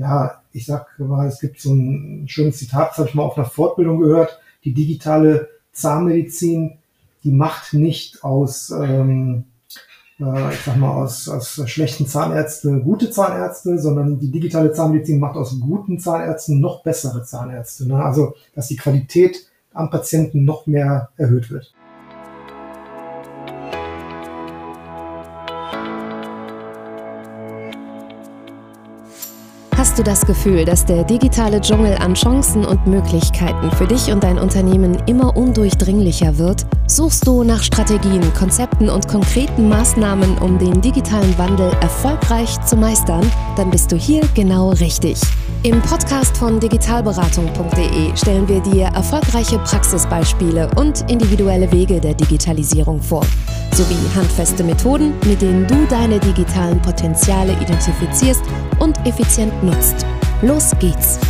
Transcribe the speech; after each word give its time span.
ja, 0.00 0.40
ich 0.52 0.66
sag 0.66 0.98
mal, 0.98 1.28
es 1.28 1.40
gibt 1.40 1.60
so 1.60 1.74
ein 1.74 2.26
schönes 2.26 2.58
Zitat, 2.58 2.90
das 2.90 2.98
habe 2.98 3.08
ich 3.08 3.14
mal 3.14 3.22
auf 3.22 3.36
einer 3.36 3.46
Fortbildung 3.46 4.00
gehört, 4.00 4.40
die 4.64 4.72
digitale 4.72 5.48
Zahnmedizin, 5.72 6.78
die 7.22 7.30
macht 7.30 7.74
nicht 7.74 8.24
aus, 8.24 8.70
ähm, 8.70 9.44
äh, 10.18 10.54
ich 10.54 10.60
sag 10.60 10.76
mal, 10.78 10.90
aus, 10.90 11.28
aus 11.28 11.62
schlechten 11.66 12.06
Zahnärzte 12.06 12.80
gute 12.80 13.10
Zahnärzte, 13.10 13.78
sondern 13.78 14.18
die 14.18 14.30
digitale 14.30 14.72
Zahnmedizin 14.72 15.20
macht 15.20 15.36
aus 15.36 15.60
guten 15.60 15.98
Zahnärzten 15.98 16.60
noch 16.60 16.82
bessere 16.82 17.22
Zahnärzte. 17.24 17.86
Ne? 17.86 18.02
Also, 18.02 18.34
dass 18.54 18.68
die 18.68 18.76
Qualität 18.76 19.46
am 19.74 19.90
Patienten 19.90 20.44
noch 20.44 20.66
mehr 20.66 21.10
erhöht 21.16 21.50
wird. 21.50 21.74
Hast 29.90 29.98
du 29.98 30.04
das 30.04 30.24
Gefühl, 30.24 30.64
dass 30.64 30.84
der 30.84 31.02
digitale 31.02 31.60
Dschungel 31.60 31.96
an 31.96 32.14
Chancen 32.14 32.64
und 32.64 32.86
Möglichkeiten 32.86 33.72
für 33.72 33.88
dich 33.88 34.12
und 34.12 34.22
dein 34.22 34.38
Unternehmen 34.38 34.96
immer 35.08 35.36
undurchdringlicher 35.36 36.38
wird? 36.38 36.64
Suchst 36.86 37.26
du 37.26 37.42
nach 37.42 37.60
Strategien, 37.60 38.22
Konzepten 38.34 38.88
und 38.88 39.08
konkreten 39.08 39.68
Maßnahmen, 39.68 40.38
um 40.38 40.58
den 40.58 40.80
digitalen 40.80 41.36
Wandel 41.38 41.72
erfolgreich 41.80 42.56
zu 42.64 42.76
meistern? 42.76 43.28
Dann 43.56 43.70
bist 43.70 43.90
du 43.90 43.96
hier 43.96 44.22
genau 44.36 44.70
richtig. 44.70 45.20
Im 45.62 45.82
Podcast 45.82 46.38
von 46.38 46.58
digitalberatung.de 46.58 48.16
stellen 48.16 48.48
wir 48.48 48.60
dir 48.60 48.86
erfolgreiche 48.86 49.58
Praxisbeispiele 49.58 50.70
und 50.76 51.02
individuelle 51.10 51.70
Wege 51.70 52.00
der 52.00 52.14
Digitalisierung 52.14 52.98
vor, 52.98 53.26
sowie 53.74 53.98
handfeste 54.14 54.64
Methoden, 54.64 55.12
mit 55.26 55.42
denen 55.42 55.66
du 55.66 55.86
deine 55.86 56.18
digitalen 56.18 56.80
Potenziale 56.80 57.52
identifizierst 57.60 58.42
und 58.78 58.96
effizient 59.06 59.52
nutzt. 59.62 60.06
Los 60.40 60.72
geht's! 60.78 61.20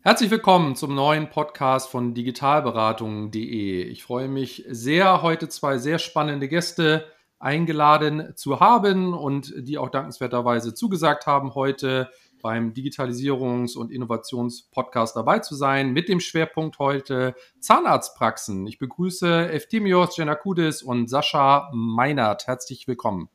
Herzlich 0.00 0.32
willkommen 0.32 0.74
zum 0.74 0.96
neuen 0.96 1.30
Podcast 1.30 1.90
von 1.90 2.12
digitalberatung.de. 2.12 3.82
Ich 3.82 4.02
freue 4.02 4.26
mich 4.26 4.64
sehr, 4.68 5.22
heute 5.22 5.48
zwei 5.48 5.78
sehr 5.78 6.00
spannende 6.00 6.48
Gäste 6.48 7.04
eingeladen 7.40 8.32
zu 8.36 8.60
haben 8.60 9.14
und 9.14 9.52
die 9.56 9.78
auch 9.78 9.88
dankenswerterweise 9.88 10.74
zugesagt 10.74 11.26
haben, 11.26 11.54
heute 11.54 12.10
beim 12.42 12.72
Digitalisierungs- 12.72 13.76
und 13.76 13.90
Innovationspodcast 13.90 15.16
dabei 15.16 15.40
zu 15.40 15.54
sein, 15.54 15.92
mit 15.92 16.08
dem 16.08 16.20
Schwerpunkt 16.20 16.78
heute 16.78 17.34
Zahnarztpraxen. 17.58 18.66
Ich 18.66 18.78
begrüße 18.78 19.50
Eftimios 19.50 20.16
Janakudis 20.16 20.82
und 20.82 21.08
Sascha 21.08 21.70
Meinert. 21.74 22.46
Herzlich 22.46 22.86
willkommen. 22.86 23.28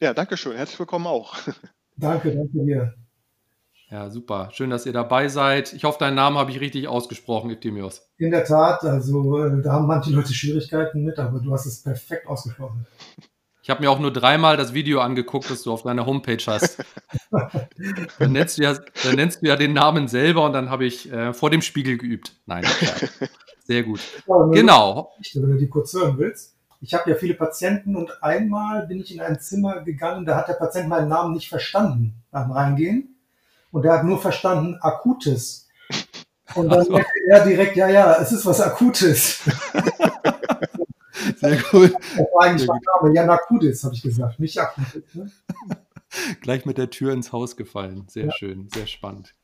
Ja, 0.00 0.14
danke 0.14 0.36
schön. 0.36 0.56
Herzlich 0.56 0.78
willkommen 0.78 1.06
auch. 1.06 1.36
Danke, 1.96 2.34
danke 2.34 2.64
dir. 2.64 2.94
Ja, 3.92 4.08
super. 4.08 4.48
Schön, 4.52 4.70
dass 4.70 4.86
ihr 4.86 4.94
dabei 4.94 5.28
seid. 5.28 5.74
Ich 5.74 5.84
hoffe, 5.84 5.98
deinen 5.98 6.14
Namen 6.14 6.38
habe 6.38 6.50
ich 6.50 6.60
richtig 6.60 6.88
ausgesprochen, 6.88 7.50
Eftimios. 7.50 8.08
In 8.16 8.30
der 8.30 8.42
Tat, 8.42 8.82
also 8.84 9.44
äh, 9.44 9.60
da 9.60 9.72
haben 9.72 9.86
manche 9.86 10.10
Leute 10.10 10.32
Schwierigkeiten 10.32 11.04
mit, 11.04 11.18
aber 11.18 11.40
du 11.40 11.52
hast 11.52 11.66
es 11.66 11.82
perfekt 11.82 12.26
ausgesprochen. 12.26 12.86
Ich 13.62 13.68
habe 13.68 13.82
mir 13.82 13.90
auch 13.90 13.98
nur 13.98 14.10
dreimal 14.10 14.56
das 14.56 14.72
Video 14.72 15.00
angeguckt, 15.00 15.50
das 15.50 15.62
du 15.62 15.72
auf 15.72 15.82
deiner 15.82 16.06
Homepage 16.06 16.42
hast. 16.46 16.82
dann, 18.18 18.32
nennst 18.32 18.56
du 18.56 18.62
ja, 18.62 18.78
dann 19.04 19.16
nennst 19.16 19.42
du 19.42 19.46
ja 19.46 19.56
den 19.56 19.74
Namen 19.74 20.08
selber 20.08 20.46
und 20.46 20.54
dann 20.54 20.70
habe 20.70 20.86
ich 20.86 21.12
äh, 21.12 21.34
vor 21.34 21.50
dem 21.50 21.60
Spiegel 21.60 21.98
geübt. 21.98 22.32
Nein, 22.46 22.64
ja. 22.64 23.28
sehr 23.58 23.82
gut. 23.82 24.00
Ja, 24.26 24.46
genau. 24.46 25.12
Wenn 25.34 25.50
du 25.50 25.58
die 25.58 25.68
kurz 25.68 25.92
hören 25.92 26.16
willst. 26.16 26.56
Ich 26.80 26.94
habe 26.94 27.10
ja 27.10 27.14
viele 27.14 27.34
Patienten 27.34 27.94
und 27.94 28.22
einmal 28.22 28.86
bin 28.86 29.00
ich 29.00 29.14
in 29.14 29.20
ein 29.20 29.38
Zimmer 29.38 29.82
gegangen, 29.82 30.24
da 30.24 30.36
hat 30.36 30.48
der 30.48 30.54
Patient 30.54 30.88
meinen 30.88 31.08
Namen 31.08 31.34
nicht 31.34 31.50
verstanden 31.50 32.14
beim 32.30 32.50
Reingehen. 32.50 33.11
Und 33.72 33.84
er 33.84 33.94
hat 33.94 34.04
nur 34.04 34.20
verstanden, 34.20 34.78
akutes. 34.80 35.68
Und 36.54 36.68
dann 36.68 36.84
so. 36.84 36.92
merkte 36.92 37.18
er 37.30 37.44
direkt, 37.44 37.76
ja, 37.76 37.88
ja, 37.88 38.16
es 38.20 38.30
ist 38.30 38.44
was 38.44 38.60
Akutes. 38.60 39.40
Sehr 41.36 41.56
gut. 41.70 41.94
Das 41.94 42.26
war 42.34 42.44
eigentlich 42.44 42.68
mein 42.68 42.80
Name. 43.00 43.14
Ja, 43.14 43.26
Akutes, 43.28 43.82
habe 43.84 43.94
ich 43.94 44.02
gesagt, 44.02 44.38
nicht 44.38 44.58
Akutes. 44.58 45.14
Ne? 45.14 45.30
Gleich 46.42 46.66
mit 46.66 46.76
der 46.76 46.90
Tür 46.90 47.14
ins 47.14 47.32
Haus 47.32 47.56
gefallen. 47.56 48.04
Sehr 48.08 48.26
ja. 48.26 48.32
schön, 48.32 48.68
sehr 48.68 48.86
spannend. 48.86 49.34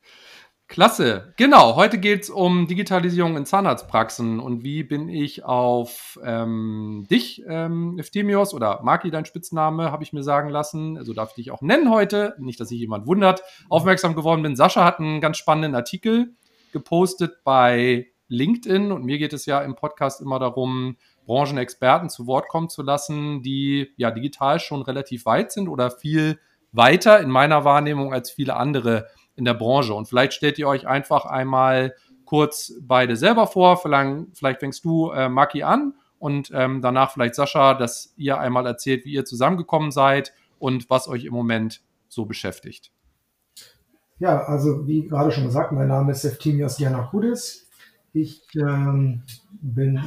Klasse. 0.69 1.33
Genau, 1.35 1.75
heute 1.75 1.97
geht 1.97 2.21
es 2.21 2.29
um 2.29 2.67
Digitalisierung 2.67 3.35
in 3.35 3.47
Zahnarztpraxen. 3.47 4.39
Und 4.39 4.63
wie 4.63 4.83
bin 4.83 5.09
ich 5.09 5.43
auf 5.43 6.19
ähm, 6.23 7.07
dich, 7.09 7.43
ähm, 7.47 7.97
Eftimios, 7.97 8.53
oder 8.53 8.79
Maki, 8.83 9.09
dein 9.09 9.25
Spitzname, 9.25 9.91
habe 9.91 10.03
ich 10.03 10.13
mir 10.13 10.21
sagen 10.21 10.49
lassen, 10.49 10.95
also 10.95 11.13
darf 11.13 11.29
ich 11.29 11.35
dich 11.43 11.51
auch 11.51 11.63
nennen 11.63 11.89
heute, 11.89 12.35
nicht, 12.37 12.59
dass 12.59 12.69
sich 12.69 12.79
jemand 12.79 13.07
wundert, 13.07 13.41
aufmerksam 13.67 14.13
geworden 14.13 14.43
bin. 14.43 14.55
Sascha 14.55 14.85
hat 14.85 14.99
einen 14.99 15.21
ganz 15.21 15.37
spannenden 15.37 15.73
Artikel 15.73 16.35
gepostet 16.71 17.43
bei 17.43 18.05
LinkedIn. 18.27 18.91
Und 18.91 19.03
mir 19.03 19.17
geht 19.17 19.33
es 19.33 19.47
ja 19.47 19.61
im 19.61 19.73
Podcast 19.73 20.21
immer 20.21 20.37
darum, 20.37 20.97
Branchenexperten 21.25 22.09
zu 22.09 22.27
Wort 22.27 22.47
kommen 22.47 22.69
zu 22.69 22.83
lassen, 22.83 23.41
die 23.41 23.91
ja 23.97 24.11
digital 24.11 24.59
schon 24.59 24.83
relativ 24.83 25.25
weit 25.25 25.51
sind 25.51 25.67
oder 25.67 25.89
viel 25.89 26.39
weiter 26.71 27.19
in 27.19 27.31
meiner 27.31 27.65
Wahrnehmung 27.65 28.13
als 28.13 28.29
viele 28.29 28.55
andere 28.55 29.07
in 29.39 29.45
der 29.45 29.55
Branche. 29.55 29.93
Und 29.93 30.07
vielleicht 30.07 30.33
stellt 30.33 30.59
ihr 30.59 30.67
euch 30.67 30.87
einfach 30.87 31.25
einmal 31.25 31.95
kurz 32.25 32.73
beide 32.81 33.15
selber 33.15 33.47
vor. 33.47 33.77
Vielleicht, 33.77 34.59
fängst 34.59 34.85
du, 34.85 35.09
äh, 35.09 35.29
Maki, 35.29 35.63
an 35.63 35.95
und 36.19 36.51
ähm, 36.53 36.81
danach 36.81 37.11
vielleicht 37.11 37.33
Sascha, 37.33 37.73
dass 37.73 38.13
ihr 38.17 38.37
einmal 38.37 38.67
erzählt, 38.67 39.05
wie 39.05 39.13
ihr 39.13 39.25
zusammengekommen 39.25 39.91
seid 39.91 40.33
und 40.59 40.89
was 40.89 41.07
euch 41.07 41.25
im 41.25 41.33
Moment 41.33 41.81
so 42.07 42.25
beschäftigt. 42.25 42.91
Ja, 44.19 44.43
also 44.43 44.85
wie 44.85 45.07
gerade 45.07 45.31
schon 45.31 45.45
gesagt, 45.45 45.71
mein 45.71 45.87
Name 45.87 46.11
ist 46.11 46.25
Eftimios 46.25 46.77
Giannakudis. 46.77 47.67
Ich 48.11 48.43
ähm, 48.55 49.23
bin 49.61 50.01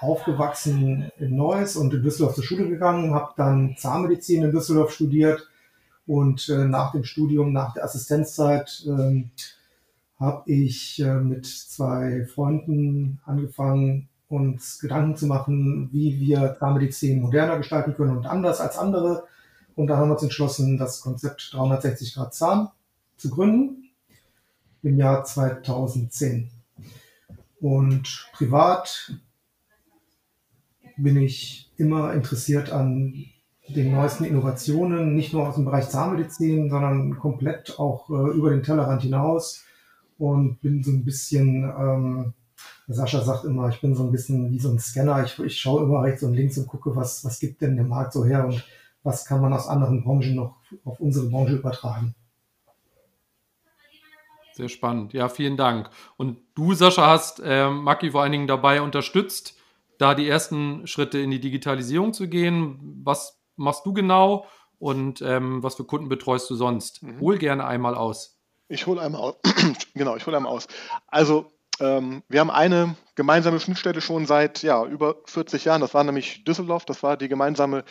aufgewachsen 0.00 1.10
in 1.18 1.36
Neuss 1.36 1.76
und 1.76 1.94
in 1.94 2.02
Düsseldorf 2.02 2.34
zur 2.34 2.44
Schule 2.44 2.68
gegangen, 2.68 3.14
habe 3.14 3.32
dann 3.36 3.74
Zahnmedizin 3.76 4.44
in 4.44 4.52
Düsseldorf 4.52 4.92
studiert 4.92 5.48
und 6.08 6.48
äh, 6.48 6.64
nach 6.64 6.92
dem 6.92 7.04
Studium, 7.04 7.52
nach 7.52 7.74
der 7.74 7.84
Assistenzzeit, 7.84 8.82
äh, 8.86 9.24
habe 10.18 10.50
ich 10.50 11.00
äh, 11.00 11.14
mit 11.20 11.46
zwei 11.46 12.24
Freunden 12.24 13.20
angefangen, 13.26 14.08
uns 14.28 14.80
Gedanken 14.80 15.16
zu 15.16 15.26
machen, 15.26 15.90
wie 15.92 16.18
wir 16.18 16.56
Zahnmedizin 16.58 17.20
moderner 17.20 17.58
gestalten 17.58 17.94
können 17.94 18.16
und 18.16 18.26
anders 18.26 18.60
als 18.60 18.78
andere. 18.78 19.24
Und 19.76 19.88
da 19.88 19.98
haben 19.98 20.08
wir 20.08 20.14
uns 20.14 20.22
entschlossen, 20.22 20.78
das 20.78 21.02
Konzept 21.02 21.50
360 21.52 22.14
Grad 22.14 22.34
Zahn 22.34 22.70
zu 23.18 23.28
gründen 23.28 23.90
im 24.82 24.96
Jahr 24.96 25.24
2010. 25.24 26.50
Und 27.60 28.28
privat 28.32 29.12
bin 30.96 31.18
ich 31.20 31.70
immer 31.76 32.14
interessiert 32.14 32.72
an 32.72 33.26
den 33.68 33.92
neuesten 33.92 34.24
Innovationen, 34.24 35.14
nicht 35.14 35.32
nur 35.32 35.48
aus 35.48 35.56
dem 35.56 35.64
Bereich 35.64 35.88
Zahnmedizin, 35.88 36.70
sondern 36.70 37.18
komplett 37.18 37.78
auch 37.78 38.08
äh, 38.10 38.36
über 38.36 38.50
den 38.50 38.62
Tellerrand 38.62 39.02
hinaus 39.02 39.64
und 40.18 40.60
bin 40.60 40.82
so 40.82 40.90
ein 40.90 41.04
bisschen, 41.04 41.64
ähm, 41.64 42.32
Sascha 42.88 43.20
sagt 43.22 43.44
immer, 43.44 43.68
ich 43.68 43.80
bin 43.80 43.94
so 43.94 44.04
ein 44.04 44.12
bisschen 44.12 44.50
wie 44.50 44.58
so 44.58 44.70
ein 44.70 44.78
Scanner. 44.78 45.24
Ich, 45.24 45.38
ich 45.38 45.60
schaue 45.60 45.82
immer 45.82 46.02
rechts 46.02 46.22
und 46.22 46.34
links 46.34 46.56
und 46.58 46.66
gucke, 46.66 46.96
was, 46.96 47.24
was 47.24 47.38
gibt 47.38 47.60
denn 47.60 47.76
der 47.76 47.84
Markt 47.84 48.12
so 48.12 48.24
her 48.24 48.46
und 48.46 48.64
was 49.02 49.24
kann 49.24 49.40
man 49.40 49.52
aus 49.52 49.68
anderen 49.68 50.02
Branchen 50.02 50.34
noch 50.34 50.56
auf 50.84 50.98
unsere 51.00 51.28
Branche 51.28 51.54
übertragen. 51.54 52.14
Sehr 54.52 54.68
spannend. 54.68 55.12
Ja, 55.12 55.28
vielen 55.28 55.56
Dank. 55.56 55.88
Und 56.16 56.38
du, 56.54 56.74
Sascha, 56.74 57.06
hast 57.06 57.40
äh, 57.44 57.70
Maki 57.70 58.10
vor 58.10 58.22
allen 58.22 58.32
Dingen 58.32 58.48
dabei 58.48 58.82
unterstützt, 58.82 59.56
da 59.98 60.14
die 60.14 60.28
ersten 60.28 60.86
Schritte 60.86 61.18
in 61.18 61.30
die 61.30 61.40
Digitalisierung 61.40 62.12
zu 62.12 62.28
gehen. 62.28 63.00
Was 63.04 63.37
machst 63.58 63.84
du 63.84 63.92
genau 63.92 64.46
und 64.78 65.22
ähm, 65.22 65.62
was 65.62 65.74
für 65.74 65.84
Kunden 65.84 66.08
betreust 66.08 66.48
du 66.50 66.54
sonst? 66.54 67.02
Mhm. 67.02 67.20
Hol 67.20 67.38
gerne 67.38 67.66
einmal 67.66 67.94
aus. 67.94 68.38
Ich 68.68 68.86
hole 68.86 69.00
einmal 69.00 69.20
aus. 69.20 69.36
genau, 69.94 70.16
ich 70.16 70.26
hole 70.26 70.36
einmal 70.36 70.52
aus. 70.52 70.68
Also 71.06 71.50
ähm, 71.80 72.22
wir 72.28 72.40
haben 72.40 72.50
eine 72.50 72.96
gemeinsame 73.14 73.60
Schnittstelle 73.60 74.00
schon 74.00 74.26
seit 74.26 74.62
ja, 74.62 74.84
über 74.84 75.16
40 75.26 75.64
Jahren. 75.64 75.80
Das 75.80 75.94
war 75.94 76.04
nämlich 76.04 76.44
Düsseldorf. 76.44 76.84
Das 76.84 77.02
war 77.02 77.16
die 77.16 77.28
gemeinsame 77.28 77.84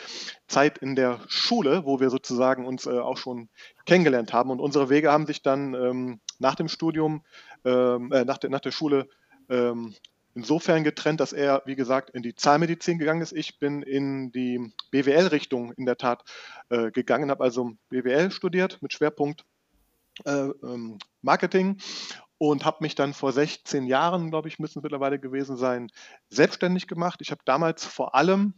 Zeit 0.47 0.77
in 0.77 0.95
der 0.95 1.19
Schule, 1.27 1.85
wo 1.85 1.99
wir 1.99 2.09
sozusagen 2.09 2.65
uns 2.65 2.85
äh, 2.85 2.99
auch 2.99 3.17
schon 3.17 3.49
kennengelernt 3.85 4.33
haben. 4.33 4.51
Und 4.51 4.59
unsere 4.59 4.89
Wege 4.89 5.11
haben 5.11 5.25
sich 5.25 5.41
dann 5.41 5.73
ähm, 5.73 6.19
nach 6.39 6.55
dem 6.55 6.67
Studium, 6.67 7.23
ähm, 7.65 8.11
äh, 8.11 8.25
nach, 8.25 8.37
der, 8.37 8.49
nach 8.49 8.59
der 8.59 8.71
Schule 8.71 9.07
ähm, 9.49 9.95
insofern 10.37 10.83
getrennt, 10.83 11.19
dass 11.19 11.33
er, 11.33 11.63
wie 11.65 11.75
gesagt, 11.75 12.11
in 12.11 12.21
die 12.21 12.35
Zahnmedizin 12.35 12.99
gegangen 12.99 13.23
ist. 13.23 13.33
Ich 13.33 13.57
bin 13.57 13.81
in 13.81 14.31
die 14.31 14.71
BWL-Richtung 14.91 15.73
in 15.73 15.87
der 15.87 15.97
Tat 15.97 16.23
äh, 16.69 16.91
gegangen, 16.91 17.31
habe 17.31 17.43
also 17.43 17.71
BWL 17.89 18.29
studiert 18.29 18.79
mit 18.83 18.93
Schwerpunkt 18.93 19.45
äh, 20.25 20.49
ähm, 20.63 20.99
Marketing 21.23 21.79
und 22.37 22.65
habe 22.65 22.77
mich 22.81 22.93
dann 22.93 23.15
vor 23.15 23.31
16 23.31 23.87
Jahren, 23.87 24.29
glaube 24.29 24.47
ich, 24.47 24.59
müssen 24.59 24.77
es 24.77 24.83
mittlerweile 24.83 25.17
gewesen 25.17 25.57
sein, 25.57 25.89
selbstständig 26.29 26.85
gemacht. 26.85 27.19
Ich 27.21 27.31
habe 27.31 27.41
damals 27.43 27.83
vor 27.83 28.13
allem 28.13 28.53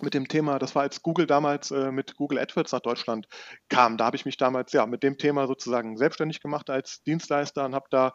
mit 0.00 0.14
dem 0.14 0.28
Thema, 0.28 0.58
das 0.58 0.74
war 0.74 0.80
als 0.80 1.02
Google 1.02 1.26
damals 1.26 1.70
äh, 1.70 1.92
mit 1.92 2.16
Google 2.16 2.38
AdWords 2.38 2.72
nach 2.72 2.80
Deutschland 2.80 3.28
kam. 3.68 3.98
Da 3.98 4.06
habe 4.06 4.16
ich 4.16 4.24
mich 4.24 4.38
damals 4.38 4.72
ja 4.72 4.86
mit 4.86 5.02
dem 5.02 5.18
Thema 5.18 5.46
sozusagen 5.46 5.98
selbstständig 5.98 6.40
gemacht 6.40 6.70
als 6.70 7.02
Dienstleister 7.02 7.66
und 7.66 7.74
habe 7.74 7.88
da 7.90 8.14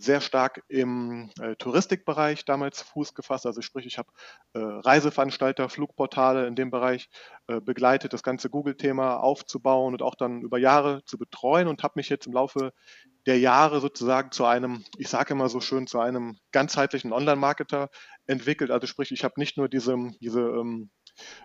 sehr 0.00 0.20
stark 0.20 0.62
im 0.68 1.30
äh, 1.40 1.56
Touristikbereich 1.56 2.44
damals 2.44 2.82
Fuß 2.82 3.14
gefasst. 3.14 3.46
Also 3.46 3.60
sprich, 3.60 3.86
ich 3.86 3.98
habe 3.98 4.10
äh, 4.54 4.58
Reiseveranstalter, 4.58 5.68
Flugportale 5.68 6.46
in 6.46 6.54
dem 6.54 6.70
Bereich 6.70 7.10
äh, 7.48 7.60
begleitet, 7.60 8.12
das 8.12 8.22
ganze 8.22 8.50
Google-Thema 8.50 9.16
aufzubauen 9.16 9.92
und 9.92 10.02
auch 10.02 10.14
dann 10.14 10.42
über 10.42 10.58
Jahre 10.58 11.04
zu 11.04 11.18
betreuen 11.18 11.68
und 11.68 11.82
habe 11.82 11.94
mich 11.96 12.08
jetzt 12.08 12.26
im 12.26 12.32
Laufe 12.32 12.72
der 13.26 13.38
Jahre 13.38 13.80
sozusagen 13.80 14.32
zu 14.32 14.46
einem, 14.46 14.84
ich 14.96 15.08
sage 15.08 15.34
immer 15.34 15.48
so 15.48 15.60
schön, 15.60 15.86
zu 15.86 16.00
einem 16.00 16.38
ganzheitlichen 16.52 17.12
Online-Marketer 17.12 17.90
entwickelt. 18.26 18.70
Also 18.70 18.86
sprich, 18.86 19.12
ich 19.12 19.24
habe 19.24 19.34
nicht 19.36 19.58
nur 19.58 19.68
diese, 19.68 19.96
diese 20.20 20.40
ähm, 20.40 20.90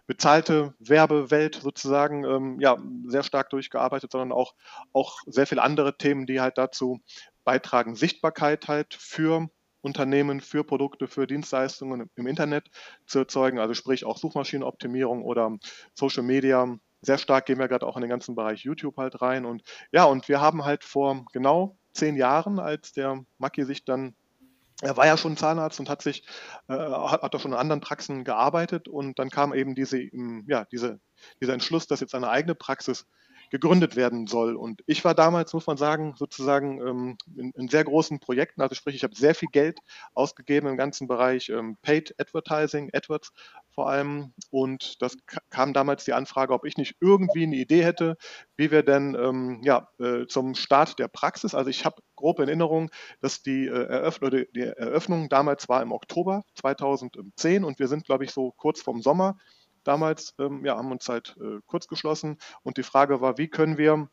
bezahlte 0.07 0.73
Werbewelt 0.79 1.55
sozusagen 1.55 2.23
ähm, 2.23 2.59
ja, 2.61 2.77
sehr 3.07 3.23
stark 3.23 3.49
durchgearbeitet, 3.49 4.11
sondern 4.11 4.31
auch, 4.31 4.53
auch 4.93 5.19
sehr 5.25 5.47
viele 5.47 5.63
andere 5.63 5.97
Themen, 5.97 6.25
die 6.25 6.39
halt 6.39 6.57
dazu 6.57 7.01
beitragen, 7.45 7.95
Sichtbarkeit 7.95 8.67
halt 8.67 8.93
für 8.93 9.47
Unternehmen, 9.81 10.41
für 10.41 10.63
Produkte, 10.63 11.07
für 11.07 11.27
Dienstleistungen 11.27 12.09
im 12.15 12.27
Internet 12.27 12.69
zu 13.05 13.19
erzeugen, 13.19 13.59
also 13.59 13.73
sprich 13.73 14.03
auch 14.03 14.17
Suchmaschinenoptimierung 14.17 15.23
oder 15.23 15.55
Social 15.93 16.23
Media. 16.23 16.77
Sehr 17.01 17.19
stark 17.19 17.45
gehen 17.45 17.59
wir 17.59 17.67
gerade 17.67 17.85
auch 17.85 17.95
in 17.95 18.01
den 18.01 18.09
ganzen 18.09 18.35
Bereich 18.35 18.63
YouTube 18.63 18.97
halt 18.97 19.21
rein. 19.21 19.45
Und 19.45 19.61
ja, 19.91 20.05
und 20.05 20.27
wir 20.27 20.41
haben 20.41 20.65
halt 20.65 20.83
vor 20.83 21.25
genau 21.31 21.77
zehn 21.93 22.15
Jahren, 22.15 22.59
als 22.59 22.93
der 22.93 23.23
Maki 23.37 23.63
sich 23.63 23.85
dann 23.85 24.15
er 24.81 24.97
war 24.97 25.05
ja 25.05 25.15
schon 25.15 25.37
Zahnarzt 25.37 25.79
und 25.79 25.89
hat 25.89 26.01
sich, 26.01 26.25
äh, 26.67 26.73
hat, 26.73 27.21
hat 27.21 27.33
auch 27.33 27.39
schon 27.39 27.53
in 27.53 27.57
anderen 27.57 27.79
Praxen 27.79 28.25
gearbeitet 28.25 28.89
und 28.89 29.19
dann 29.19 29.29
kam 29.29 29.53
eben 29.53 29.73
diese, 29.73 30.01
ja, 30.47 30.65
diese, 30.65 30.99
dieser 31.41 31.53
Entschluss, 31.53 31.87
dass 31.87 32.01
jetzt 32.01 32.13
eine 32.13 32.29
eigene 32.29 32.55
Praxis 32.55 33.07
gegründet 33.49 33.95
werden 33.95 34.27
soll. 34.27 34.55
Und 34.55 34.81
ich 34.85 35.03
war 35.05 35.13
damals, 35.13 35.53
muss 35.53 35.67
man 35.67 35.77
sagen, 35.77 36.15
sozusagen 36.17 36.79
ähm, 36.85 37.17
in, 37.35 37.51
in, 37.51 37.67
sehr 37.67 37.83
großen 37.83 38.19
Projekten. 38.19 38.61
Also 38.61 38.75
sprich, 38.75 38.95
ich 38.95 39.03
habe 39.03 39.15
sehr 39.15 39.35
viel 39.35 39.49
Geld 39.51 39.79
ausgegeben 40.13 40.67
im 40.67 40.77
ganzen 40.77 41.07
Bereich 41.07 41.49
ähm, 41.49 41.77
Paid 41.81 42.15
Advertising, 42.19 42.89
AdWords 42.93 43.31
vor 43.75 43.89
allem. 43.89 44.33
Und 44.49 45.01
das 45.01 45.17
kam 45.49 45.73
damals 45.73 46.05
die 46.05 46.13
Anfrage, 46.13 46.53
ob 46.53 46.65
ich 46.65 46.77
nicht 46.77 46.95
irgendwie 47.01 47.43
eine 47.43 47.57
Idee 47.57 47.83
hätte, 47.83 48.17
wie 48.55 48.71
wir 48.71 48.83
denn 48.83 49.15
ähm, 49.19 49.61
ja, 49.63 49.89
äh, 49.99 50.25
zum 50.27 50.55
Start 50.55 50.97
der 50.97 51.09
Praxis, 51.09 51.53
also 51.53 51.69
ich 51.69 51.85
habe 51.85 52.01
grob 52.15 52.39
in 52.39 52.47
Erinnerung, 52.47 52.89
dass 53.21 53.41
die, 53.41 53.67
äh, 53.67 53.71
Eröffnung, 53.71 54.31
die 54.55 54.61
Eröffnung 54.61 55.29
damals 55.29 55.67
war 55.67 55.81
im 55.81 55.91
Oktober 55.91 56.43
2010 56.55 57.63
und 57.63 57.79
wir 57.79 57.87
sind, 57.87 58.05
glaube 58.05 58.23
ich, 58.23 58.31
so 58.31 58.51
kurz 58.51 58.81
vorm 58.81 59.01
Sommer 59.01 59.37
damals, 59.87 60.33
ähm, 60.39 60.65
ja, 60.65 60.77
haben 60.77 60.91
uns 60.91 61.07
halt 61.09 61.35
äh, 61.39 61.59
kurz 61.65 61.87
geschlossen 61.87 62.37
und 62.63 62.77
die 62.77 62.83
Frage 62.83 63.21
war, 63.21 63.37
wie 63.37 63.47
können 63.47 63.77
wir 63.77 64.09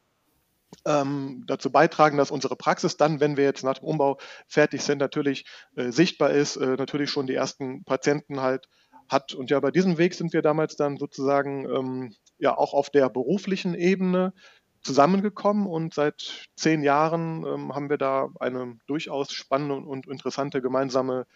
ähm, 0.86 1.44
dazu 1.46 1.70
beitragen, 1.70 2.16
dass 2.16 2.30
unsere 2.30 2.56
Praxis 2.56 2.96
dann, 2.96 3.20
wenn 3.20 3.36
wir 3.36 3.44
jetzt 3.44 3.64
nach 3.64 3.78
dem 3.78 3.88
Umbau 3.88 4.18
fertig 4.48 4.82
sind, 4.82 4.98
natürlich 4.98 5.44
äh, 5.76 5.90
sichtbar 5.90 6.30
ist, 6.30 6.56
äh, 6.56 6.76
natürlich 6.76 7.10
schon 7.10 7.26
die 7.26 7.34
ersten 7.34 7.84
Patienten 7.84 8.40
halt 8.40 8.68
hat. 9.08 9.34
Und 9.34 9.50
ja, 9.50 9.60
bei 9.60 9.70
diesem 9.70 9.98
Weg 9.98 10.14
sind 10.14 10.32
wir 10.32 10.42
damals 10.42 10.76
dann 10.76 10.96
sozusagen 10.96 11.68
ähm, 11.68 12.14
ja 12.38 12.56
auch 12.56 12.72
auf 12.72 12.90
der 12.90 13.08
beruflichen 13.10 13.74
Ebene 13.74 14.32
zusammengekommen 14.82 15.66
und 15.66 15.94
seit 15.94 16.48
zehn 16.56 16.82
Jahren 16.82 17.44
ähm, 17.46 17.74
haben 17.74 17.88
wir 17.88 17.98
da 17.98 18.30
eine 18.40 18.76
durchaus 18.86 19.32
spannende 19.32 19.76
und 19.76 20.08
interessante 20.08 20.60
gemeinsame 20.60 21.26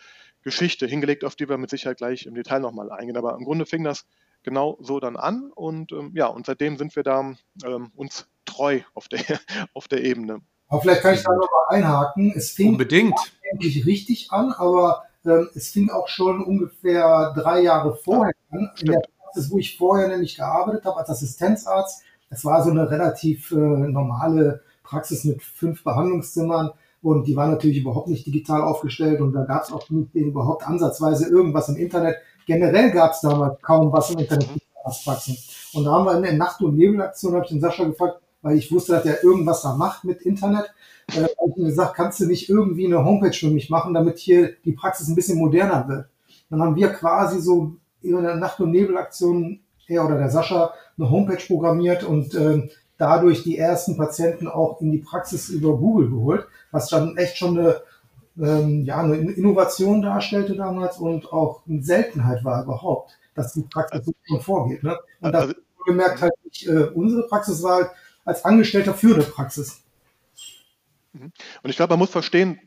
Geschichte 0.43 0.87
hingelegt, 0.87 1.25
auf 1.25 1.37
die 1.37 1.49
wir 1.49 1.59
mit 1.59 1.71
Sicherheit 1.71 1.99
gleich 1.99 2.27
im 2.27 2.35
Detail 2.35 2.61
nochmal 2.61 2.91
eingehen. 2.91 3.17
Aber 3.17 3.37
im 3.37 3.45
Grunde 3.45 3.67
fing 3.67 3.85
das 3.85 4.05
genau 4.47 4.79
so 4.81 5.01
dann 5.01 5.17
an 5.17 5.51
und 5.55 5.93
ähm, 5.93 6.13
ja, 6.15 6.29
und 6.29 6.47
seitdem 6.47 6.79
sind 6.79 6.97
wir 6.97 7.03
da 7.03 7.35
ähm, 7.65 7.91
uns 7.95 8.27
treu 8.47 8.81
auf 8.95 9.09
der, 9.09 9.21
auf 9.75 9.89
der 9.89 10.03
Ebene. 10.03 10.41
Aber 10.69 10.81
vielleicht 10.81 11.03
kann 11.03 11.15
ich 11.15 11.23
da 11.23 11.33
nochmal 11.33 11.65
einhaken. 11.69 12.33
Es 12.35 12.53
fing 12.53 12.71
Unbedingt. 12.71 13.19
eigentlich 13.53 13.85
richtig 13.85 14.33
an, 14.33 14.53
aber 14.53 15.05
ähm, 15.25 15.51
es 15.55 15.71
fing 15.71 15.91
auch 15.91 16.09
schon 16.09 16.43
ungefähr 16.43 17.35
drei 17.37 17.61
Jahre 17.61 17.97
vorher 17.97 18.33
ja, 18.53 18.59
an. 18.59 18.71
In 18.81 18.87
der 18.87 19.03
Praxis, 19.21 19.51
wo 19.51 19.59
ich 19.59 19.77
vorher 19.77 20.09
nämlich 20.09 20.37
gearbeitet 20.37 20.85
habe 20.85 20.99
als 20.99 21.11
Assistenzarzt. 21.11 22.03
Es 22.31 22.45
war 22.45 22.65
so 22.65 22.71
eine 22.71 22.91
relativ 22.91 23.53
äh, 23.53 23.57
normale 23.57 24.63
Praxis 24.83 25.25
mit 25.25 25.43
fünf 25.43 25.85
Behandlungszimmern 25.85 26.71
und 27.03 27.27
die 27.27 27.37
war 27.37 27.49
natürlich 27.49 27.79
überhaupt 27.79 28.09
nicht 28.09 28.27
digital 28.27 28.63
aufgestellt 28.63 29.21
und 29.21 29.33
da 29.33 29.45
gab 29.45 29.65
es 29.65 29.73
auch 29.73 29.91
nicht 29.91 30.15
überhaupt 30.15 30.67
ansatzweise 30.67 31.29
irgendwas 31.29 31.69
im 31.69 31.77
Internet. 31.77 32.17
Generell 32.47 32.93
gab 32.93 33.13
es 33.13 33.21
damals 33.21 33.61
kaum 33.61 33.93
was 33.93 34.11
im 34.11 34.21
Internet 34.21 34.49
als 34.85 35.03
Praxen. 35.05 35.37
Und 35.75 35.85
da 35.85 35.91
haben 35.91 36.05
wir 36.05 36.17
in 36.17 36.23
der 36.23 36.33
Nacht- 36.35 36.63
und 36.63 36.77
Nebelaktion, 36.77 37.35
habe 37.35 37.45
ich 37.45 37.51
den 37.51 37.61
Sascha 37.61 37.85
gefragt, 37.85 38.21
weil 38.41 38.57
ich 38.57 38.71
wusste, 38.71 38.93
dass 38.93 39.05
er 39.05 39.23
irgendwas 39.25 39.63
da 39.63 39.75
macht 39.75 40.05
mit 40.05 40.23
Internet. 40.23 40.73
Äh, 41.09 41.23
habe 41.23 41.51
ich 41.51 41.57
ihm 41.57 41.65
gesagt, 41.67 41.95
kannst 41.97 42.21
du 42.21 42.27
nicht 42.27 42.49
irgendwie 42.49 42.87
eine 42.87 43.05
Homepage 43.05 43.33
für 43.33 43.51
mich 43.51 43.69
machen, 43.69 43.93
damit 43.93 44.19
hier 44.19 44.55
die 44.65 44.73
Praxis 44.73 45.09
ein 45.09 45.17
bisschen 45.17 45.39
moderner 45.39 45.87
wird. 45.89 46.07
Dann 46.49 46.63
haben 46.63 46.77
wir 46.77 46.89
quasi 46.91 47.41
so 47.41 47.73
in 48.03 48.23
der 48.23 48.37
Nacht- 48.37 48.61
und 48.61 48.71
Nebelaktion, 48.71 49.61
er 49.89 50.05
oder 50.05 50.19
der 50.19 50.31
Sascha, 50.31 50.73
eine 50.97 51.11
Homepage 51.11 51.45
programmiert 51.45 52.05
und 52.05 52.35
äh, 52.35 52.69
dadurch 52.99 53.43
die 53.43 53.59
ersten 53.59 53.97
Patienten 53.97 54.49
auch 54.49 54.81
in 54.81 54.93
die 54.93 54.99
Praxis 54.99 55.49
über 55.49 55.77
Google 55.77 56.11
geholt, 56.11 56.47
was 56.71 56.89
dann 56.89 57.17
echt 57.17 57.37
schon 57.37 57.59
eine 57.59 57.81
ähm, 58.39 58.85
ja, 58.85 59.01
eine 59.01 59.17
Innovation 59.17 60.03
darstellte 60.03 60.57
damals 60.57 60.99
und 60.99 61.33
auch 61.33 61.63
eine 61.69 61.83
Seltenheit 61.83 62.45
war 62.45 62.65
überhaupt, 62.65 63.19
dass 63.35 63.55
die 63.55 63.63
Praxis 63.63 64.05
so 64.05 64.13
schon 64.25 64.41
vorgeht. 64.41 64.83
Ne? 64.83 64.99
Und 65.21 65.33
das 65.33 65.43
also, 65.43 65.55
gemerkt 65.87 66.23
halt 66.23 66.33
nicht, 66.45 66.67
äh, 66.67 66.89
unsere 66.95 67.27
Praxis 67.29 67.63
war 67.63 67.77
halt 67.77 67.91
als 68.25 68.45
Angestellter 68.45 68.95
für 68.95 69.15
eine 69.15 69.25
Praxis. 69.25 69.83
Mhm. 71.13 71.33
Und 71.63 71.71
ich 71.71 71.77
glaube, 71.77 71.93
man 71.93 72.01
muss 72.01 72.11
verstehen, 72.11 72.61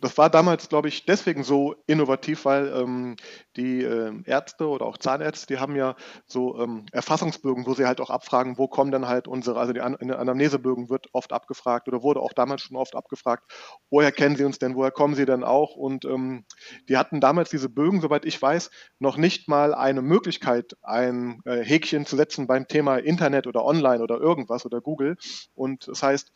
das 0.00 0.18
war 0.18 0.30
damals, 0.30 0.68
glaube 0.68 0.88
ich, 0.88 1.06
deswegen 1.06 1.44
so 1.44 1.74
innovativ, 1.86 2.44
weil 2.44 2.68
ähm, 2.74 3.16
die 3.56 3.82
äh, 3.82 4.12
Ärzte 4.24 4.68
oder 4.68 4.86
auch 4.86 4.98
Zahnärzte, 4.98 5.46
die 5.46 5.58
haben 5.58 5.76
ja 5.76 5.96
so 6.26 6.58
ähm, 6.58 6.86
Erfassungsbögen, 6.92 7.66
wo 7.66 7.74
sie 7.74 7.86
halt 7.86 8.00
auch 8.00 8.10
abfragen, 8.10 8.58
wo 8.58 8.68
kommen 8.68 8.90
denn 8.90 9.08
halt 9.08 9.28
unsere, 9.28 9.58
also 9.58 9.72
die 9.72 9.80
An 9.80 9.96
Anamnesebögen 9.96 10.90
wird 10.90 11.08
oft 11.12 11.32
abgefragt 11.32 11.88
oder 11.88 12.02
wurde 12.02 12.20
auch 12.20 12.32
damals 12.32 12.62
schon 12.62 12.76
oft 12.76 12.94
abgefragt, 12.96 13.44
woher 13.90 14.12
kennen 14.12 14.36
sie 14.36 14.44
uns 14.44 14.58
denn, 14.58 14.76
woher 14.76 14.90
kommen 14.90 15.14
sie 15.14 15.26
denn 15.26 15.44
auch? 15.44 15.76
Und 15.76 16.04
ähm, 16.04 16.44
die 16.88 16.96
hatten 16.96 17.20
damals 17.20 17.50
diese 17.50 17.68
Bögen, 17.68 18.00
soweit 18.00 18.24
ich 18.24 18.40
weiß, 18.40 18.70
noch 18.98 19.16
nicht 19.16 19.48
mal 19.48 19.74
eine 19.74 20.02
Möglichkeit, 20.02 20.76
ein 20.82 21.40
äh, 21.44 21.62
Häkchen 21.64 22.06
zu 22.06 22.16
setzen 22.16 22.46
beim 22.46 22.68
Thema 22.68 22.96
Internet 22.96 23.46
oder 23.46 23.64
Online 23.64 24.02
oder 24.02 24.18
irgendwas 24.18 24.66
oder 24.66 24.80
Google. 24.80 25.16
Und 25.54 25.88
das 25.88 26.02
heißt, 26.02 26.32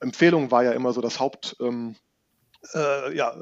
Empfehlung 0.00 0.50
war 0.50 0.64
ja 0.64 0.72
immer 0.72 0.92
so 0.92 1.00
das 1.00 1.20
Haupt. 1.20 1.56
Ähm, 1.60 1.96
äh, 2.74 3.16
ja, 3.16 3.34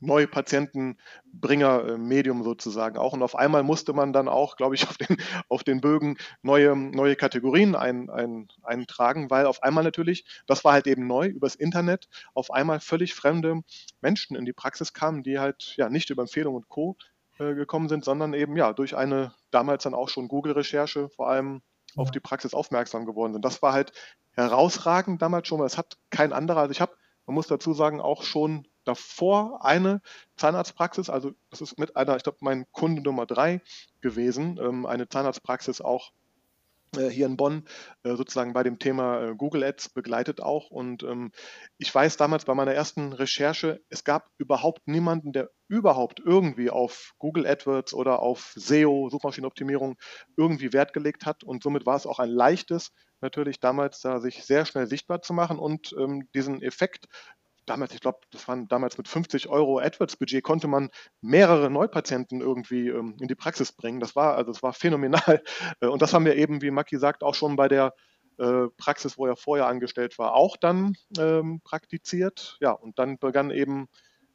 neue 0.00 0.26
Patientenbringer-Medium 0.26 2.40
äh, 2.40 2.44
sozusagen 2.44 2.98
auch. 2.98 3.12
Und 3.12 3.22
auf 3.22 3.36
einmal 3.36 3.62
musste 3.62 3.92
man 3.92 4.12
dann 4.12 4.28
auch, 4.28 4.56
glaube 4.56 4.74
ich, 4.74 4.84
auf 4.88 4.96
den, 4.96 5.16
auf 5.48 5.64
den 5.64 5.80
Bögen 5.80 6.16
neue, 6.42 6.76
neue 6.76 7.16
Kategorien 7.16 7.74
ein, 7.74 8.10
ein, 8.10 8.48
eintragen, 8.62 9.30
weil 9.30 9.46
auf 9.46 9.62
einmal 9.62 9.84
natürlich, 9.84 10.24
das 10.46 10.64
war 10.64 10.72
halt 10.72 10.86
eben 10.86 11.06
neu, 11.06 11.26
übers 11.26 11.54
Internet, 11.54 12.08
auf 12.34 12.50
einmal 12.50 12.80
völlig 12.80 13.14
fremde 13.14 13.62
Menschen 14.00 14.36
in 14.36 14.44
die 14.44 14.52
Praxis 14.52 14.92
kamen, 14.92 15.22
die 15.22 15.38
halt 15.38 15.74
ja 15.76 15.88
nicht 15.88 16.10
über 16.10 16.22
Empfehlung 16.22 16.54
und 16.54 16.68
Co. 16.68 16.96
Äh, 17.38 17.54
gekommen 17.54 17.90
sind, 17.90 18.02
sondern 18.02 18.32
eben 18.32 18.56
ja 18.56 18.72
durch 18.72 18.96
eine 18.96 19.34
damals 19.50 19.82
dann 19.82 19.92
auch 19.92 20.08
schon 20.08 20.26
Google-Recherche 20.26 21.10
vor 21.10 21.28
allem 21.28 21.60
auf 21.94 22.10
die 22.10 22.20
Praxis 22.20 22.54
aufmerksam 22.54 23.04
geworden 23.04 23.34
sind. 23.34 23.44
Das 23.44 23.60
war 23.60 23.74
halt 23.74 23.92
herausragend 24.32 25.20
damals 25.20 25.46
schon, 25.46 25.58
weil 25.58 25.66
es 25.66 25.76
hat 25.76 25.98
kein 26.08 26.32
anderer, 26.32 26.60
also 26.60 26.72
ich 26.72 26.80
habe 26.80 26.96
man 27.26 27.34
muss 27.34 27.48
dazu 27.48 27.72
sagen, 27.72 28.00
auch 28.00 28.22
schon 28.22 28.66
davor 28.84 29.64
eine 29.64 30.00
Zahnarztpraxis, 30.36 31.10
also 31.10 31.32
das 31.50 31.60
ist 31.60 31.78
mit 31.78 31.96
einer, 31.96 32.16
ich 32.16 32.22
glaube, 32.22 32.38
mein 32.40 32.66
Kunde 32.72 33.02
Nummer 33.02 33.26
drei 33.26 33.60
gewesen, 34.00 34.58
ähm, 34.62 34.86
eine 34.86 35.08
Zahnarztpraxis 35.08 35.80
auch 35.80 36.12
hier 36.96 37.26
in 37.26 37.36
Bonn 37.36 37.64
äh, 38.02 38.16
sozusagen 38.16 38.52
bei 38.52 38.62
dem 38.62 38.78
Thema 38.78 39.22
äh, 39.22 39.34
Google 39.34 39.64
Ads 39.64 39.90
begleitet 39.90 40.40
auch. 40.40 40.70
Und 40.70 41.02
ähm, 41.02 41.32
ich 41.78 41.94
weiß 41.94 42.16
damals 42.16 42.44
bei 42.44 42.54
meiner 42.54 42.74
ersten 42.74 43.12
Recherche, 43.12 43.80
es 43.88 44.04
gab 44.04 44.30
überhaupt 44.38 44.86
niemanden, 44.88 45.32
der 45.32 45.50
überhaupt 45.68 46.20
irgendwie 46.24 46.70
auf 46.70 47.12
Google 47.18 47.46
AdWords 47.46 47.94
oder 47.94 48.20
auf 48.20 48.52
SEO, 48.56 49.08
Suchmaschinenoptimierung, 49.10 49.96
irgendwie 50.36 50.72
Wert 50.72 50.92
gelegt 50.92 51.26
hat. 51.26 51.44
Und 51.44 51.62
somit 51.62 51.86
war 51.86 51.96
es 51.96 52.06
auch 52.06 52.18
ein 52.18 52.30
leichtes, 52.30 52.92
natürlich 53.20 53.60
damals 53.60 54.00
da 54.00 54.20
sich 54.20 54.44
sehr 54.44 54.64
schnell 54.66 54.86
sichtbar 54.86 55.22
zu 55.22 55.32
machen 55.32 55.58
und 55.58 55.94
ähm, 55.98 56.28
diesen 56.34 56.62
Effekt 56.62 57.06
damals, 57.66 57.94
ich 57.94 58.00
glaube, 58.00 58.20
das 58.30 58.48
waren 58.48 58.68
damals 58.68 58.98
mit 58.98 59.08
50 59.08 59.48
Euro 59.48 59.78
AdWords-Budget, 59.78 60.42
konnte 60.42 60.68
man 60.68 60.90
mehrere 61.20 61.70
Neupatienten 61.70 62.40
irgendwie 62.40 62.88
ähm, 62.88 63.16
in 63.20 63.28
die 63.28 63.34
Praxis 63.34 63.72
bringen. 63.72 64.00
Das 64.00 64.16
war, 64.16 64.36
also 64.36 64.52
das 64.52 64.62
war 64.62 64.72
phänomenal. 64.72 65.42
Äh, 65.80 65.86
und 65.86 66.00
das 66.00 66.14
haben 66.14 66.24
wir 66.24 66.36
eben, 66.36 66.62
wie 66.62 66.70
Maki 66.70 66.98
sagt, 66.98 67.22
auch 67.22 67.34
schon 67.34 67.56
bei 67.56 67.68
der 67.68 67.92
äh, 68.38 68.68
Praxis, 68.78 69.18
wo 69.18 69.26
er 69.26 69.36
vorher 69.36 69.66
angestellt 69.66 70.18
war, 70.18 70.34
auch 70.34 70.56
dann 70.56 70.94
ähm, 71.18 71.60
praktiziert. 71.64 72.56
Ja, 72.60 72.70
und 72.72 72.98
dann 72.98 73.18
begann 73.18 73.50
eben 73.50 73.88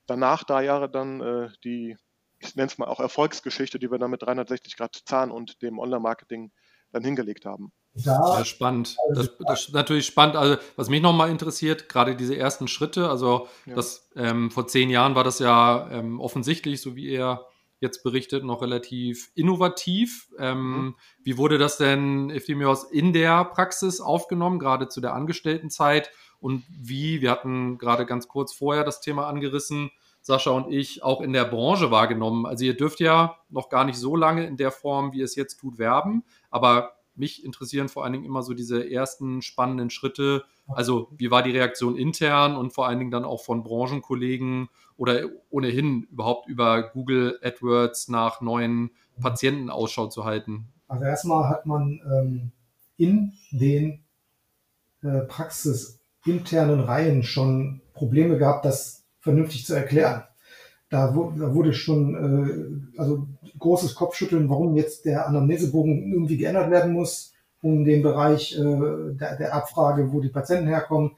danach 0.06 0.44
drei 0.44 0.66
Jahre 0.66 0.90
dann 0.90 1.22
äh, 1.22 1.50
die 1.64 1.98
ich 2.42 2.56
nenne 2.56 2.68
es 2.68 2.78
mal 2.78 2.88
auch 2.88 3.00
Erfolgsgeschichte, 3.00 3.80
die 3.80 3.92
wir 3.92 4.00
dann 4.00 4.12
mit 4.12 4.24
360 4.24 4.76
Grad 4.76 5.00
Zahn 5.06 5.32
und 5.32 5.62
dem 5.62 5.80
Online-Marketing 5.80 6.52
dann 6.92 7.04
hingelegt 7.04 7.46
haben. 7.46 7.72
Da, 7.94 8.38
ja, 8.38 8.46
spannend. 8.46 8.96
Also 9.10 9.24
das, 9.24 9.38
das, 9.40 9.62
ist 9.68 9.74
natürlich 9.74 10.06
spannend. 10.06 10.38
Also, 10.38 10.58
was 10.78 10.90
mich 10.90 11.02
nochmal 11.02 11.30
interessiert, 11.30 11.90
gerade 11.90 12.16
diese 12.16 12.38
ersten 12.38 12.68
Schritte, 12.68 13.10
also 13.10 13.48
ja. 13.66 13.76
das 13.76 14.10
ähm, 14.16 14.50
vor 14.50 14.68
zehn 14.68 14.90
Jahren 14.90 15.16
war 15.16 15.26
das 15.26 15.40
ja 15.40 15.90
ähm, 15.92 16.20
offensichtlich, 16.22 16.82
so 16.82 16.96
wie 16.96 17.10
er 17.10 17.46
jetzt 17.82 18.04
berichtet, 18.04 18.46
noch 18.46 18.62
relativ 18.62 19.32
innovativ. 19.36 20.30
Ähm, 20.38 20.72
mhm. 20.72 20.96
Wie 21.24 21.38
wurde 21.38 21.58
das 21.58 21.78
denn, 21.78 22.30
Eftimios, 22.30 22.86
in 22.86 23.12
der 23.12 23.44
Praxis 23.44 24.00
aufgenommen, 24.00 24.60
gerade 24.60 24.88
zu 24.88 25.02
der 25.02 25.14
Angestelltenzeit? 25.14 26.12
Und 26.40 26.64
wie, 26.70 27.22
wir 27.22 27.30
hatten 27.32 27.78
gerade 27.78 28.06
ganz 28.06 28.28
kurz 28.28 28.54
vorher 28.54 28.84
das 28.84 29.02
Thema 29.02 29.28
angerissen, 29.28 29.92
Sascha 30.22 30.52
und 30.52 30.72
ich, 30.72 31.04
auch 31.04 31.22
in 31.22 31.34
der 31.34 31.46
Branche 31.46 31.92
wahrgenommen. 31.92 32.46
Also 32.46 32.64
ihr 32.64 32.78
dürft 32.78 33.00
ja 33.00 33.38
noch 33.50 33.70
gar 33.70 33.84
nicht 33.84 33.98
so 33.98 34.16
lange 34.16 34.46
in 34.46 34.58
der 34.58 34.72
Form, 34.72 35.12
wie 35.14 35.22
es 35.22 35.36
jetzt 35.36 35.58
tut, 35.58 35.80
werben, 35.80 36.24
aber 36.52 36.94
mich 37.22 37.46
interessieren 37.46 37.88
vor 37.88 38.04
allen 38.04 38.14
Dingen 38.14 38.26
immer 38.26 38.42
so 38.42 38.54
diese 38.54 38.90
ersten 38.92 39.42
spannenden 39.42 39.90
Schritte. 39.90 40.44
Also 40.68 41.08
wie 41.16 41.32
war 41.32 41.44
die 41.44 41.52
Reaktion 41.52 41.96
intern 41.96 42.58
und 42.58 42.74
vor 42.74 42.88
allen 42.88 43.00
Dingen 43.00 43.12
dann 43.12 43.24
auch 43.24 43.44
von 43.44 43.64
Branchenkollegen 43.64 44.70
oder 44.98 45.30
ohnehin 45.50 46.08
überhaupt 46.12 46.50
über 46.50 46.84
Google 46.84 47.40
AdWords 47.44 48.10
nach 48.10 48.42
neuen 48.42 48.92
Patienten 49.22 49.70
Ausschau 49.70 50.08
zu 50.08 50.26
halten? 50.26 50.68
Also 50.88 51.06
erstmal 51.06 51.48
hat 51.48 51.66
man 51.66 52.02
ähm, 52.12 52.52
in 52.98 53.34
den 53.52 54.04
äh, 55.04 55.22
praxisinternen 55.22 56.82
Reihen 56.82 57.24
schon 57.24 57.82
Probleme 57.94 58.38
gehabt, 58.38 58.66
das 58.66 59.06
vernünftig 59.20 59.66
zu 59.66 59.76
erklären. 59.76 60.24
Da, 60.92 61.16
wurde 61.16 61.72
schon 61.72 62.84
äh, 62.96 63.00
also 63.00 63.26
großes 63.58 63.96
Kopfschütteln, 63.96 64.50
warum 64.50 64.76
jetzt 64.76 65.06
der 65.06 65.26
Anamnesebogen 65.26 66.12
irgendwie 66.12 66.36
geändert 66.36 66.70
werden 66.70 66.92
muss, 66.92 67.32
um 67.62 67.86
den 67.86 68.04
Bereich 68.04 68.58
äh, 68.58 68.62
der, 69.14 69.38
der 69.38 69.56
Abfrage, 69.56 70.12
wo 70.12 70.20
die 70.20 70.30
Patienten 70.30 70.68
herkommen. 70.68 71.12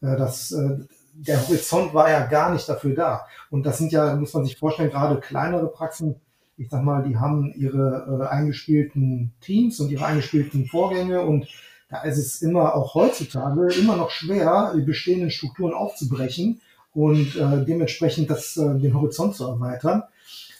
Äh, 0.00 0.16
das, 0.16 0.52
äh, 0.52 0.78
der 1.14 1.42
Horizont 1.48 1.92
war 1.92 2.08
ja 2.08 2.24
gar 2.26 2.52
nicht 2.52 2.68
dafür 2.68 2.94
da. 2.94 3.26
Und 3.50 3.66
das 3.66 3.78
sind 3.78 3.90
ja, 3.90 4.14
muss 4.14 4.32
man 4.32 4.44
sich 4.44 4.56
vorstellen, 4.56 4.90
gerade 4.90 5.18
kleinere 5.20 5.66
Praxen, 5.66 6.16
ich 6.56 6.70
sag 6.70 6.84
mal, 6.84 7.02
die 7.02 7.16
haben 7.16 7.52
ihre 7.56 8.20
äh, 8.22 8.26
eingespielten 8.28 9.32
Teams 9.40 9.80
und 9.80 9.90
ihre 9.90 10.06
eingespielten 10.06 10.66
Vorgänge 10.66 11.22
und 11.22 11.48
da 11.88 12.02
ist 12.02 12.18
es 12.18 12.42
immer 12.42 12.74
auch 12.74 12.94
heutzutage 12.94 13.72
immer 13.74 13.96
noch 13.96 14.10
schwer, 14.10 14.72
die 14.76 14.82
bestehenden 14.82 15.30
Strukturen 15.30 15.72
aufzubrechen 15.72 16.60
und 16.96 17.36
äh, 17.36 17.64
dementsprechend 17.64 18.30
das, 18.30 18.56
äh, 18.56 18.78
den 18.78 18.94
Horizont 18.94 19.36
zu 19.36 19.46
erweitern. 19.46 20.02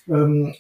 Ähm, 0.07 0.55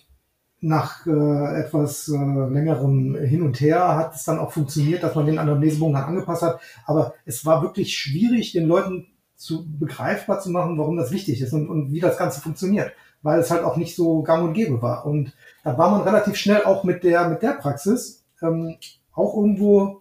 nach 0.62 1.06
äh, 1.06 1.60
etwas 1.60 2.08
äh, 2.08 2.16
längerem 2.16 3.14
Hin 3.14 3.42
und 3.42 3.60
Her 3.60 3.94
hat 3.94 4.14
es 4.14 4.24
dann 4.24 4.38
auch 4.38 4.52
funktioniert, 4.52 5.02
dass 5.02 5.14
man 5.14 5.26
den 5.26 5.38
Anamnesebogen 5.38 5.94
dann 5.94 6.04
angepasst 6.04 6.42
hat. 6.42 6.60
Aber 6.86 7.12
es 7.26 7.44
war 7.44 7.62
wirklich 7.62 7.96
schwierig, 7.96 8.52
den 8.52 8.66
Leuten 8.66 9.06
zu 9.36 9.66
begreifbar 9.78 10.40
zu 10.40 10.50
machen, 10.50 10.78
warum 10.78 10.96
das 10.96 11.12
wichtig 11.12 11.42
ist 11.42 11.52
und, 11.52 11.68
und 11.68 11.92
wie 11.92 12.00
das 12.00 12.16
Ganze 12.16 12.40
funktioniert, 12.40 12.92
weil 13.20 13.38
es 13.38 13.50
halt 13.50 13.62
auch 13.62 13.76
nicht 13.76 13.94
so 13.94 14.22
gang 14.22 14.44
und 14.44 14.54
gäbe 14.54 14.80
war. 14.80 15.04
Und 15.04 15.34
da 15.62 15.76
war 15.76 15.90
man 15.90 16.00
relativ 16.02 16.36
schnell 16.36 16.64
auch 16.64 16.84
mit 16.84 17.04
der, 17.04 17.28
mit 17.28 17.42
der 17.42 17.52
Praxis 17.52 18.24
ähm, 18.40 18.76
auch 19.12 19.36
irgendwo 19.36 20.00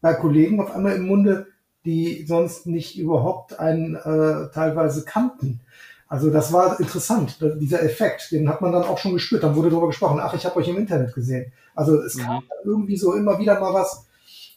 bei 0.00 0.14
Kollegen 0.14 0.60
auf 0.60 0.70
einmal 0.70 0.94
im 0.94 1.08
Munde, 1.08 1.48
die 1.86 2.26
sonst 2.26 2.66
nicht 2.66 2.98
überhaupt 2.98 3.58
einen 3.58 3.94
äh, 3.94 4.50
teilweise 4.52 5.04
kannten. 5.04 5.60
Also 6.08 6.30
das 6.30 6.52
war 6.52 6.78
interessant, 6.78 7.38
dieser 7.60 7.82
Effekt, 7.82 8.30
den 8.30 8.48
hat 8.48 8.60
man 8.60 8.72
dann 8.72 8.84
auch 8.84 8.98
schon 8.98 9.14
gespürt. 9.14 9.42
Dann 9.42 9.56
wurde 9.56 9.70
darüber 9.70 9.88
gesprochen, 9.88 10.20
ach, 10.20 10.34
ich 10.34 10.44
habe 10.44 10.56
euch 10.56 10.68
im 10.68 10.76
Internet 10.76 11.14
gesehen. 11.14 11.52
Also 11.74 12.00
es 12.02 12.16
kam 12.16 12.36
mhm. 12.36 12.42
irgendwie 12.64 12.96
so 12.96 13.14
immer 13.14 13.38
wieder 13.38 13.58
mal 13.58 13.74
was. 13.74 14.06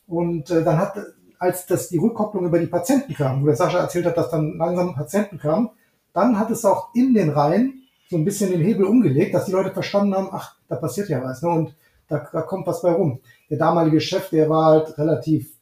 Und 0.08 0.52
äh, 0.52 0.64
dann 0.64 0.78
hat, 0.78 0.98
als 1.40 1.66
das 1.66 1.90
die 1.90 1.98
Rückkopplung 1.98 2.46
über 2.46 2.60
die 2.60 2.68
Patienten 2.68 3.14
kam, 3.14 3.42
wo 3.42 3.48
der 3.48 3.56
Sascha 3.56 3.80
erzählt 3.80 4.06
hat, 4.06 4.18
dass 4.18 4.30
dann 4.30 4.58
langsam 4.58 4.94
Patienten 4.94 5.40
kamen, 5.40 5.70
dann 6.14 6.38
hat 6.38 6.52
es 6.52 6.66
auch 6.66 6.94
in 6.94 7.14
den 7.14 7.30
Reihen 7.30 7.84
so 8.10 8.18
ein 8.18 8.26
bisschen 8.26 8.52
den 8.52 8.62
Hebel 8.62 8.86
umgelegt, 8.86 9.34
dass 9.34 9.46
die 9.46 9.52
Leute 9.52 9.72
verstanden 9.72 10.16
haben, 10.16 10.30
ach, 10.32 10.56
da 10.68 10.76
passiert 10.76 11.10
ja 11.10 11.24
was, 11.24 11.42
ne? 11.44 11.50
Und 11.50 11.76
da, 12.08 12.28
da 12.32 12.42
kommt 12.42 12.66
was 12.66 12.82
bei 12.82 12.92
rum. 12.92 13.20
Der 13.50 13.60
damalige 13.60 14.02
Chef, 14.02 14.30
der 14.30 14.50
war 14.50 14.66
halt 14.66 14.98
relativ 14.98 15.54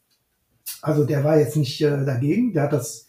also 0.88 1.04
der 1.04 1.24
war 1.24 1.38
jetzt 1.38 1.58
nicht 1.58 1.82
äh, 1.82 2.06
dagegen, 2.06 2.54
der 2.54 2.64
hat 2.64 2.74
das, 2.74 3.08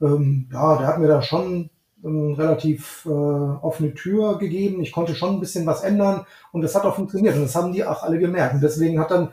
ähm, 0.00 0.48
ja, 0.52 0.78
der 0.78 0.86
hat 0.86 0.98
mir 0.98 1.06
da 1.06 1.22
schon 1.22 1.70
ähm, 2.04 2.34
relativ 2.34 3.06
äh, 3.06 3.08
offene 3.08 3.94
Tür 3.94 4.38
gegeben. 4.38 4.82
Ich 4.82 4.92
konnte 4.92 5.14
schon 5.14 5.36
ein 5.36 5.40
bisschen 5.40 5.64
was 5.64 5.82
ändern 5.82 6.26
und 6.52 6.62
das 6.62 6.74
hat 6.74 6.84
auch 6.84 6.96
funktioniert 6.96 7.36
und 7.36 7.42
das 7.42 7.54
haben 7.54 7.72
die 7.72 7.84
auch 7.84 8.02
alle 8.02 8.18
gemerkt. 8.18 8.54
Und 8.54 8.62
deswegen 8.62 8.98
hat 8.98 9.12
dann, 9.12 9.30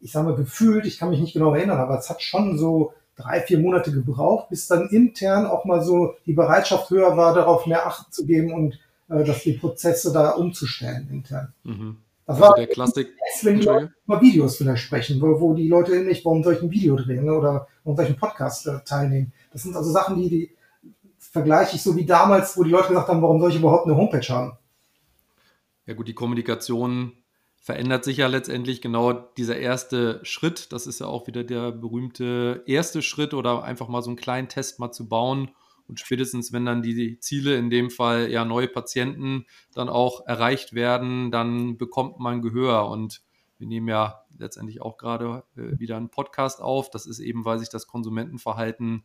ich 0.00 0.12
sage 0.12 0.28
mal, 0.28 0.36
gefühlt, 0.36 0.86
ich 0.86 0.98
kann 0.98 1.10
mich 1.10 1.20
nicht 1.20 1.34
genau 1.34 1.54
erinnern, 1.54 1.78
aber 1.78 1.98
es 1.98 2.08
hat 2.08 2.22
schon 2.22 2.56
so 2.56 2.94
drei, 3.16 3.40
vier 3.40 3.58
Monate 3.58 3.92
gebraucht, 3.92 4.48
bis 4.48 4.68
dann 4.68 4.88
intern 4.88 5.46
auch 5.46 5.64
mal 5.64 5.82
so 5.82 6.14
die 6.26 6.32
Bereitschaft 6.32 6.90
höher 6.90 7.16
war, 7.16 7.34
darauf 7.34 7.66
mehr 7.66 7.86
Acht 7.86 8.14
zu 8.14 8.26
geben 8.26 8.52
und 8.52 8.78
äh, 9.08 9.24
dass 9.24 9.42
die 9.42 9.54
Prozesse 9.54 10.12
da 10.12 10.30
umzustellen 10.30 11.08
intern. 11.10 11.52
Mhm. 11.64 11.96
Das 12.26 12.36
also 12.36 12.48
war 12.48 12.54
der 12.56 12.66
Klassik. 12.68 13.14
Wenn 13.42 13.60
die 13.60 13.66
Leute 13.66 13.94
über 14.06 14.20
Videos 14.20 14.56
vielleicht 14.56 14.82
sprechen, 14.82 15.20
wo, 15.20 15.40
wo 15.40 15.54
die 15.54 15.68
Leute 15.68 16.00
nicht, 16.00 16.24
warum 16.24 16.42
soll 16.42 16.54
ich 16.54 16.62
ein 16.62 16.70
Video 16.70 16.96
drehen 16.96 17.24
ne, 17.24 17.32
oder 17.32 17.68
warum 17.84 17.98
einen 17.98 18.16
Podcast 18.16 18.66
äh, 18.66 18.80
teilnehmen. 18.84 19.32
Das 19.52 19.62
sind 19.62 19.76
also 19.76 19.90
Sachen, 19.90 20.16
die, 20.16 20.28
die 20.28 20.56
vergleiche 21.18 21.76
ich 21.76 21.82
so 21.82 21.96
wie 21.96 22.06
damals, 22.06 22.56
wo 22.56 22.62
die 22.62 22.70
Leute 22.70 22.88
gesagt 22.88 23.08
haben, 23.08 23.20
warum 23.20 23.40
soll 23.40 23.50
ich 23.50 23.56
überhaupt 23.56 23.86
eine 23.86 23.96
Homepage 23.96 24.26
haben. 24.28 24.56
Ja 25.86 25.94
gut, 25.94 26.08
die 26.08 26.14
Kommunikation 26.14 27.12
verändert 27.60 28.04
sich 28.04 28.18
ja 28.18 28.26
letztendlich 28.26 28.80
genau 28.80 29.12
dieser 29.12 29.56
erste 29.56 30.20
Schritt. 30.22 30.72
Das 30.72 30.86
ist 30.86 31.00
ja 31.00 31.06
auch 31.06 31.26
wieder 31.26 31.44
der 31.44 31.72
berühmte 31.72 32.62
erste 32.66 33.02
Schritt 33.02 33.34
oder 33.34 33.64
einfach 33.64 33.88
mal 33.88 34.02
so 34.02 34.10
einen 34.10 34.16
kleinen 34.16 34.48
Test 34.48 34.80
mal 34.80 34.92
zu 34.92 35.08
bauen 35.08 35.50
und 35.86 36.00
spätestens, 36.00 36.52
wenn 36.52 36.64
dann 36.64 36.82
die 36.82 37.18
Ziele, 37.20 37.56
in 37.56 37.70
dem 37.70 37.90
Fall 37.90 38.30
ja 38.30 38.44
neue 38.44 38.68
Patienten, 38.68 39.46
dann 39.74 39.88
auch 39.88 40.26
erreicht 40.26 40.74
werden, 40.74 41.30
dann 41.30 41.76
bekommt 41.76 42.18
man 42.18 42.40
Gehör. 42.40 42.88
Und 42.88 43.22
wir 43.58 43.66
nehmen 43.66 43.88
ja 43.88 44.24
letztendlich 44.38 44.80
auch 44.80 44.96
gerade 44.96 45.44
äh, 45.56 45.78
wieder 45.78 45.96
einen 45.96 46.10
Podcast 46.10 46.62
auf. 46.62 46.90
Das 46.90 47.06
ist 47.06 47.18
eben, 47.18 47.44
weil 47.44 47.58
sich 47.58 47.68
das 47.68 47.86
Konsumentenverhalten 47.86 49.04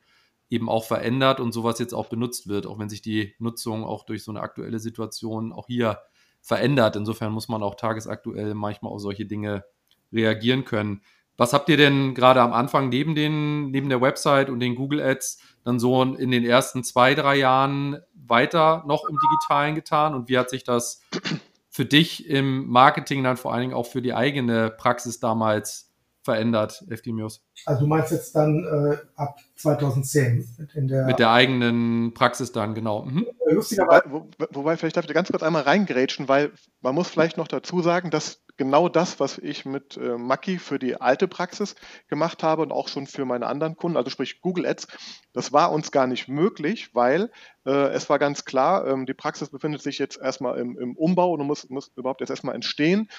eben 0.50 0.70
auch 0.70 0.86
verändert 0.86 1.40
und 1.40 1.52
sowas 1.52 1.80
jetzt 1.80 1.94
auch 1.94 2.08
benutzt 2.08 2.48
wird, 2.48 2.66
auch 2.66 2.80
wenn 2.80 2.90
sich 2.90 3.02
die 3.02 3.36
Nutzung 3.40 3.84
auch 3.84 4.04
durch 4.06 4.24
so 4.24 4.32
eine 4.32 4.42
aktuelle 4.42 4.80
Situation 4.80 5.52
auch 5.52 5.68
hier 5.68 6.00
verändert. 6.42 6.96
Insofern 6.96 7.34
muss 7.34 7.50
man 7.50 7.62
auch 7.62 7.76
tagesaktuell 7.76 8.54
manchmal 8.56 8.92
auf 8.92 9.02
solche 9.02 9.26
Dinge 9.26 9.64
reagieren 10.12 10.66
können. 10.66 11.02
Was 11.40 11.54
habt 11.54 11.70
ihr 11.70 11.78
denn 11.78 12.14
gerade 12.16 12.42
am 12.42 12.52
Anfang 12.52 12.90
neben, 12.90 13.16
den, 13.16 13.72
neben 13.72 13.88
der 13.88 14.02
Website 14.02 14.50
und 14.50 14.60
den 14.60 14.76
Google 14.76 15.02
Ads 15.02 15.40
dann 15.64 15.80
so 15.80 16.04
in 16.04 16.32
den 16.32 16.44
ersten 16.44 16.84
zwei, 16.84 17.16
drei 17.16 17.38
Jahren 17.38 17.98
weiter 18.14 18.84
noch 18.86 19.08
im 19.08 19.18
Digitalen 19.18 19.74
getan? 19.74 20.16
Und 20.16 20.28
wie 20.28 20.38
hat 20.38 20.50
sich 20.50 20.66
das 20.66 21.02
für 21.70 21.86
dich 21.86 22.28
im 22.28 22.68
Marketing 22.68 23.24
dann 23.24 23.38
vor 23.38 23.54
allen 23.54 23.62
Dingen 23.62 23.74
auch 23.74 23.86
für 23.88 24.02
die 24.02 24.14
eigene 24.14 24.70
Praxis 24.70 25.22
damals 25.22 25.90
verändert, 26.24 26.84
Eftimius? 26.90 27.42
Also 27.66 27.84
du 27.84 27.88
meinst 27.88 28.12
jetzt 28.12 28.36
dann 28.36 28.66
äh, 28.66 28.98
ab 29.16 29.40
2010 29.56 30.46
in 30.74 30.90
der 30.90 31.06
mit 31.06 31.20
der 31.20 31.32
eigenen 31.32 32.14
Praxis 32.14 32.52
dann, 32.52 32.76
genau. 32.76 33.06
Mhm. 33.06 33.26
Wobei, 33.46 34.02
wo, 34.10 34.28
wobei, 34.52 34.76
vielleicht 34.76 34.98
darf 34.98 35.06
ich 35.06 35.08
da 35.08 35.14
ganz 35.14 35.32
kurz 35.32 35.42
einmal 35.42 35.62
reingrätschen, 35.62 36.28
weil 36.28 36.52
man 36.82 36.96
muss 36.96 37.08
vielleicht 37.08 37.38
noch 37.38 37.48
dazu 37.48 37.82
sagen, 37.82 38.12
dass 38.12 38.42
genau 38.60 38.90
das, 38.90 39.20
was 39.22 39.38
ich 39.38 39.66
mit 39.66 39.96
äh, 39.98 40.18
Maki 40.18 40.60
für 40.60 40.78
die 40.78 41.00
alte 41.00 41.30
Praxis 41.30 41.76
gemacht 42.10 42.44
habe 42.44 42.62
und 42.62 42.74
auch 42.74 42.90
schon 42.90 43.08
für 43.08 43.24
meine 43.24 43.48
anderen 43.48 43.78
Kunden, 43.78 43.98
also 43.98 44.10
sprich 44.10 44.42
Google 44.42 44.68
Ads, 44.68 44.88
das 45.34 45.54
war 45.54 45.72
uns 45.72 45.92
gar 45.92 46.08
nicht 46.08 46.28
möglich, 46.28 46.94
weil 46.94 47.32
äh, 47.66 47.88
es 47.94 48.10
war 48.10 48.20
ganz 48.20 48.44
klar, 48.44 48.86
ähm, 48.86 49.06
die 49.06 49.14
Praxis 49.14 49.50
befindet 49.50 49.82
sich 49.82 49.98
jetzt 49.98 50.20
erstmal 50.20 50.60
im, 50.60 50.78
im 50.78 50.98
Umbau 50.98 51.32
und 51.32 51.48
muss, 51.48 51.70
muss 51.70 51.92
überhaupt 51.96 52.20
jetzt 52.20 52.32
erstmal 52.32 52.54
entstehen. 52.54 53.10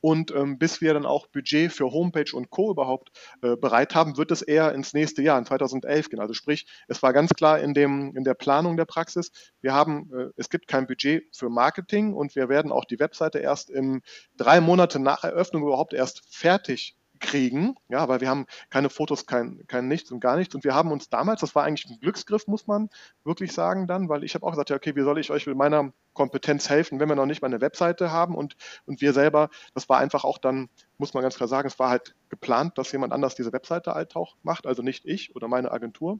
Und 0.00 0.34
ähm, 0.34 0.58
bis 0.58 0.80
wir 0.80 0.94
dann 0.94 1.06
auch 1.06 1.26
Budget 1.26 1.72
für 1.72 1.90
Homepage 1.90 2.34
und 2.34 2.50
Co. 2.50 2.70
überhaupt 2.70 3.10
äh, 3.42 3.56
bereit 3.56 3.94
haben, 3.94 4.16
wird 4.16 4.30
es 4.30 4.42
eher 4.42 4.72
ins 4.72 4.94
nächste 4.94 5.22
Jahr, 5.22 5.38
in 5.38 5.44
2011 5.44 6.08
gehen. 6.08 6.20
Also 6.20 6.34
sprich, 6.34 6.66
es 6.88 7.02
war 7.02 7.12
ganz 7.12 7.32
klar 7.34 7.60
in, 7.60 7.74
dem, 7.74 8.16
in 8.16 8.24
der 8.24 8.34
Planung 8.34 8.76
der 8.76 8.86
Praxis, 8.86 9.30
wir 9.60 9.74
haben, 9.74 10.10
äh, 10.12 10.30
es 10.36 10.48
gibt 10.48 10.66
kein 10.68 10.86
Budget 10.86 11.24
für 11.36 11.50
Marketing 11.50 12.14
und 12.14 12.34
wir 12.34 12.48
werden 12.48 12.72
auch 12.72 12.84
die 12.84 12.98
Webseite 12.98 13.38
erst 13.38 13.70
in 13.70 14.02
drei 14.36 14.60
Monate 14.60 14.98
nach 14.98 15.24
Eröffnung 15.24 15.62
überhaupt 15.62 15.92
erst 15.92 16.22
fertig 16.30 16.96
kriegen, 17.20 17.76
ja, 17.88 18.08
weil 18.08 18.20
wir 18.20 18.28
haben 18.28 18.46
keine 18.70 18.90
Fotos, 18.90 19.26
kein, 19.26 19.64
kein 19.66 19.88
Nichts 19.88 20.10
und 20.10 20.20
gar 20.20 20.36
nichts. 20.36 20.54
Und 20.54 20.64
wir 20.64 20.74
haben 20.74 20.90
uns 20.90 21.08
damals, 21.08 21.40
das 21.40 21.54
war 21.54 21.64
eigentlich 21.64 21.88
ein 21.88 22.00
Glücksgriff, 22.00 22.46
muss 22.46 22.66
man 22.66 22.88
wirklich 23.24 23.52
sagen 23.52 23.86
dann, 23.86 24.08
weil 24.08 24.24
ich 24.24 24.34
habe 24.34 24.46
auch 24.46 24.50
gesagt, 24.50 24.70
ja, 24.70 24.76
okay, 24.76 24.96
wie 24.96 25.02
soll 25.02 25.18
ich 25.18 25.30
euch 25.30 25.46
mit 25.46 25.56
meiner 25.56 25.92
Kompetenz 26.14 26.68
helfen, 26.68 26.98
wenn 26.98 27.08
wir 27.08 27.16
noch 27.16 27.26
nicht 27.26 27.42
mal 27.42 27.48
eine 27.48 27.60
Webseite 27.60 28.10
haben 28.10 28.34
und, 28.34 28.56
und 28.86 29.00
wir 29.00 29.12
selber, 29.12 29.50
das 29.74 29.88
war 29.88 29.98
einfach 29.98 30.24
auch 30.24 30.38
dann, 30.38 30.68
muss 30.98 31.14
man 31.14 31.22
ganz 31.22 31.36
klar 31.36 31.48
sagen, 31.48 31.68
es 31.68 31.78
war 31.78 31.90
halt 31.90 32.14
geplant, 32.28 32.78
dass 32.78 32.90
jemand 32.92 33.12
anders 33.12 33.34
diese 33.34 33.52
Webseite 33.52 33.94
halt 33.94 34.16
auch 34.16 34.36
macht, 34.42 34.66
also 34.66 34.82
nicht 34.82 35.04
ich 35.04 35.36
oder 35.36 35.46
meine 35.46 35.70
Agentur. 35.70 36.18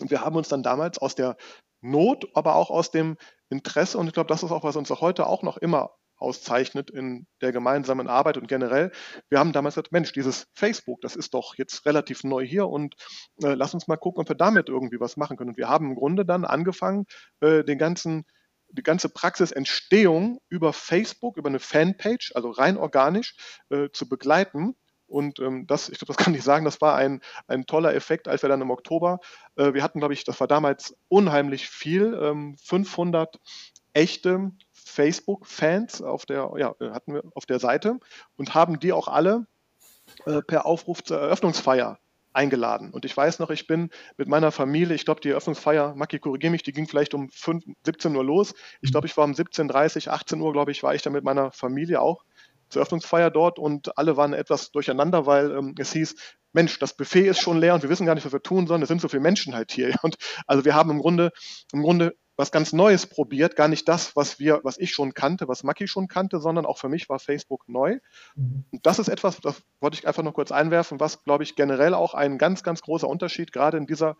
Und 0.00 0.10
wir 0.10 0.24
haben 0.24 0.36
uns 0.36 0.48
dann 0.48 0.62
damals 0.62 0.98
aus 0.98 1.14
der 1.14 1.36
Not, 1.82 2.28
aber 2.34 2.56
auch 2.56 2.70
aus 2.70 2.90
dem 2.90 3.16
Interesse. 3.48 3.98
Und 3.98 4.06
ich 4.06 4.12
glaube, 4.12 4.28
das 4.28 4.42
ist 4.42 4.50
auch, 4.50 4.64
was 4.64 4.76
uns 4.76 4.90
auch 4.90 5.00
heute 5.00 5.26
auch 5.26 5.42
noch 5.42 5.56
immer 5.56 5.90
auszeichnet 6.20 6.90
in 6.90 7.26
der 7.40 7.52
gemeinsamen 7.52 8.08
Arbeit 8.08 8.36
und 8.36 8.46
generell. 8.46 8.92
Wir 9.28 9.38
haben 9.38 9.52
damals 9.52 9.74
gesagt, 9.74 9.92
Mensch, 9.92 10.12
dieses 10.12 10.46
Facebook, 10.54 11.00
das 11.00 11.16
ist 11.16 11.34
doch 11.34 11.54
jetzt 11.56 11.86
relativ 11.86 12.24
neu 12.24 12.44
hier 12.44 12.68
und 12.68 12.94
äh, 13.42 13.54
lass 13.54 13.74
uns 13.74 13.88
mal 13.88 13.96
gucken, 13.96 14.22
ob 14.22 14.28
wir 14.28 14.36
damit 14.36 14.68
irgendwie 14.68 15.00
was 15.00 15.16
machen 15.16 15.36
können. 15.36 15.50
Und 15.50 15.56
wir 15.56 15.68
haben 15.68 15.90
im 15.90 15.96
Grunde 15.96 16.24
dann 16.24 16.44
angefangen, 16.44 17.06
äh, 17.40 17.64
den 17.64 17.78
ganzen 17.78 18.24
die 18.72 18.82
ganze 18.82 19.08
Praxisentstehung 19.08 20.38
über 20.48 20.72
Facebook, 20.72 21.36
über 21.36 21.48
eine 21.48 21.58
Fanpage, 21.58 22.32
also 22.34 22.50
rein 22.50 22.76
organisch, 22.76 23.34
äh, 23.70 23.88
zu 23.92 24.08
begleiten. 24.08 24.76
Und 25.06 25.40
ähm, 25.40 25.66
das, 25.66 25.88
ich 25.88 25.98
glaube, 25.98 26.14
das 26.14 26.16
kann 26.24 26.34
ich 26.34 26.42
sagen, 26.42 26.64
das 26.64 26.80
war 26.80 26.94
ein, 26.94 27.20
ein 27.48 27.66
toller 27.66 27.94
Effekt, 27.94 28.28
als 28.28 28.42
wir 28.42 28.48
dann 28.48 28.60
im 28.60 28.70
Oktober, 28.70 29.18
äh, 29.56 29.74
wir 29.74 29.82
hatten, 29.82 29.98
glaube 29.98 30.14
ich, 30.14 30.24
das 30.24 30.38
war 30.40 30.46
damals 30.46 30.96
unheimlich 31.08 31.68
viel, 31.68 32.18
ähm, 32.20 32.56
500 32.62 33.38
echte 33.92 34.52
Facebook-Fans 34.72 36.02
auf 36.02 36.26
der, 36.26 36.50
ja, 36.56 36.74
hatten 36.92 37.14
wir 37.14 37.22
auf 37.34 37.46
der 37.46 37.58
Seite 37.58 37.98
und 38.36 38.54
haben 38.54 38.80
die 38.80 38.92
auch 38.92 39.08
alle 39.08 39.46
äh, 40.26 40.42
per 40.42 40.66
Aufruf 40.66 41.02
zur 41.04 41.18
Eröffnungsfeier 41.18 41.98
eingeladen. 42.32 42.90
Und 42.90 43.04
ich 43.04 43.16
weiß 43.16 43.38
noch, 43.40 43.50
ich 43.50 43.66
bin 43.66 43.90
mit 44.16 44.28
meiner 44.28 44.52
Familie, 44.52 44.94
ich 44.94 45.04
glaube, 45.04 45.20
die 45.20 45.30
Eröffnungsfeier, 45.30 45.94
Maki, 45.94 46.18
korrigiere 46.18 46.52
mich, 46.52 46.62
die 46.62 46.72
ging 46.72 46.86
vielleicht 46.86 47.14
um 47.14 47.28
5, 47.30 47.64
17 47.84 48.14
Uhr 48.14 48.24
los. 48.24 48.54
Ich 48.80 48.92
glaube, 48.92 49.06
ich 49.06 49.16
war 49.16 49.24
um 49.24 49.32
17.30 49.32 50.08
18 50.08 50.40
Uhr, 50.40 50.52
glaube 50.52 50.70
ich, 50.70 50.82
war 50.82 50.94
ich 50.94 51.02
dann 51.02 51.12
mit 51.12 51.24
meiner 51.24 51.50
Familie 51.50 52.00
auch 52.00 52.24
zur 52.68 52.80
Eröffnungsfeier 52.80 53.30
dort 53.30 53.58
und 53.58 53.98
alle 53.98 54.16
waren 54.16 54.32
etwas 54.32 54.70
durcheinander, 54.70 55.26
weil 55.26 55.50
ähm, 55.50 55.74
es 55.78 55.92
hieß, 55.92 56.14
Mensch, 56.52 56.78
das 56.78 56.96
Buffet 56.96 57.28
ist 57.28 57.40
schon 57.40 57.58
leer 57.58 57.74
und 57.74 57.82
wir 57.82 57.90
wissen 57.90 58.06
gar 58.06 58.14
nicht, 58.14 58.24
was 58.24 58.32
wir 58.32 58.42
tun 58.42 58.66
sollen. 58.66 58.82
Es 58.82 58.88
sind 58.88 59.00
so 59.00 59.08
viele 59.08 59.22
Menschen 59.22 59.54
halt 59.54 59.72
hier. 59.72 59.94
Und 60.02 60.16
also 60.46 60.64
wir 60.64 60.74
haben 60.74 60.90
im 60.90 60.98
Grunde, 60.98 61.30
im 61.72 61.82
Grunde 61.82 62.16
was 62.40 62.50
ganz 62.50 62.72
Neues 62.72 63.06
probiert, 63.06 63.54
gar 63.54 63.68
nicht 63.68 63.86
das, 63.86 64.16
was 64.16 64.38
wir, 64.38 64.60
was 64.64 64.78
ich 64.78 64.92
schon 64.92 65.14
kannte, 65.14 65.46
was 65.46 65.62
Maki 65.62 65.86
schon 65.86 66.08
kannte, 66.08 66.40
sondern 66.40 66.66
auch 66.66 66.78
für 66.78 66.88
mich 66.88 67.08
war 67.08 67.18
Facebook 67.18 67.68
neu. 67.68 67.98
Mhm. 68.34 68.64
Und 68.72 68.86
das 68.86 68.98
ist 68.98 69.08
etwas, 69.08 69.40
das 69.40 69.62
wollte 69.80 69.98
ich 69.98 70.08
einfach 70.08 70.22
noch 70.22 70.32
kurz 70.32 70.50
einwerfen, 70.50 70.98
was, 71.00 71.22
glaube 71.22 71.44
ich, 71.44 71.54
generell 71.54 71.94
auch 71.94 72.14
ein 72.14 72.38
ganz, 72.38 72.62
ganz 72.62 72.80
großer 72.80 73.06
Unterschied 73.06 73.52
gerade 73.52 73.76
in 73.76 73.86
dieser 73.86 74.16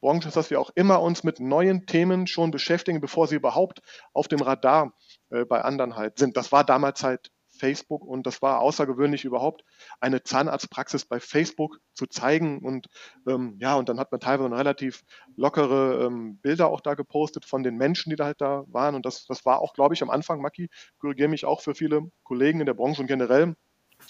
Branche 0.00 0.28
ist, 0.28 0.36
dass 0.36 0.50
wir 0.50 0.60
auch 0.60 0.70
immer 0.74 1.00
uns 1.00 1.22
mit 1.24 1.40
neuen 1.40 1.86
Themen 1.86 2.26
schon 2.26 2.50
beschäftigen, 2.50 3.00
bevor 3.00 3.28
sie 3.28 3.36
überhaupt 3.36 3.82
auf 4.12 4.28
dem 4.28 4.40
Radar 4.40 4.92
äh, 5.30 5.44
bei 5.44 5.62
anderen 5.62 5.96
halt 5.96 6.18
sind. 6.18 6.36
Das 6.36 6.52
war 6.52 6.64
damals 6.64 7.04
halt 7.04 7.30
Facebook 7.60 8.04
und 8.04 8.26
das 8.26 8.42
war 8.42 8.60
außergewöhnlich 8.60 9.24
überhaupt 9.24 9.64
eine 10.00 10.22
Zahnarztpraxis 10.22 11.04
bei 11.04 11.20
Facebook 11.20 11.78
zu 11.94 12.06
zeigen 12.06 12.60
und 12.64 12.88
ähm, 13.28 13.56
ja 13.60 13.74
und 13.74 13.88
dann 13.88 14.00
hat 14.00 14.10
man 14.10 14.20
teilweise 14.20 14.50
relativ 14.50 15.02
lockere 15.36 16.06
ähm, 16.06 16.38
Bilder 16.38 16.68
auch 16.68 16.80
da 16.80 16.94
gepostet 16.94 17.44
von 17.44 17.62
den 17.62 17.76
Menschen, 17.76 18.10
die 18.10 18.16
da 18.16 18.24
halt 18.24 18.40
da 18.40 18.64
waren 18.68 18.94
und 18.94 19.06
das, 19.06 19.26
das 19.26 19.44
war 19.44 19.60
auch, 19.60 19.74
glaube 19.74 19.94
ich, 19.94 20.02
am 20.02 20.10
Anfang, 20.10 20.40
Maki, 20.40 20.68
korrigiere 20.98 21.28
mich 21.28 21.44
auch 21.44 21.60
für 21.60 21.74
viele 21.74 22.10
Kollegen 22.24 22.60
in 22.60 22.66
der 22.66 22.74
Branche 22.74 23.02
und 23.02 23.06
generell 23.06 23.54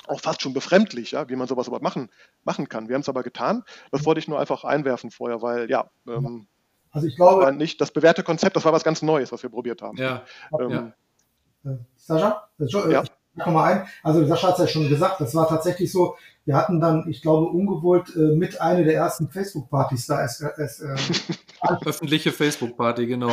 auch 0.07 0.21
fast 0.21 0.41
schon 0.43 0.55
befremdlich, 0.55 1.11
ja, 1.13 1.29
wie 1.29 1.37
man 1.37 1.49
sowas 1.49 1.67
überhaupt 1.67 1.83
machen, 1.83 2.11
machen 2.45 2.69
kann. 2.69 2.89
Wir 2.89 2.95
haben 2.95 3.03
es 3.03 3.09
aber 3.09 3.25
getan. 3.25 3.65
Das 3.91 4.05
wollte 4.05 4.21
ich 4.21 4.29
nur 4.29 4.39
einfach 4.39 4.63
einwerfen 4.63 5.11
vorher, 5.11 5.43
weil 5.43 5.69
ja, 5.69 5.91
ähm, 6.07 6.47
also 6.93 7.07
ich 7.07 7.17
glaube, 7.17 7.41
das 7.41 7.45
war 7.47 7.53
nicht 7.53 7.81
das 7.81 7.93
bewährte 7.93 8.23
Konzept, 8.23 8.57
das 8.57 8.65
war 8.65 8.73
was 8.73 8.85
ganz 8.85 9.03
Neues, 9.03 9.33
was 9.33 9.43
wir 9.43 9.51
probiert 9.51 9.83
haben. 9.83 9.97
Ja. 9.97 10.25
Ähm, 10.59 10.71
ja. 10.71 11.73
Äh, 11.73 11.77
Sascha, 11.97 12.49
äh, 12.59 12.93
ja 12.93 13.05
mal 13.35 13.73
ein. 13.73 13.87
Also 14.03 14.25
Sascha 14.27 14.49
hat 14.49 14.55
es 14.55 14.61
ja 14.61 14.67
schon 14.69 14.89
gesagt, 14.89 15.21
das 15.21 15.35
war 15.35 15.49
tatsächlich 15.49 15.91
so, 15.91 16.17
wir 16.45 16.57
hatten 16.57 16.81
dann, 16.81 17.09
ich 17.09 17.23
glaube, 17.23 17.47
ungewollt 17.47 18.15
äh, 18.17 18.35
mit 18.35 18.61
einer 18.61 18.83
der 18.83 18.95
ersten 18.95 19.29
Facebook-Partys 19.29 20.07
da. 20.07 20.25
Es, 20.25 20.41
es, 20.41 20.81
äh, 20.81 20.97
Öffentliche 21.85 22.33
Facebook-Party, 22.33 23.07
genau. 23.07 23.31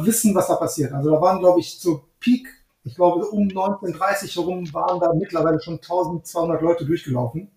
wissen, 0.00 0.34
was 0.34 0.48
da 0.48 0.56
passiert. 0.56 0.92
Also 0.92 1.10
da 1.10 1.20
waren, 1.20 1.38
glaube 1.38 1.60
ich, 1.60 1.80
zur 1.80 2.08
Peak, 2.18 2.46
ich 2.84 2.94
glaube, 2.94 3.26
um 3.26 3.48
1930 3.48 4.34
herum 4.36 4.72
waren 4.74 5.00
da 5.00 5.12
mittlerweile 5.14 5.60
schon 5.60 5.74
1200 5.74 6.60
Leute 6.60 6.84
durchgelaufen. 6.84 7.50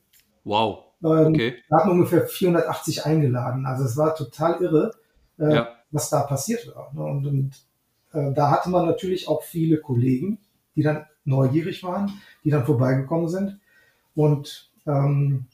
Wow. 0.44 0.86
Ähm, 1.04 1.28
okay. 1.28 1.56
Wir 1.68 1.78
hatten 1.78 1.89
ungefähr 1.89 2.28
480 2.28 3.06
eingeladen. 3.06 3.66
Also 3.66 3.86
es 3.86 3.98
war 3.98 4.16
total 4.16 4.62
irre, 4.62 4.92
äh, 5.39 5.54
ja. 5.54 5.70
was 5.92 6.10
da 6.10 6.22
passiert 6.22 6.68
war. 6.75 6.92
Ne? 6.94 7.04
Und, 7.04 7.25
und 7.28 7.52
äh, 8.13 8.34
da 8.34 8.52
hatte 8.52 8.69
man 8.69 8.86
natürlich 8.86 9.28
auch 9.28 9.43
viele 9.43 9.80
Kollegen, 9.80 10.39
die 10.80 10.84
dann 10.84 11.06
neugierig 11.26 11.84
waren, 11.84 12.10
die 12.46 12.50
dann 12.50 12.65
vorbeigekommen 12.65 13.28
sind. 13.28 13.60
Und 14.15 14.72
ähm, 14.88 15.46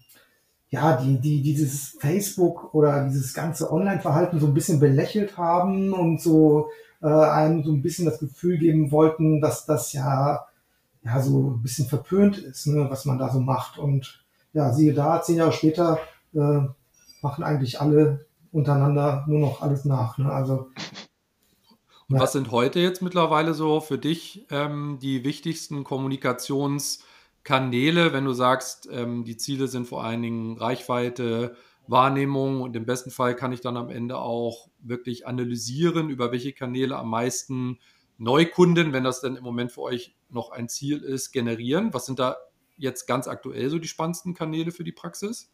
ja, 0.70 0.98
die, 0.98 1.20
die 1.20 1.42
dieses 1.42 1.98
Facebook 2.00 2.76
oder 2.76 3.06
dieses 3.06 3.34
ganze 3.34 3.72
Online-Verhalten 3.72 4.40
so 4.40 4.46
ein 4.46 4.54
bisschen 4.54 4.80
belächelt 4.80 5.36
haben 5.36 5.94
und 5.94 6.22
so 6.22 6.70
äh, 7.02 7.08
einem 7.08 7.64
so 7.64 7.72
ein 7.72 7.82
bisschen 7.82 8.06
das 8.06 8.20
Gefühl 8.20 8.60
geben 8.60 8.92
wollten, 8.92 9.42
dass 9.42 9.66
das 9.66 9.94
ja, 9.94 10.46
ja 11.04 11.22
so 11.22 11.56
ein 11.56 11.64
bisschen 11.64 11.88
verpönt 11.88 12.38
ist, 12.38 12.68
ne, 12.68 12.86
was 12.88 13.06
man 13.06 13.18
da 13.18 13.32
so 13.32 13.40
macht. 13.40 13.80
Und 13.80 14.24
ja, 14.54 14.72
siehe 14.74 14.94
da, 14.94 15.24
zehn 15.24 15.38
Jahre 15.38 15.54
später 15.54 16.00
äh, 16.36 16.62
machen 17.22 17.44
eigentlich 17.44 17.82
alle 17.82 18.28
untereinander 18.52 19.26
nur 19.28 19.40
noch 19.40 19.64
alles 19.64 19.86
nach. 19.86 20.20
Ne? 20.20 20.32
Also 20.32 20.70
und 22.10 22.18
ja. 22.18 22.22
was 22.22 22.34
sind 22.34 22.52
heute 22.52 22.80
jetzt 22.80 23.02
mittlerweile 23.02 23.56
so 23.56 23.82
für 23.82 23.98
dich 23.98 24.46
ähm, 24.52 25.00
die 25.02 25.24
wichtigsten 25.24 25.84
Kommunikationskanäle, 25.84 28.14
wenn 28.14 28.26
du 28.26 28.34
sagst, 28.34 28.88
ähm, 28.92 29.24
die 29.24 29.38
Ziele 29.38 29.68
sind 29.68 29.88
vor 29.88 30.04
allen 30.04 30.22
Dingen 30.22 30.58
Reichweite, 30.58 31.56
Wahrnehmung 31.88 32.62
und 32.62 32.76
im 32.76 32.86
besten 32.86 33.12
Fall 33.12 33.36
kann 33.36 33.52
ich 33.52 33.62
dann 33.62 33.78
am 33.78 33.90
Ende 33.90 34.18
auch 34.18 34.70
wirklich 34.80 35.28
analysieren, 35.28 36.10
über 36.10 36.32
welche 36.32 36.54
Kanäle 36.54 36.98
am 36.98 37.10
meisten 37.10 37.80
Neukunden, 38.18 38.94
wenn 38.94 39.04
das 39.04 39.22
denn 39.22 39.36
im 39.36 39.44
Moment 39.44 39.72
für 39.72 39.82
euch 39.82 40.16
noch 40.30 40.52
ein 40.52 40.70
Ziel 40.70 41.02
ist, 41.02 41.32
generieren. 41.32 41.94
Was 41.94 42.06
sind 42.06 42.20
da 42.20 42.38
jetzt 42.78 43.08
ganz 43.08 43.28
aktuell 43.28 43.70
so 43.70 43.80
die 43.80 43.88
spannendsten 43.88 44.34
Kanäle 44.34 44.72
für 44.72 44.84
die 44.84 44.92
Praxis? 44.92 45.52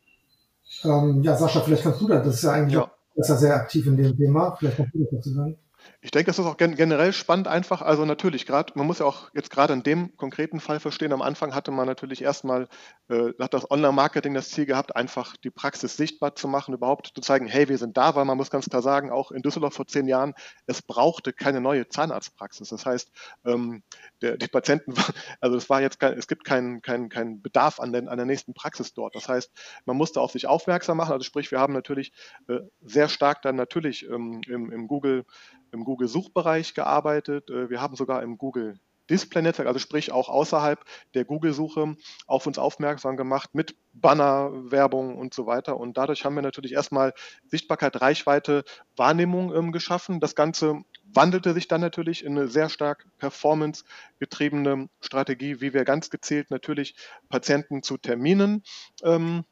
Ähm, 0.84 1.22
ja, 1.24 1.36
Sascha, 1.36 1.62
vielleicht 1.62 1.84
kannst 1.84 2.02
du 2.02 2.08
das. 2.08 2.26
Das 2.26 2.36
ist 2.36 2.44
ja 2.44 2.52
eigentlich 2.52 2.74
ja. 2.74 2.84
Auch, 2.84 2.90
ist 3.16 3.30
ja 3.30 3.36
sehr 3.36 3.56
aktiv 3.56 3.88
in 3.88 3.98
dem 3.98 4.16
Thema. 4.16 4.56
Vielleicht 4.56 4.78
kannst 4.78 4.94
du 4.94 5.00
das 5.00 5.10
dazu 5.12 5.30
sagen. 5.32 5.58
Ich 5.99 6.12
denke, 6.12 6.27
das 6.27 6.39
ist 6.39 6.45
auch 6.45 6.58
generell 6.58 7.13
spannend 7.13 7.47
einfach. 7.47 7.82
Also 7.82 8.06
natürlich, 8.06 8.45
gerade, 8.45 8.73
man 8.75 8.88
muss 8.88 8.99
ja 8.99 9.06
auch 9.06 9.30
jetzt 9.34 9.49
gerade 9.49 9.73
in 9.73 9.84
dem 9.84 10.15
konkreten 10.15 10.60
Fall 10.60 10.80
verstehen, 10.80 11.13
am 11.13 11.21
Anfang 11.21 11.54
hatte 11.54 11.71
man 11.71 11.88
natürlich 11.88 12.21
erstmal, 12.21 12.67
äh, 13.10 13.34
hat 13.39 13.54
das 13.54 13.69
Online-Marketing 13.69 14.34
das 14.34 14.49
Ziel 14.49 14.65
gehabt, 14.65 14.95
einfach 14.95 15.36
die 15.38 15.49
Praxis 15.49 15.97
sichtbar 15.97 16.36
zu 16.36 16.47
machen, 16.47 16.73
überhaupt 16.73 17.12
zu 17.13 17.21
zeigen, 17.21 17.47
hey, 17.47 17.67
wir 17.69 17.77
sind 17.77 17.97
da, 17.97 18.15
weil 18.15 18.25
man 18.25 18.38
muss 18.38 18.49
ganz 18.49 18.69
klar 18.69 18.82
sagen, 18.82 19.12
auch 19.12 19.32
in 19.32 19.41
Düsseldorf 19.41 19.73
vor 19.73 19.88
zehn 19.88 20.08
Jahren, 20.08 20.34
es 20.65 20.82
brauchte 20.82 21.34
keine 21.34 21.62
neue 21.62 21.88
Zahnarztpraxis. 21.88 22.69
Das 22.69 22.86
heißt, 22.86 23.12
ähm, 23.45 23.84
der, 24.21 24.38
die 24.38 24.47
Patienten, 24.47 24.93
also 25.39 25.58
es 25.58 25.69
war 25.69 25.82
jetzt 25.82 25.99
kein, 25.99 26.17
es 26.17 26.27
gibt 26.27 26.45
keinen 26.45 26.82
kein, 26.82 27.10
kein 27.10 27.41
Bedarf 27.41 27.80
an, 27.80 27.93
den, 27.93 28.08
an 28.08 28.17
der 28.17 28.25
nächsten 28.25 28.54
Praxis 28.54 28.93
dort. 28.93 29.15
Das 29.15 29.27
heißt, 29.27 29.51
man 29.86 29.97
musste 29.97 30.21
auf 30.21 30.32
sich 30.32 30.47
aufmerksam 30.47 30.97
machen. 30.97 31.12
Also 31.12 31.23
sprich, 31.23 31.51
wir 31.51 31.60
haben 31.60 31.73
natürlich 31.73 32.12
äh, 32.47 32.60
sehr 32.82 33.10
stark 33.10 33.41
dann 33.41 33.56
natürlich 33.56 34.08
ähm, 34.10 34.41
im, 34.47 34.71
im 34.71 34.88
Google 34.88 35.25
im 35.72 35.84
Google-Suchbereich 35.84 36.74
gearbeitet. 36.74 37.50
Äh, 37.50 37.70
wir 37.70 37.82
haben 37.82 37.96
sogar 37.96 38.24
im 38.24 38.38
Google 38.38 38.80
Display-Netzwerk, 39.12 39.68
also 39.68 39.80
sprich 39.80 40.12
auch 40.12 40.30
außerhalb 40.30 40.84
der 41.14 41.26
Google-Suche, 41.26 41.98
auf 42.28 42.48
uns 42.48 42.58
aufmerksam 42.58 43.18
gemacht 43.18 43.50
mit 43.54 43.76
Banner-Werbung 43.94 45.18
und 45.18 45.34
so 45.34 45.46
weiter. 45.46 45.78
Und 45.78 45.98
dadurch 45.98 46.24
haben 46.24 46.36
wir 46.36 46.42
natürlich 46.42 46.72
erstmal 46.72 47.14
Sichtbarkeit, 47.48 48.00
Reichweite, 48.00 48.64
Wahrnehmung 48.96 49.54
ähm, 49.54 49.72
geschaffen. 49.74 50.22
Das 50.22 50.34
Ganze 50.34 50.84
wandelte 51.14 51.54
sich 51.54 51.68
dann 51.68 51.82
natürlich 51.82 52.24
in 52.24 52.38
eine 52.38 52.48
sehr 52.48 52.70
stark 52.70 53.06
performance-getriebene 53.18 54.88
Strategie, 55.02 55.60
wie 55.60 55.74
wir 55.74 55.84
ganz 55.84 56.10
gezielt 56.10 56.50
natürlich 56.50 56.96
Patienten 57.28 57.84
zu 57.84 57.98
Terminen 57.98 58.64
ähm, 59.04 59.44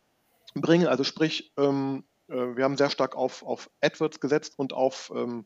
bringen. 0.56 0.88
Also 0.88 1.04
sprich, 1.04 1.52
ähm, 1.58 2.06
äh, 2.30 2.56
wir 2.56 2.64
haben 2.64 2.78
sehr 2.78 2.90
stark 2.90 3.16
auf, 3.16 3.44
auf 3.44 3.70
AdWords 3.82 4.20
gesetzt 4.20 4.54
und 4.58 4.74
auf 4.74 5.12
ähm, 5.14 5.46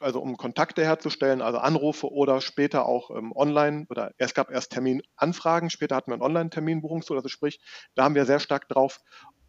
also 0.00 0.20
um 0.20 0.36
Kontakte 0.36 0.84
herzustellen, 0.84 1.40
also 1.40 1.58
Anrufe 1.58 2.10
oder 2.10 2.40
später 2.40 2.86
auch 2.86 3.10
ähm, 3.10 3.32
online 3.34 3.86
oder 3.88 4.12
es 4.18 4.34
gab 4.34 4.50
erst 4.50 4.72
Terminanfragen, 4.72 5.70
später 5.70 5.96
hatten 5.96 6.10
wir 6.10 6.16
ein 6.16 6.22
Online-Terminbuchungstool, 6.22 7.16
also 7.16 7.28
sprich, 7.28 7.60
da 7.94 8.04
haben 8.04 8.14
wir 8.14 8.26
sehr 8.26 8.40
stark 8.40 8.68
drauf 8.68 9.00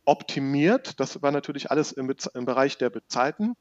optimiert. 0.06 1.00
Das 1.00 1.22
war 1.22 1.32
natürlich 1.32 1.72
alles 1.72 1.92
im, 1.92 2.14
im 2.34 2.46
Bereich 2.46 2.78
der 2.78 2.90
bezahlten 2.90 3.56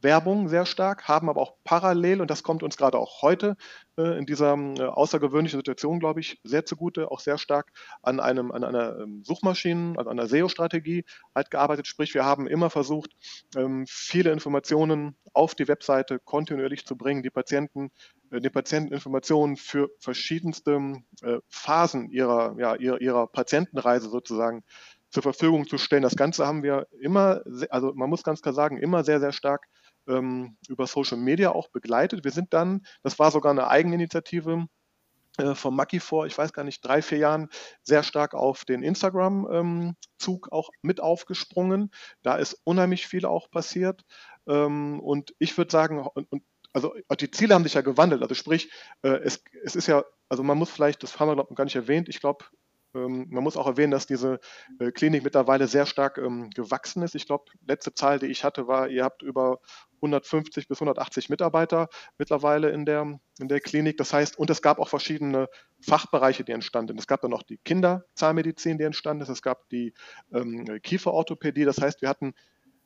Werbung 0.00 0.48
sehr 0.48 0.66
stark, 0.66 1.08
haben 1.08 1.28
aber 1.28 1.40
auch 1.40 1.54
parallel, 1.64 2.20
und 2.20 2.30
das 2.30 2.42
kommt 2.42 2.62
uns 2.62 2.76
gerade 2.76 2.98
auch 2.98 3.22
heute 3.22 3.56
äh, 3.96 4.18
in 4.18 4.26
dieser 4.26 4.54
äh, 4.54 4.82
außergewöhnlichen 4.82 5.58
Situation, 5.58 5.98
glaube 6.00 6.20
ich, 6.20 6.40
sehr 6.44 6.64
zugute, 6.64 7.10
auch 7.10 7.20
sehr 7.20 7.38
stark 7.38 7.72
an, 8.02 8.20
einem, 8.20 8.52
an 8.52 8.64
einer 8.64 8.98
ähm, 9.00 9.22
Suchmaschinen, 9.24 9.98
also 9.98 10.10
einer 10.10 10.26
SEO-Strategie 10.26 11.04
halt 11.34 11.50
gearbeitet. 11.50 11.86
Sprich, 11.86 12.14
wir 12.14 12.24
haben 12.24 12.46
immer 12.46 12.70
versucht, 12.70 13.10
ähm, 13.56 13.84
viele 13.88 14.32
Informationen 14.32 15.16
auf 15.32 15.54
die 15.54 15.68
Webseite 15.68 16.18
kontinuierlich 16.18 16.86
zu 16.86 16.96
bringen, 16.96 17.22
die 17.22 17.30
Patienten, 17.30 17.90
äh, 18.30 18.40
die 18.40 18.50
Patienteninformationen 18.50 19.56
für 19.56 19.90
verschiedenste 20.00 21.02
äh, 21.22 21.38
Phasen 21.48 22.10
ihrer, 22.10 22.54
ja, 22.58 22.74
ihrer, 22.76 23.00
ihrer 23.00 23.26
Patientenreise 23.26 24.08
sozusagen 24.10 24.62
zur 25.10 25.22
Verfügung 25.22 25.66
zu 25.66 25.78
stellen. 25.78 26.02
Das 26.02 26.16
Ganze 26.16 26.46
haben 26.46 26.62
wir 26.62 26.86
immer, 27.00 27.42
also 27.70 27.92
man 27.94 28.10
muss 28.10 28.22
ganz 28.22 28.42
klar 28.42 28.54
sagen, 28.54 28.78
immer 28.78 29.04
sehr, 29.04 29.20
sehr 29.20 29.32
stark 29.32 29.66
ähm, 30.08 30.56
über 30.68 30.86
Social 30.86 31.18
Media 31.18 31.52
auch 31.52 31.68
begleitet. 31.68 32.24
Wir 32.24 32.30
sind 32.30 32.52
dann, 32.52 32.84
das 33.02 33.18
war 33.18 33.30
sogar 33.30 33.52
eine 33.52 33.68
Eigeninitiative, 33.68 34.66
äh, 35.38 35.54
vom 35.54 35.76
Maki 35.76 36.00
vor, 36.00 36.26
ich 36.26 36.36
weiß 36.36 36.52
gar 36.52 36.64
nicht, 36.64 36.84
drei, 36.84 37.00
vier 37.00 37.18
Jahren 37.18 37.48
sehr 37.82 38.02
stark 38.02 38.34
auf 38.34 38.64
den 38.64 38.82
Instagram-Zug 38.82 40.46
ähm, 40.46 40.52
auch 40.52 40.70
mit 40.82 41.00
aufgesprungen. 41.00 41.90
Da 42.22 42.36
ist 42.36 42.60
unheimlich 42.64 43.06
viel 43.06 43.24
auch 43.24 43.48
passiert. 43.50 44.04
Ähm, 44.48 44.98
und 45.00 45.34
ich 45.38 45.56
würde 45.56 45.70
sagen, 45.70 46.08
also 46.72 46.94
die 47.20 47.30
Ziele 47.30 47.54
haben 47.54 47.62
sich 47.62 47.74
ja 47.74 47.82
gewandelt. 47.82 48.22
Also 48.22 48.34
sprich, 48.34 48.72
äh, 49.02 49.10
es, 49.10 49.42
es 49.64 49.76
ist 49.76 49.86
ja, 49.86 50.04
also 50.28 50.42
man 50.42 50.58
muss 50.58 50.70
vielleicht, 50.70 51.04
das 51.04 51.20
haben 51.20 51.36
wir 51.36 51.46
gar 51.54 51.64
nicht 51.64 51.76
erwähnt, 51.76 52.08
ich 52.08 52.20
glaube, 52.20 52.44
man 52.92 53.42
muss 53.42 53.56
auch 53.56 53.66
erwähnen, 53.66 53.90
dass 53.90 54.06
diese 54.06 54.40
äh, 54.78 54.90
Klinik 54.90 55.22
mittlerweile 55.24 55.66
sehr 55.66 55.86
stark 55.86 56.18
ähm, 56.18 56.50
gewachsen 56.50 57.02
ist. 57.02 57.14
Ich 57.14 57.26
glaube, 57.26 57.44
letzte 57.66 57.94
Zahl, 57.94 58.18
die 58.18 58.26
ich 58.26 58.44
hatte, 58.44 58.66
war, 58.66 58.88
ihr 58.88 59.04
habt 59.04 59.22
über 59.22 59.60
150 59.96 60.68
bis 60.68 60.78
180 60.78 61.28
Mitarbeiter 61.28 61.88
mittlerweile 62.18 62.70
in 62.70 62.84
der, 62.84 63.18
in 63.38 63.48
der 63.48 63.60
Klinik. 63.60 63.96
Das 63.96 64.12
heißt, 64.12 64.38
und 64.38 64.50
es 64.50 64.62
gab 64.62 64.78
auch 64.78 64.88
verschiedene 64.88 65.48
Fachbereiche, 65.80 66.44
die 66.44 66.52
entstanden. 66.52 66.98
Es 66.98 67.06
gab 67.06 67.20
dann 67.20 67.30
noch 67.30 67.42
die 67.42 67.58
Kinderzahnmedizin, 67.58 68.78
die 68.78 68.84
entstanden 68.84 69.22
ist. 69.22 69.28
Es 69.28 69.42
gab 69.42 69.68
die 69.68 69.92
ähm, 70.32 70.80
Kieferorthopädie. 70.82 71.64
Das 71.64 71.80
heißt, 71.80 72.02
wir 72.02 72.08
hatten 72.08 72.34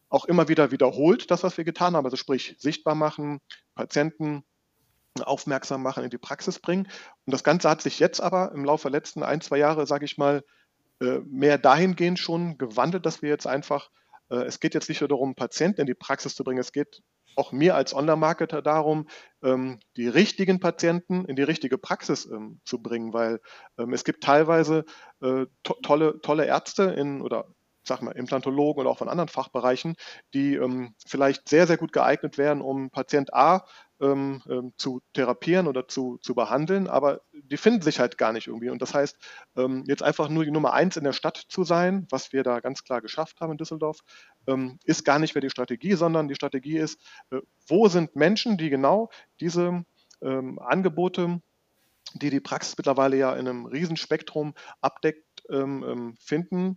auch 0.08 0.26
immer 0.26 0.48
wieder 0.48 0.70
wiederholt 0.70 1.30
das, 1.30 1.42
was 1.42 1.56
wir 1.56 1.64
getan 1.64 1.96
haben. 1.96 2.04
Also 2.04 2.16
sprich, 2.16 2.54
sichtbar 2.58 2.94
machen, 2.94 3.40
Patienten 3.74 4.44
aufmerksam 5.20 5.82
machen, 5.82 6.04
in 6.04 6.10
die 6.10 6.18
Praxis 6.18 6.58
bringen. 6.58 6.88
Und 7.26 7.32
das 7.32 7.44
Ganze 7.44 7.68
hat 7.68 7.82
sich 7.82 7.98
jetzt 7.98 8.20
aber 8.20 8.52
im 8.52 8.64
Laufe 8.64 8.90
der 8.90 8.98
letzten 8.98 9.22
ein, 9.22 9.40
zwei 9.40 9.58
Jahre, 9.58 9.86
sage 9.86 10.04
ich 10.04 10.16
mal, 10.16 10.42
äh, 11.00 11.20
mehr 11.26 11.58
dahingehend 11.58 12.18
schon 12.18 12.58
gewandelt, 12.58 13.04
dass 13.04 13.22
wir 13.22 13.28
jetzt 13.28 13.46
einfach, 13.46 13.90
äh, 14.30 14.36
es 14.36 14.60
geht 14.60 14.74
jetzt 14.74 14.88
nicht 14.88 15.00
nur 15.00 15.08
darum, 15.08 15.34
Patienten 15.34 15.80
in 15.80 15.86
die 15.86 15.94
Praxis 15.94 16.34
zu 16.34 16.44
bringen, 16.44 16.60
es 16.60 16.72
geht 16.72 17.02
auch 17.34 17.52
mir 17.52 17.74
als 17.74 17.94
Online-Marketer 17.94 18.62
darum, 18.62 19.08
ähm, 19.42 19.80
die 19.96 20.06
richtigen 20.06 20.60
Patienten 20.60 21.24
in 21.24 21.36
die 21.36 21.42
richtige 21.42 21.78
Praxis 21.78 22.26
ähm, 22.26 22.60
zu 22.64 22.82
bringen, 22.82 23.12
weil 23.12 23.40
ähm, 23.78 23.92
es 23.92 24.04
gibt 24.04 24.22
teilweise 24.22 24.84
äh, 25.22 25.46
to 25.62 25.74
tolle, 25.82 26.20
tolle 26.20 26.44
Ärzte 26.44 26.84
in 26.84 27.22
oder 27.22 27.46
sag 27.84 28.00
mal, 28.00 28.12
Implantologen 28.12 28.82
oder 28.82 28.90
auch 28.90 28.98
von 28.98 29.08
anderen 29.08 29.28
Fachbereichen, 29.28 29.96
die 30.34 30.56
vielleicht 31.04 31.48
sehr, 31.48 31.66
sehr 31.66 31.76
gut 31.76 31.92
geeignet 31.92 32.38
wären, 32.38 32.60
um 32.60 32.90
Patient 32.90 33.34
A 33.34 33.66
ähm, 34.02 34.42
ähm, 34.48 34.72
zu 34.76 35.00
therapieren 35.12 35.68
oder 35.68 35.86
zu, 35.86 36.18
zu 36.20 36.34
behandeln, 36.34 36.88
aber 36.88 37.22
die 37.32 37.56
finden 37.56 37.82
sich 37.82 38.00
halt 38.00 38.18
gar 38.18 38.32
nicht 38.32 38.48
irgendwie. 38.48 38.68
Und 38.68 38.82
das 38.82 38.94
heißt, 38.94 39.16
ähm, 39.56 39.84
jetzt 39.86 40.02
einfach 40.02 40.28
nur 40.28 40.44
die 40.44 40.50
Nummer 40.50 40.72
eins 40.72 40.96
in 40.96 41.04
der 41.04 41.12
Stadt 41.12 41.36
zu 41.36 41.62
sein, 41.62 42.06
was 42.10 42.32
wir 42.32 42.42
da 42.42 42.60
ganz 42.60 42.82
klar 42.82 43.00
geschafft 43.00 43.40
haben 43.40 43.52
in 43.52 43.58
Düsseldorf, 43.58 44.00
ähm, 44.46 44.78
ist 44.84 45.04
gar 45.04 45.18
nicht 45.18 45.34
mehr 45.34 45.42
die 45.42 45.50
Strategie, 45.50 45.94
sondern 45.94 46.28
die 46.28 46.34
Strategie 46.34 46.78
ist, 46.78 47.00
äh, 47.30 47.38
wo 47.68 47.88
sind 47.88 48.16
Menschen, 48.16 48.58
die 48.58 48.70
genau 48.70 49.08
diese 49.40 49.84
ähm, 50.20 50.58
Angebote, 50.58 51.40
die 52.14 52.30
die 52.30 52.40
Praxis 52.40 52.76
mittlerweile 52.76 53.16
ja 53.16 53.32
in 53.34 53.46
einem 53.46 53.66
Riesenspektrum 53.66 54.54
abdeckt, 54.80 55.44
ähm, 55.48 56.14
finden 56.20 56.76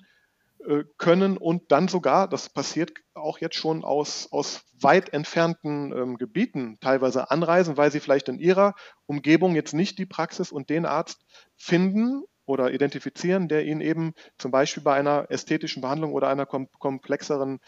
können 0.98 1.38
und 1.38 1.72
dann 1.72 1.88
sogar, 1.88 2.28
das 2.28 2.50
passiert 2.50 2.92
auch 3.14 3.40
jetzt 3.40 3.56
schon 3.56 3.84
aus, 3.84 4.28
aus 4.32 4.64
weit 4.82 5.14
entfernten 5.14 5.92
ähm, 5.92 6.18
Gebieten 6.18 6.78
teilweise 6.82 7.32
anreisen, 7.32 7.78
weil 7.78 7.92
sie 7.92 8.00
vielleicht 8.00 8.30
in 8.30 8.40
ihrer 8.40 8.74
Umgebung 9.06 9.56
jetzt 9.56 9.74
nicht 9.74 9.98
die 9.98 10.06
Praxis 10.06 10.52
und 10.52 10.70
den 10.70 10.86
Arzt 10.86 11.26
finden 11.56 12.24
oder 12.46 12.72
identifizieren, 12.72 13.48
der 13.48 13.66
ihnen 13.66 13.82
eben 13.82 14.14
zum 14.38 14.52
Beispiel 14.52 14.84
bei 14.84 14.96
einer 14.96 15.28
ästhetischen 15.30 15.82
Behandlung 15.82 16.14
oder 16.14 16.30
einer 16.30 16.46
kom 16.46 16.68
komplexeren 16.80 17.60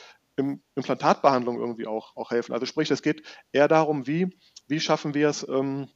Implantatbehandlung 0.76 1.60
irgendwie 1.60 1.88
auch, 1.88 2.16
auch 2.16 2.30
helfen. 2.30 2.54
Also 2.54 2.66
sprich, 2.68 2.92
es 2.92 3.02
geht 3.02 3.24
eher 3.52 3.68
darum, 3.68 4.06
wie, 4.06 4.38
wie 4.68 4.80
schaffen 4.80 5.16
wir 5.16 5.30
es, 5.30 5.48
ähm, 5.48 5.90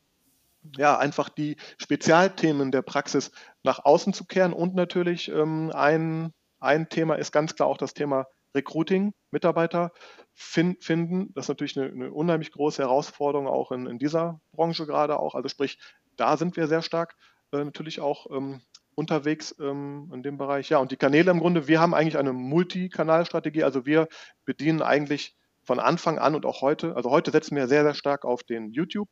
ja, 0.78 0.98
einfach 0.98 1.30
die 1.30 1.58
Spezialthemen 1.78 2.72
der 2.72 2.82
Praxis 2.82 3.32
nach 3.64 3.86
außen 3.86 4.14
zu 4.14 4.26
kehren 4.26 4.54
und 4.54 4.76
natürlich 4.76 5.30
ähm, 5.30 5.72
ein, 5.74 6.34
ein 6.62 6.89
Thema 6.89 7.15
ist 7.15 7.32
ganz 7.32 7.56
klar 7.56 7.67
auch 7.67 7.78
das 7.78 7.93
Thema 7.93 8.28
Recruiting, 8.56 9.13
Mitarbeiter 9.32 9.91
fin 10.34 10.78
finden. 10.80 11.34
Das 11.34 11.45
ist 11.45 11.50
natürlich 11.50 11.78
eine, 11.78 11.91
eine, 11.91 12.12
unheimlich 12.12 12.52
große 12.52 12.82
Herausforderung 12.82 13.47
auch 13.47 13.71
in, 13.71 13.88
in, 13.88 14.00
dieser 14.00 14.39
Branche 14.52 14.86
gerade 14.86 15.19
auch. 15.19 15.36
Also 15.36 15.50
sprich, 15.50 15.80
da 16.17 16.38
sind 16.38 16.56
wir 16.58 16.67
sehr 16.67 16.82
stark 16.82 17.15
äh, 17.52 17.63
natürlich 17.63 18.00
auch 18.00 18.28
ähm, 18.32 18.62
unterwegs 18.95 19.56
ähm, 19.60 20.12
in 20.13 20.24
dem 20.24 20.38
Bereich. 20.38 20.69
Ja, 20.69 20.80
und 20.80 20.91
die 20.91 20.97
Kanäle 20.97 21.32
im 21.32 21.39
Grunde, 21.39 21.67
wir 21.67 21.80
haben 21.80 21.93
eigentlich 21.93 22.17
eine 22.17 22.34
Multikanalstrategie. 22.34 23.63
Also 23.63 23.86
wir 23.86 24.08
bedienen 24.45 24.82
eigentlich 24.82 25.36
von 25.63 25.80
Anfang 25.80 26.19
an 26.19 26.36
und 26.36 26.45
auch 26.45 26.62
heute, 26.62 26.95
also 26.95 27.12
heute 27.12 27.32
setzen 27.32 27.56
wir 27.56 27.67
sehr, 27.67 27.84
sehr 27.84 27.93
stark 27.93 28.26
auf 28.26 28.43
den 28.43 28.71
YouTube 28.71 29.10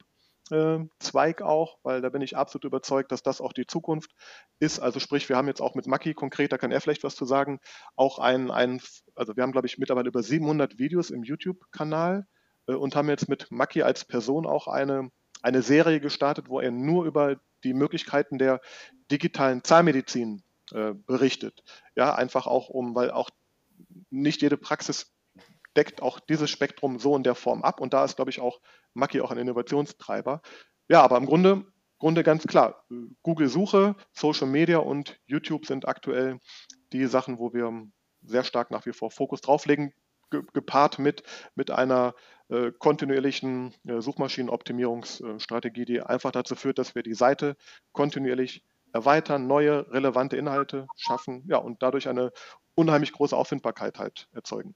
äh, 0.52 0.80
Zweig 1.00 1.42
auch, 1.42 1.78
weil 1.84 2.02
da 2.02 2.10
bin 2.10 2.22
ich 2.22 2.38
absolut 2.38 2.66
überzeugt, 2.66 3.12
dass 3.12 3.24
das 3.24 3.42
auch 3.42 3.54
die 3.54 3.66
Zukunft 3.66 4.12
ist. 4.60 4.80
Also 4.80 5.00
sprich, 5.00 5.30
wir 5.30 5.38
haben 5.38 5.48
jetzt 5.48 5.62
auch 5.62 5.76
mit 5.76 5.88
Maki 5.88 6.14
konkret, 6.14 6.52
da 6.52 6.58
kann 6.58 6.72
er 6.72 6.82
vielleicht 6.82 7.04
was 7.04 7.16
zu 7.16 7.26
sagen, 7.26 7.60
auch 7.96 8.20
ein, 8.20 8.52
ein 8.52 8.82
also 9.16 9.36
wir 9.36 9.44
haben 9.44 9.52
glaube 9.52 9.68
ich 9.68 9.78
mittlerweile 9.78 10.10
über 10.10 10.24
700 10.24 10.78
Videos 10.80 11.10
im 11.10 11.24
YouTube-Kanal 11.24 12.28
äh, 12.68 12.74
und 12.74 12.96
haben 12.96 13.10
jetzt 13.10 13.30
mit 13.30 13.52
Maki 13.52 13.84
als 13.84 14.06
Person 14.06 14.46
auch 14.46 14.68
eine, 14.68 15.12
eine 15.42 15.62
Serie 15.62 16.00
gestartet, 16.00 16.50
wo 16.50 16.60
er 16.60 16.72
nur 16.72 17.06
über 17.06 17.38
die 17.64 17.74
Möglichkeiten 17.74 18.38
der 18.38 18.62
digitalen 19.12 19.64
Zahnmedizin 19.64 20.44
äh, 20.72 20.94
berichtet. 20.94 21.64
Ja, 21.96 22.16
einfach 22.16 22.48
auch 22.48 22.70
um, 22.70 22.96
weil 22.96 23.12
auch 23.12 23.30
nicht 24.10 24.42
jede 24.42 24.58
Praxis 24.58 25.14
deckt 25.76 26.02
auch 26.02 26.20
dieses 26.20 26.50
Spektrum 26.50 27.00
so 27.00 27.16
in 27.16 27.24
der 27.24 27.36
Form 27.36 27.64
ab. 27.64 27.80
Und 27.80 27.94
da 27.94 28.04
ist, 28.04 28.16
glaube 28.16 28.32
ich, 28.32 28.40
auch 28.40 28.60
Maki 28.94 29.22
auch 29.22 29.32
ein 29.32 29.38
Innovationstreiber. 29.38 30.42
Ja, 30.88 31.02
aber 31.02 31.18
im 31.18 31.26
Grunde, 31.26 31.66
Grunde 32.00 32.24
ganz 32.24 32.48
klar, 32.48 32.86
Google-Suche, 33.24 33.96
Social 34.12 34.48
Media 34.48 34.80
und 34.80 35.20
YouTube 35.26 35.66
sind 35.66 35.88
aktuell 35.88 36.40
die 36.92 37.06
Sachen, 37.06 37.40
wo 37.40 37.54
wir 37.54 37.88
sehr 38.22 38.44
stark 38.44 38.72
nach 38.72 38.86
wie 38.86 38.94
vor 38.94 39.12
Fokus 39.12 39.42
drauflegen, 39.42 39.94
gepaart 40.30 41.00
mit, 41.00 41.24
mit 41.56 41.72
einer 41.72 42.14
äh, 42.50 42.72
kontinuierlichen 42.72 43.74
äh, 43.88 44.02
Suchmaschinenoptimierungsstrategie, 44.02 45.86
die 45.86 46.02
einfach 46.02 46.32
dazu 46.32 46.56
führt, 46.56 46.78
dass 46.78 46.94
wir 46.94 47.04
die 47.04 47.16
Seite 47.16 47.56
kontinuierlich 47.94 48.64
erweitern, 48.94 49.48
neue 49.48 49.92
relevante 49.92 50.38
Inhalte 50.38 50.88
schaffen 50.96 51.44
ja, 51.48 51.58
und 51.58 51.82
dadurch 51.82 52.08
eine 52.08 52.32
unheimlich 52.76 53.12
große 53.12 53.36
Auffindbarkeit 53.36 54.00
halt 54.00 54.28
erzeugen. 54.32 54.76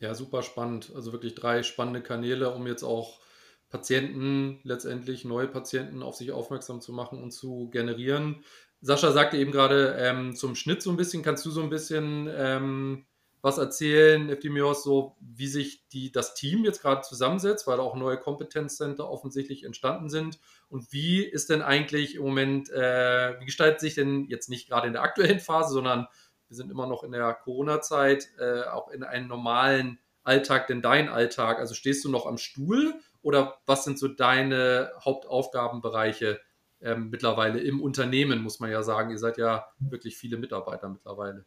Ja, 0.00 0.14
super 0.14 0.42
spannend. 0.42 0.92
Also 0.94 1.12
wirklich 1.12 1.34
drei 1.34 1.62
spannende 1.62 2.02
Kanäle, 2.02 2.50
um 2.54 2.66
jetzt 2.66 2.82
auch 2.82 3.20
Patienten, 3.68 4.60
letztendlich 4.64 5.24
neue 5.24 5.46
Patienten 5.46 6.02
auf 6.02 6.16
sich 6.16 6.32
aufmerksam 6.32 6.80
zu 6.80 6.92
machen 6.92 7.22
und 7.22 7.32
zu 7.32 7.68
generieren. 7.70 8.44
Sascha 8.80 9.12
sagte 9.12 9.36
eben 9.36 9.52
gerade 9.52 9.94
ähm, 9.98 10.34
zum 10.34 10.54
Schnitt 10.56 10.82
so 10.82 10.90
ein 10.90 10.96
bisschen. 10.96 11.22
Kannst 11.22 11.44
du 11.44 11.50
so 11.50 11.62
ein 11.62 11.68
bisschen 11.68 12.28
ähm, 12.34 13.06
was 13.42 13.58
erzählen, 13.58 14.30
Epidemios, 14.30 14.82
so 14.84 15.16
wie 15.20 15.46
sich 15.46 15.86
die, 15.88 16.10
das 16.12 16.34
Team 16.34 16.64
jetzt 16.64 16.80
gerade 16.80 17.02
zusammensetzt, 17.02 17.66
weil 17.66 17.78
auch 17.78 17.94
neue 17.94 18.18
Kompetenzcenter 18.18 19.08
offensichtlich 19.08 19.64
entstanden 19.64 20.08
sind? 20.08 20.40
Und 20.70 20.92
wie 20.92 21.22
ist 21.22 21.50
denn 21.50 21.60
eigentlich 21.62 22.14
im 22.16 22.22
Moment, 22.22 22.70
äh, 22.70 23.38
wie 23.38 23.44
gestaltet 23.44 23.80
sich 23.80 23.94
denn 23.94 24.24
jetzt 24.28 24.48
nicht 24.48 24.66
gerade 24.68 24.86
in 24.86 24.94
der 24.94 25.02
aktuellen 25.02 25.40
Phase, 25.40 25.74
sondern 25.74 26.06
wir 26.50 26.56
sind 26.56 26.70
immer 26.70 26.88
noch 26.88 27.04
in 27.04 27.12
der 27.12 27.32
Corona-Zeit, 27.32 28.28
äh, 28.40 28.64
auch 28.64 28.90
in 28.90 29.04
einem 29.04 29.28
normalen 29.28 29.98
Alltag, 30.24 30.66
denn 30.66 30.82
dein 30.82 31.08
Alltag? 31.08 31.60
Also 31.60 31.74
stehst 31.74 32.04
du 32.04 32.10
noch 32.10 32.26
am 32.26 32.38
Stuhl 32.38 32.94
oder 33.22 33.54
was 33.66 33.84
sind 33.84 34.00
so 34.00 34.08
deine 34.08 34.90
Hauptaufgabenbereiche 35.04 36.40
ähm, 36.82 37.08
mittlerweile 37.10 37.60
im 37.60 37.80
Unternehmen, 37.80 38.42
muss 38.42 38.58
man 38.58 38.68
ja 38.68 38.82
sagen? 38.82 39.10
Ihr 39.10 39.18
seid 39.18 39.38
ja 39.38 39.68
wirklich 39.78 40.16
viele 40.16 40.38
Mitarbeiter 40.38 40.88
mittlerweile. 40.88 41.44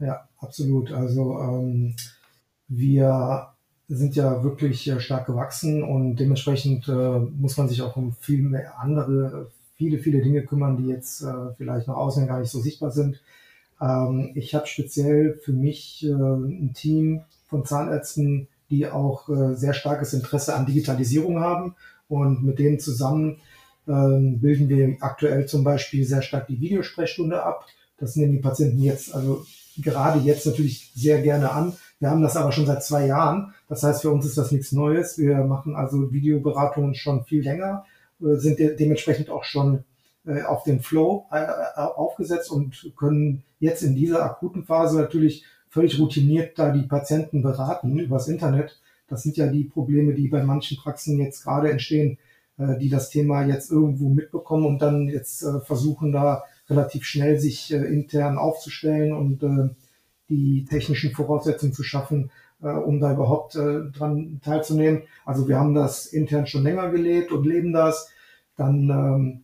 Ja, 0.00 0.28
absolut. 0.38 0.90
Also 0.90 1.38
ähm, 1.38 1.94
wir 2.66 3.54
sind 3.88 4.16
ja 4.16 4.42
wirklich 4.42 4.88
äh, 4.88 4.98
stark 4.98 5.26
gewachsen 5.26 5.84
und 5.84 6.16
dementsprechend 6.16 6.88
äh, 6.88 7.18
muss 7.20 7.56
man 7.56 7.68
sich 7.68 7.82
auch 7.82 7.94
um 7.94 8.14
viel 8.14 8.42
mehr 8.42 8.80
andere, 8.80 9.52
viele, 9.76 9.98
viele 9.98 10.22
Dinge 10.22 10.44
kümmern, 10.44 10.76
die 10.76 10.88
jetzt 10.88 11.22
äh, 11.22 11.54
vielleicht 11.56 11.86
nach 11.86 11.96
außen 11.96 12.26
gar 12.26 12.40
nicht 12.40 12.50
so 12.50 12.60
sichtbar 12.60 12.90
sind. 12.90 13.20
Ähm, 13.80 14.32
ich 14.34 14.54
habe 14.54 14.66
speziell 14.66 15.34
für 15.42 15.52
mich 15.52 16.04
äh, 16.04 16.12
ein 16.12 16.72
Team 16.74 17.22
von 17.46 17.64
Zahnärzten, 17.64 18.48
die 18.70 18.86
auch 18.86 19.28
äh, 19.28 19.54
sehr 19.54 19.74
starkes 19.74 20.12
Interesse 20.12 20.54
an 20.54 20.66
Digitalisierung 20.66 21.40
haben. 21.40 21.74
Und 22.08 22.42
mit 22.42 22.58
denen 22.58 22.78
zusammen 22.78 23.38
ähm, 23.88 24.40
bilden 24.40 24.68
wir 24.68 24.96
aktuell 25.00 25.46
zum 25.46 25.64
Beispiel 25.64 26.04
sehr 26.04 26.22
stark 26.22 26.46
die 26.46 26.60
Videosprechstunde 26.60 27.42
ab. 27.42 27.66
Das 27.98 28.16
nehmen 28.16 28.32
die 28.32 28.38
Patienten 28.38 28.80
jetzt, 28.80 29.14
also 29.14 29.44
gerade 29.76 30.20
jetzt 30.20 30.46
natürlich 30.46 30.92
sehr 30.94 31.22
gerne 31.22 31.50
an. 31.50 31.74
Wir 31.98 32.10
haben 32.10 32.22
das 32.22 32.36
aber 32.36 32.50
schon 32.52 32.66
seit 32.66 32.82
zwei 32.82 33.06
Jahren. 33.06 33.54
Das 33.68 33.82
heißt, 33.82 34.02
für 34.02 34.10
uns 34.10 34.24
ist 34.24 34.38
das 34.38 34.52
nichts 34.52 34.72
Neues. 34.72 35.18
Wir 35.18 35.36
machen 35.44 35.76
also 35.76 36.12
Videoberatungen 36.12 36.94
schon 36.94 37.24
viel 37.24 37.42
länger, 37.42 37.84
äh, 38.20 38.36
sind 38.36 38.58
de 38.58 38.76
dementsprechend 38.76 39.30
auch 39.30 39.44
schon 39.44 39.84
auf 40.46 40.64
den 40.64 40.80
Flow 40.80 41.26
äh, 41.32 41.42
äh, 41.42 41.80
aufgesetzt 41.80 42.50
und 42.50 42.92
können 42.96 43.42
jetzt 43.58 43.82
in 43.82 43.94
dieser 43.94 44.22
akuten 44.22 44.64
Phase 44.64 44.98
natürlich 44.98 45.44
völlig 45.68 45.98
routiniert 45.98 46.58
da 46.58 46.70
die 46.70 46.86
Patienten 46.86 47.42
beraten 47.42 47.98
übers 47.98 48.28
Internet. 48.28 48.80
Das 49.08 49.22
sind 49.22 49.36
ja 49.36 49.46
die 49.46 49.64
Probleme, 49.64 50.14
die 50.14 50.28
bei 50.28 50.42
manchen 50.42 50.76
Praxen 50.76 51.18
jetzt 51.18 51.42
gerade 51.42 51.70
entstehen, 51.70 52.18
äh, 52.58 52.76
die 52.78 52.90
das 52.90 53.08
Thema 53.10 53.44
jetzt 53.46 53.70
irgendwo 53.70 54.08
mitbekommen 54.10 54.66
und 54.66 54.82
dann 54.82 55.08
jetzt 55.08 55.42
äh, 55.42 55.60
versuchen, 55.60 56.12
da 56.12 56.44
relativ 56.68 57.04
schnell 57.04 57.38
sich 57.38 57.72
äh, 57.72 57.78
intern 57.78 58.36
aufzustellen 58.36 59.12
und 59.12 59.42
äh, 59.42 59.74
die 60.28 60.66
technischen 60.68 61.12
Voraussetzungen 61.12 61.72
zu 61.72 61.82
schaffen, 61.82 62.30
äh, 62.62 62.68
um 62.68 63.00
da 63.00 63.12
überhaupt 63.12 63.56
äh, 63.56 63.90
dran 63.90 64.40
teilzunehmen. 64.44 65.02
Also 65.24 65.48
wir 65.48 65.58
haben 65.58 65.74
das 65.74 66.06
intern 66.06 66.46
schon 66.46 66.62
länger 66.62 66.90
gelebt 66.90 67.32
und 67.32 67.46
leben 67.46 67.72
das. 67.72 68.10
Dann, 68.56 69.42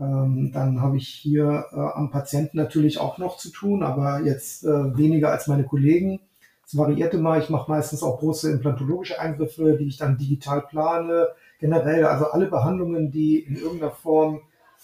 ähm, 0.00 0.50
dann 0.52 0.80
habe 0.80 0.96
ich 0.96 1.08
hier 1.08 1.66
äh, 1.72 1.76
am 1.76 2.10
Patienten 2.10 2.56
natürlich 2.56 2.98
auch 2.98 3.18
noch 3.18 3.36
zu 3.36 3.50
tun, 3.50 3.82
aber 3.82 4.20
jetzt 4.24 4.64
äh, 4.64 4.96
weniger 4.96 5.30
als 5.30 5.46
meine 5.46 5.64
Kollegen. 5.64 6.20
Es 6.66 6.76
variiert 6.76 7.12
immer. 7.12 7.38
Ich 7.38 7.50
mache 7.50 7.70
meistens 7.70 8.02
auch 8.02 8.18
große 8.18 8.50
implantologische 8.50 9.20
Eingriffe, 9.20 9.76
die 9.76 9.88
ich 9.88 9.98
dann 9.98 10.16
digital 10.16 10.62
plane. 10.62 11.28
Generell, 11.58 12.04
also 12.06 12.26
alle 12.26 12.46
Behandlungen, 12.46 13.10
die 13.10 13.40
in 13.40 13.56
irgendeiner 13.56 13.90
Form 13.90 14.40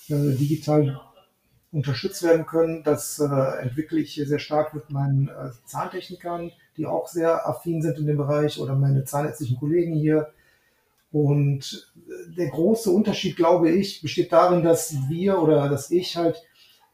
äh, 0.08 0.34
digital 0.36 1.00
unterstützt 1.72 2.22
werden 2.22 2.44
können. 2.44 2.82
Das 2.82 3.18
äh, 3.18 3.62
entwickle 3.62 4.00
ich 4.00 4.14
sehr 4.14 4.38
stark 4.38 4.74
mit 4.74 4.90
meinen 4.90 5.28
äh, 5.28 5.50
Zahntechnikern, 5.64 6.52
die 6.76 6.86
auch 6.86 7.08
sehr 7.08 7.48
affin 7.48 7.80
sind 7.80 7.98
in 7.98 8.06
dem 8.06 8.18
Bereich 8.18 8.60
oder 8.60 8.74
meine 8.74 9.04
zahnärztlichen 9.04 9.58
Kollegen 9.58 9.94
hier. 9.94 10.28
Und 11.12 11.92
äh, 11.96 12.34
der 12.36 12.48
große 12.48 12.90
Unterschied, 12.90 13.36
glaube 13.36 13.70
ich, 13.70 14.02
besteht 14.02 14.32
darin, 14.32 14.62
dass 14.62 14.94
wir 15.08 15.40
oder 15.40 15.68
dass 15.68 15.90
ich 15.90 16.16
halt 16.16 16.42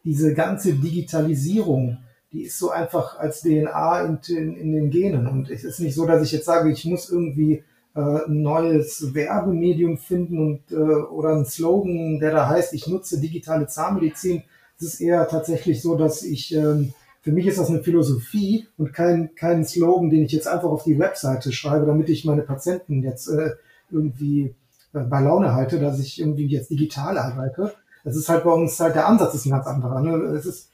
diese 0.05 0.35
ganze 0.35 0.75
Digitalisierung, 0.75 1.99
die 2.33 2.45
ist 2.45 2.59
so 2.59 2.71
einfach 2.71 3.19
als 3.19 3.43
DNA 3.43 4.03
in, 4.03 4.19
in, 4.29 4.57
in 4.57 4.73
den 4.73 4.91
Genen. 4.91 5.27
Und 5.27 5.51
es 5.51 5.65
ist 5.65 5.81
nicht 5.81 5.95
so, 5.95 6.07
dass 6.07 6.23
ich 6.23 6.33
jetzt 6.33 6.47
sage, 6.47 6.71
ich 6.71 6.85
muss 6.85 7.11
irgendwie 7.11 7.63
äh, 7.95 8.01
ein 8.27 8.43
neues 8.43 9.15
Werbemedium 9.15 9.99
finden 9.99 10.39
und, 10.39 10.73
äh, 10.73 10.75
oder 10.75 11.37
ein 11.37 11.45
Slogan, 11.45 12.19
der 12.21 12.33
da 12.33 12.49
heißt, 12.49 12.73
ich 12.73 12.87
nutze 12.87 13.21
digitale 13.21 13.67
Zahnmedizin, 13.67 14.43
es 14.79 14.95
ist 14.95 15.01
eher 15.01 15.29
tatsächlich 15.29 15.83
so, 15.83 15.97
dass 15.97 16.23
ich, 16.23 16.55
ähm, 16.55 16.95
für 17.21 17.33
mich 17.33 17.47
ist 17.47 17.59
das 17.59 17.69
eine 17.69 17.83
Philosophie 17.83 18.67
und 18.79 18.93
kein, 18.93 19.35
kein 19.37 19.65
Slogan, 19.65 20.11
den 20.11 20.25
ich 20.25 20.33
jetzt 20.33 20.49
einfach 20.49 20.71
auf 20.71 20.85
die 20.85 20.99
Webseite 20.99 21.53
schreibe, 21.53 21.87
damit 21.87 22.09
ich 22.09 22.25
meine 22.25 22.43
Patienten 22.43 23.03
jetzt 23.03 23.29
äh, 23.29 23.51
irgendwie 23.93 24.55
äh, 24.93 25.01
bei 25.01 25.21
Laune 25.21 25.55
halte, 25.55 25.79
dass 25.79 25.99
ich 25.99 26.21
irgendwie 26.21 26.47
jetzt 26.47 26.71
digital 26.71 27.19
arbeite. 27.19 27.75
Das 28.05 28.17
ist 28.17 28.29
halt 28.29 28.45
bei 28.45 28.51
uns 28.51 28.79
halt, 28.81 28.95
der 28.95 29.07
Ansatz 29.07 29.35
ist 29.35 29.47
ein 29.47 29.53
ganz 29.53 29.67
anderer. 29.67 30.01
Ne? 30.01 30.17
Es 30.37 30.47
ist, 30.47 30.71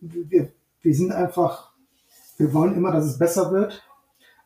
wir, 0.00 0.48
wir 0.82 0.94
sind 0.94 1.12
einfach, 1.12 1.72
wir 2.36 2.52
wollen 2.52 2.74
immer, 2.74 2.92
dass 2.92 3.04
es 3.04 3.18
besser 3.18 3.52
wird, 3.52 3.82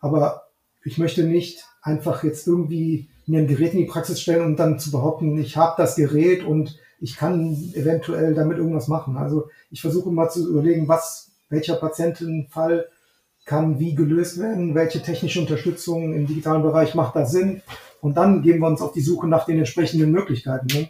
aber 0.01 0.49
ich 0.85 0.99
möchte 0.99 1.25
nicht 1.25 1.65
einfach 1.83 2.23
jetzt 2.23 2.47
irgendwie 2.47 3.09
mir 3.27 3.41
ein 3.41 3.47
Gerät 3.47 3.73
in 3.73 3.81
die 3.81 3.85
Praxis 3.85 4.21
stellen 4.21 4.45
und 4.45 4.57
dann 4.57 4.79
zu 4.79 4.91
behaupten, 4.91 5.39
ich 5.39 5.57
habe 5.57 5.75
das 5.77 5.97
Gerät 5.97 6.45
und 6.45 6.79
ich 7.01 7.17
kann 7.17 7.73
eventuell 7.75 8.35
damit 8.35 8.59
irgendwas 8.59 8.89
machen. 8.89 9.17
Also 9.17 9.49
ich 9.71 9.81
versuche 9.81 10.11
mal 10.11 10.29
zu 10.29 10.49
überlegen, 10.49 10.89
was, 10.89 11.31
welcher 11.49 11.77
Patientenfall 11.77 12.89
kann 13.45 13.79
wie 13.79 13.95
gelöst 13.95 14.39
werden, 14.39 14.75
welche 14.75 15.03
technische 15.03 15.41
Unterstützung 15.41 16.13
im 16.13 16.27
digitalen 16.27 16.63
Bereich 16.63 16.95
macht 16.95 17.17
da 17.17 17.25
Sinn. 17.25 17.63
Und 18.01 18.17
dann 18.17 18.43
gehen 18.43 18.61
wir 18.61 18.69
uns 18.69 18.81
auf 18.81 18.93
die 18.93 19.01
Suche 19.01 19.27
nach 19.27 19.45
den 19.45 19.59
entsprechenden 19.59 20.11
Möglichkeiten. 20.11 20.67
Ne? 20.69 20.89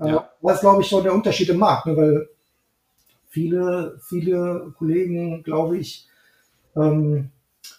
Äh, 0.00 0.12
ja. 0.12 0.30
Das 0.42 0.56
ist, 0.56 0.60
glaube 0.60 0.82
ich, 0.82 0.88
schon 0.88 1.02
der 1.02 1.14
Unterschied 1.14 1.48
im 1.48 1.58
Markt, 1.58 1.86
ne? 1.86 1.96
weil 1.96 2.28
viele, 3.28 3.98
viele 4.02 4.72
Kollegen, 4.78 5.42
glaube 5.42 5.78
ich, 5.78 6.08
ähm, 6.76 7.30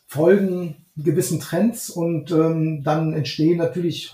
folgen 0.08 0.86
gewissen 0.98 1.40
Trends 1.40 1.90
und 1.90 2.32
ähm, 2.32 2.84
dann 2.84 3.14
entstehen 3.14 3.58
natürlich 3.58 4.14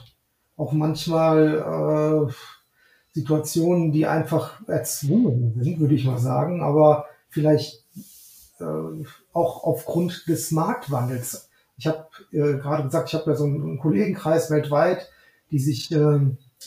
auch 0.56 0.72
manchmal 0.72 2.28
äh, 2.30 2.34
Situationen, 3.14 3.92
die 3.92 4.06
einfach 4.06 4.62
erzwungen 4.68 5.54
sind, 5.60 5.80
würde 5.80 5.96
ich 5.96 6.06
mal 6.06 6.20
sagen, 6.20 6.62
aber 6.62 7.06
vielleicht 7.30 7.84
äh, 8.60 8.64
auch 9.34 9.64
aufgrund 9.64 10.28
des 10.28 10.52
Marktwandels. 10.52 11.47
Ich 11.78 11.88
habe 11.88 12.08
äh, 12.32 12.58
gerade 12.58 12.84
gesagt, 12.84 13.10
ich 13.10 13.16
habe 13.16 13.32
ja 13.32 13.38
so 13.38 13.46
einen 13.46 13.80
Kollegenkreis 13.80 14.50
weltweit, 14.50 15.10
die 15.52 15.60
sich 15.60 15.92
äh, 15.92 16.20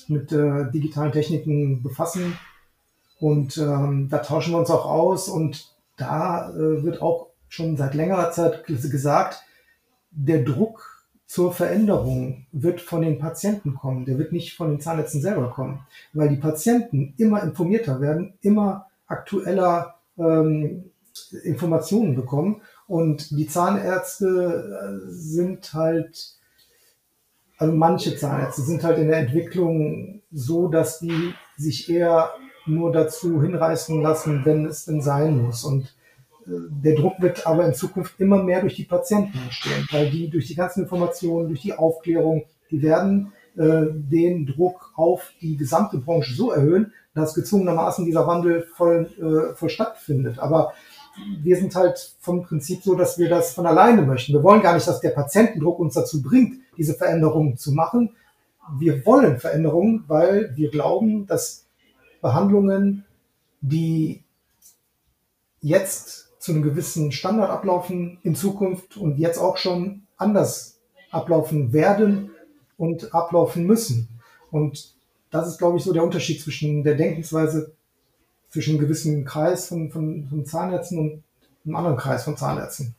mit 0.09 0.33
äh, 0.33 0.71
digitalen 0.71 1.13
Techniken 1.13 1.83
befassen. 1.83 2.39
Und 3.19 3.59
ähm, 3.59 4.09
da 4.09 4.19
tauschen 4.19 4.53
wir 4.53 4.59
uns 4.59 4.71
auch 4.71 4.87
aus. 4.87 5.29
Und 5.29 5.75
da 5.97 6.51
äh, 6.51 6.83
wird 6.85 7.03
auch 7.03 7.29
schon 7.49 7.77
seit 7.77 7.95
längerer 7.95 8.31
Zeit 8.31 8.65
gesagt, 8.67 9.43
der 10.13 10.43
Druck 10.43 11.05
zur 11.27 11.53
Veränderung 11.53 12.47
wird 12.51 12.81
von 12.81 13.03
den 13.03 13.19
Patienten 13.19 13.75
kommen, 13.75 14.05
der 14.05 14.19
wird 14.19 14.33
nicht 14.33 14.57
von 14.57 14.69
den 14.69 14.81
Zahnärzten 14.81 15.21
selber 15.21 15.51
kommen, 15.51 15.87
weil 16.13 16.29
die 16.29 16.37
Patienten 16.41 17.15
immer 17.19 17.43
informierter 17.43 18.01
werden, 18.01 18.35
immer 18.41 18.87
aktueller 19.07 19.95
ähm, 20.19 20.91
Informationen 21.45 22.17
bekommen 22.17 22.63
und 22.91 23.31
die 23.31 23.47
Zahnärzte 23.47 24.27
äh, 24.27 25.11
sind 25.11 25.73
halt, 25.75 26.37
also 27.57 27.73
manche 27.73 28.17
Zahnärzte 28.17 28.63
sind 28.63 28.83
halt 28.83 28.99
in 28.99 29.09
der 29.09 29.19
Entwicklung 29.19 30.23
so, 30.33 30.69
dass 30.69 30.99
die 30.99 31.35
sich 31.57 31.89
eher 31.89 32.31
nur 32.67 32.93
dazu 32.93 33.41
hinreißen 33.43 34.03
lassen, 34.03 34.45
wenn 34.45 34.67
es 34.67 34.85
denn 34.85 35.01
sein 35.01 35.41
muss 35.41 35.65
und 35.65 35.95
der 36.47 36.95
Druck 36.95 37.21
wird 37.21 37.47
aber 37.47 37.67
in 37.67 37.75
Zukunft 37.75 38.19
immer 38.19 38.43
mehr 38.43 38.61
durch 38.61 38.75
die 38.75 38.85
Patienten 38.85 39.39
entstehen, 39.39 39.87
weil 39.91 40.11
die 40.11 40.29
durch 40.31 40.47
die 40.47 40.55
ganzen 40.55 40.83
Informationen, 40.83 41.49
durch 41.49 41.63
die 41.63 41.75
Aufklärung, 41.75 42.45
die 42.71 42.83
werden 42.83 43.33
äh, 43.57 43.87
den 43.91 44.47
Druck 44.47 44.93
auf 44.97 45.33
die 45.41 45.57
gesamte 45.57 45.99
Branche 45.99 46.35
so 46.35 46.51
erhöhen, 46.51 46.93
dass 47.15 47.35
gezwungenermaßen 47.35 48.05
dieser 48.05 48.27
Wandel 48.27 48.63
voll, 48.63 49.11
äh, 49.19 49.55
voll 49.55 49.69
stattfindet. 49.69 50.39
Aber 50.39 50.73
wir 51.43 51.57
sind 51.57 51.75
halt 51.75 52.15
vom 52.21 52.43
Prinzip 52.43 52.83
so, 52.83 52.95
dass 52.95 53.19
wir 53.19 53.29
das 53.29 53.55
von 53.55 53.67
alleine 53.67 54.03
möchten. 54.03 54.33
Wir 54.33 54.43
wollen 54.43 54.63
gar 54.63 54.75
nicht, 54.75 54.87
dass 54.87 55.01
der 55.01 55.11
Patientendruck 55.11 55.79
uns 55.79 55.95
dazu 55.95 56.23
bringt, 56.23 56.61
diese 56.77 56.95
Veränderungen 56.95 57.57
zu 57.57 57.73
machen. 57.73 58.17
Wir 58.79 59.05
wollen 59.07 59.39
Veränderungen, 59.39 60.05
weil 60.07 60.53
wir 60.57 60.71
glauben, 60.71 61.27
dass 61.27 61.67
Behandlungen, 62.21 63.05
die 63.61 64.23
jetzt 65.61 66.29
zu 66.39 66.53
einem 66.53 66.63
gewissen 66.63 67.13
Standard 67.13 67.51
ablaufen 67.51 68.19
in 68.23 68.35
Zukunft 68.35 68.97
und 68.97 69.19
jetzt 69.19 69.39
auch 69.39 69.57
schon 69.57 70.03
anders 70.17 70.79
ablaufen 71.11 71.73
werden 71.73 72.31
und 72.79 73.15
ablaufen 73.15 73.67
müssen. 73.67 74.09
Und 74.51 74.95
das 75.31 75.49
ist, 75.49 75.59
glaube 75.59 75.79
ich, 75.79 75.85
so 75.85 75.93
der 75.93 76.03
Unterschied 76.03 76.41
zwischen 76.41 76.83
der 76.83 76.95
Denkensweise 76.95 77.75
zwischen 78.51 78.71
einem 78.73 78.81
gewissen 78.81 79.25
Kreis 79.25 79.69
von, 79.69 79.91
von, 79.91 80.27
von 80.29 80.45
Zahnärzten 80.45 80.99
und 80.99 81.25
einem 81.65 81.77
anderen 81.77 81.97
Kreis 81.97 82.25
von 82.25 82.37
Zahnärzten. 82.37 82.95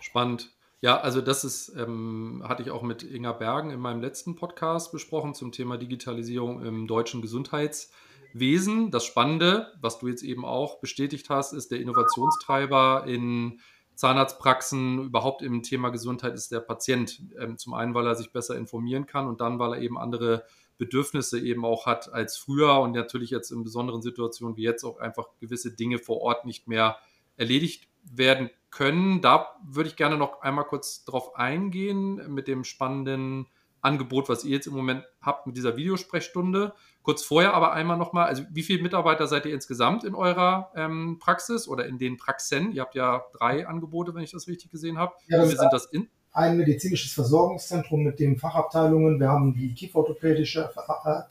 Spannend. 0.00 0.52
Ja, 0.80 1.00
also 1.00 1.20
das 1.20 1.44
ist, 1.44 1.72
ähm, 1.76 2.42
hatte 2.46 2.62
ich 2.62 2.70
auch 2.70 2.82
mit 2.82 3.02
Inga 3.02 3.32
Bergen 3.32 3.70
in 3.70 3.80
meinem 3.80 4.00
letzten 4.00 4.36
Podcast 4.36 4.92
besprochen 4.92 5.34
zum 5.34 5.50
Thema 5.50 5.76
Digitalisierung 5.76 6.64
im 6.64 6.86
deutschen 6.86 7.20
Gesundheits- 7.20 7.90
Wesen. 8.32 8.90
Das 8.90 9.04
Spannende, 9.04 9.72
was 9.80 9.98
du 9.98 10.08
jetzt 10.08 10.22
eben 10.22 10.44
auch 10.44 10.80
bestätigt 10.80 11.30
hast, 11.30 11.52
ist 11.52 11.70
der 11.70 11.80
Innovationstreiber 11.80 13.04
in 13.06 13.60
Zahnarztpraxen, 13.94 15.02
überhaupt 15.02 15.42
im 15.42 15.62
Thema 15.62 15.90
Gesundheit 15.90 16.34
ist 16.34 16.52
der 16.52 16.60
Patient. 16.60 17.20
Ähm, 17.38 17.58
zum 17.58 17.74
einen, 17.74 17.94
weil 17.94 18.06
er 18.06 18.14
sich 18.14 18.32
besser 18.32 18.56
informieren 18.56 19.06
kann 19.06 19.26
und 19.26 19.40
dann, 19.40 19.58
weil 19.58 19.74
er 19.74 19.80
eben 19.80 19.98
andere 19.98 20.44
Bedürfnisse 20.78 21.38
eben 21.40 21.64
auch 21.64 21.86
hat 21.86 22.12
als 22.12 22.36
früher 22.36 22.78
und 22.80 22.92
natürlich 22.92 23.30
jetzt 23.30 23.50
in 23.50 23.64
besonderen 23.64 24.00
Situationen 24.00 24.56
wie 24.56 24.62
jetzt 24.62 24.84
auch 24.84 24.98
einfach 24.98 25.28
gewisse 25.40 25.74
Dinge 25.74 25.98
vor 25.98 26.20
Ort 26.20 26.44
nicht 26.44 26.68
mehr 26.68 26.96
erledigt 27.36 27.88
werden 28.04 28.50
können. 28.70 29.20
Da 29.20 29.56
würde 29.66 29.88
ich 29.88 29.96
gerne 29.96 30.16
noch 30.16 30.40
einmal 30.40 30.64
kurz 30.64 31.04
drauf 31.04 31.36
eingehen 31.36 32.32
mit 32.32 32.48
dem 32.48 32.64
spannenden 32.64 33.46
Angebot, 33.80 34.28
was 34.28 34.44
ihr 34.44 34.50
jetzt 34.50 34.66
im 34.66 34.74
Moment 34.74 35.04
habt 35.20 35.46
mit 35.46 35.56
dieser 35.56 35.76
Videosprechstunde. 35.76 36.74
Kurz 37.02 37.22
vorher 37.22 37.54
aber 37.54 37.72
einmal 37.72 37.96
nochmal, 37.96 38.26
also 38.26 38.42
wie 38.50 38.62
viele 38.62 38.82
Mitarbeiter 38.82 39.26
seid 39.26 39.46
ihr 39.46 39.54
insgesamt 39.54 40.04
in 40.04 40.14
eurer 40.14 40.72
ähm, 40.74 41.18
Praxis 41.20 41.68
oder 41.68 41.86
in 41.86 41.98
den 41.98 42.16
Praxen? 42.16 42.72
Ihr 42.72 42.82
habt 42.82 42.94
ja 42.94 43.24
drei 43.32 43.66
Angebote, 43.66 44.14
wenn 44.14 44.22
ich 44.22 44.32
das 44.32 44.48
richtig 44.48 44.70
gesehen 44.70 44.98
habe. 44.98 45.14
Ja, 45.28 45.38
das 45.38 45.50
sind 45.50 45.72
das 45.72 45.86
in? 45.86 46.08
Ein 46.32 46.56
medizinisches 46.56 47.12
Versorgungszentrum 47.12 48.02
mit 48.02 48.20
den 48.20 48.36
Fachabteilungen. 48.36 49.18
Wir 49.18 49.28
haben 49.28 49.54
die 49.54 49.74
kieferorthopädische 49.74 50.70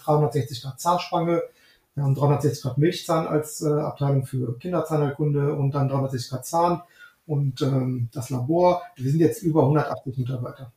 360 0.04 0.62
Grad 0.62 0.80
Zahnspange. 0.80 1.44
Wir 1.96 2.04
haben 2.04 2.16
360 2.16 2.64
Grad 2.64 2.78
Milchzahn 2.78 3.28
als 3.28 3.62
äh, 3.62 3.70
Abteilung 3.70 4.26
für 4.26 4.58
Kinderzahnheilkunde 4.60 5.54
und 5.54 5.72
dann 5.72 5.90
360 5.90 6.30
Grad 6.30 6.46
Zahn 6.46 6.82
und 7.26 7.62
ähm, 7.62 8.10
das 8.14 8.30
Labor. 8.30 8.82
Wir 8.96 9.12
sind 9.12 9.20
jetzt 9.20 9.44
über 9.44 9.62
180 9.62 10.18
Mitarbeiter. 10.18 10.72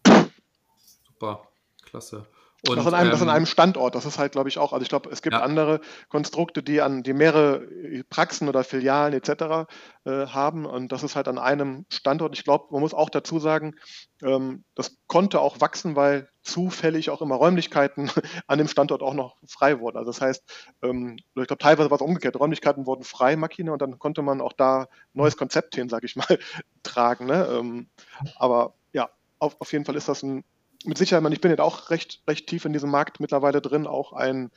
Super. 1.07 1.43
Klasse. 1.85 2.27
Und, 2.69 2.77
das, 2.77 2.87
an 2.87 2.95
einem, 2.95 3.07
ähm, 3.07 3.13
das 3.13 3.23
an 3.23 3.31
einem 3.31 3.47
Standort, 3.47 3.95
das 3.95 4.05
ist 4.05 4.19
halt, 4.19 4.33
glaube 4.33 4.49
ich, 4.49 4.59
auch, 4.59 4.73
also 4.73 4.83
ich 4.83 4.89
glaube, 4.89 5.11
es 5.11 5.23
gibt 5.23 5.35
ja. 5.35 5.43
andere 5.43 5.81
Konstrukte, 6.09 6.63
die 6.63 6.83
an 6.83 7.03
die 7.03 7.13
mehrere 7.13 7.67
Praxen 8.11 8.49
oder 8.49 8.65
Filialen 8.65 9.15
etc. 9.15 9.67
Äh, 10.05 10.27
haben 10.27 10.67
und 10.67 10.93
das 10.93 11.03
ist 11.03 11.17
halt 11.17 11.29
an 11.29 11.39
einem 11.39 11.87
Standort. 11.91 12.35
Ich 12.35 12.45
glaube, 12.45 12.69
man 12.71 12.81
muss 12.81 12.95
auch 12.95 13.11
dazu 13.11 13.39
sagen, 13.39 13.75
ähm, 14.23 14.65
das 14.75 14.97
konnte 15.07 15.41
auch 15.41 15.61
wachsen, 15.61 15.97
weil 15.97 16.29
zufällig 16.43 17.11
auch 17.11 17.23
immer 17.23 17.37
Räumlichkeiten 17.37 18.11
an 18.47 18.59
dem 18.59 18.69
Standort 18.69 19.03
auch 19.03 19.15
noch 19.15 19.37
frei 19.47 19.81
wurden. 19.81 19.99
Also 19.99 20.11
das 20.11 20.21
heißt, 20.21 20.43
ähm, 20.83 21.17
ich 21.19 21.47
glaube, 21.47 21.59
teilweise 21.59 21.91
war 21.91 21.97
es 21.97 22.03
umgekehrt, 22.03 22.39
Räumlichkeiten 22.39 22.87
wurden 22.87 23.05
frei, 23.05 23.37
Makine, 23.37 23.73
und 23.73 23.83
dann 23.83 23.99
konnte 23.99 24.23
man 24.23 24.41
auch 24.41 24.53
da 24.53 24.89
neues 25.13 25.37
Konzept 25.37 25.75
hin, 25.75 25.89
sage 25.89 26.07
ich 26.07 26.17
mal, 26.17 26.39
tragen. 26.83 27.27
Ne? 27.27 27.47
Ähm, 27.51 27.89
aber 28.37 28.75
ja, 28.93 29.11
auf, 29.39 29.61
auf 29.61 29.73
jeden 29.73 29.85
Fall 29.85 29.97
ist 29.97 30.09
das 30.09 30.23
ein 30.23 30.45
mit 30.85 30.99
Sicherheit, 30.99 31.33
ich 31.33 31.41
bin 31.41 31.51
jetzt 31.51 31.61
auch 31.61 31.91
recht, 31.91 32.23
recht 32.27 32.47
tief 32.47 32.65
in 32.65 32.73
diesem 32.73 32.91
Markt 32.91 33.21
mittlerweile 33.21 33.61
drin, 33.61 33.87
auch 33.87 34.13
ein, 34.13 34.51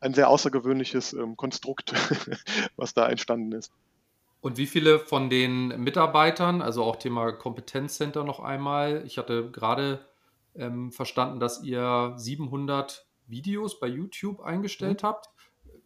ein 0.00 0.14
sehr 0.14 0.28
außergewöhnliches 0.28 1.12
ähm, 1.12 1.36
Konstrukt, 1.36 1.92
was 2.76 2.94
da 2.94 3.08
entstanden 3.08 3.52
ist. 3.52 3.72
Und 4.40 4.58
wie 4.58 4.66
viele 4.66 4.98
von 5.00 5.28
den 5.28 5.68
Mitarbeitern, 5.82 6.62
also 6.62 6.84
auch 6.84 6.96
Thema 6.96 7.32
Kompetenzcenter 7.32 8.22
noch 8.22 8.40
einmal, 8.40 9.02
ich 9.04 9.18
hatte 9.18 9.50
gerade 9.50 10.06
ähm, 10.54 10.92
verstanden, 10.92 11.40
dass 11.40 11.62
ihr 11.62 12.14
700 12.16 13.06
Videos 13.26 13.80
bei 13.80 13.88
YouTube 13.88 14.40
eingestellt 14.40 15.02
mhm. 15.02 15.06
habt. 15.08 15.30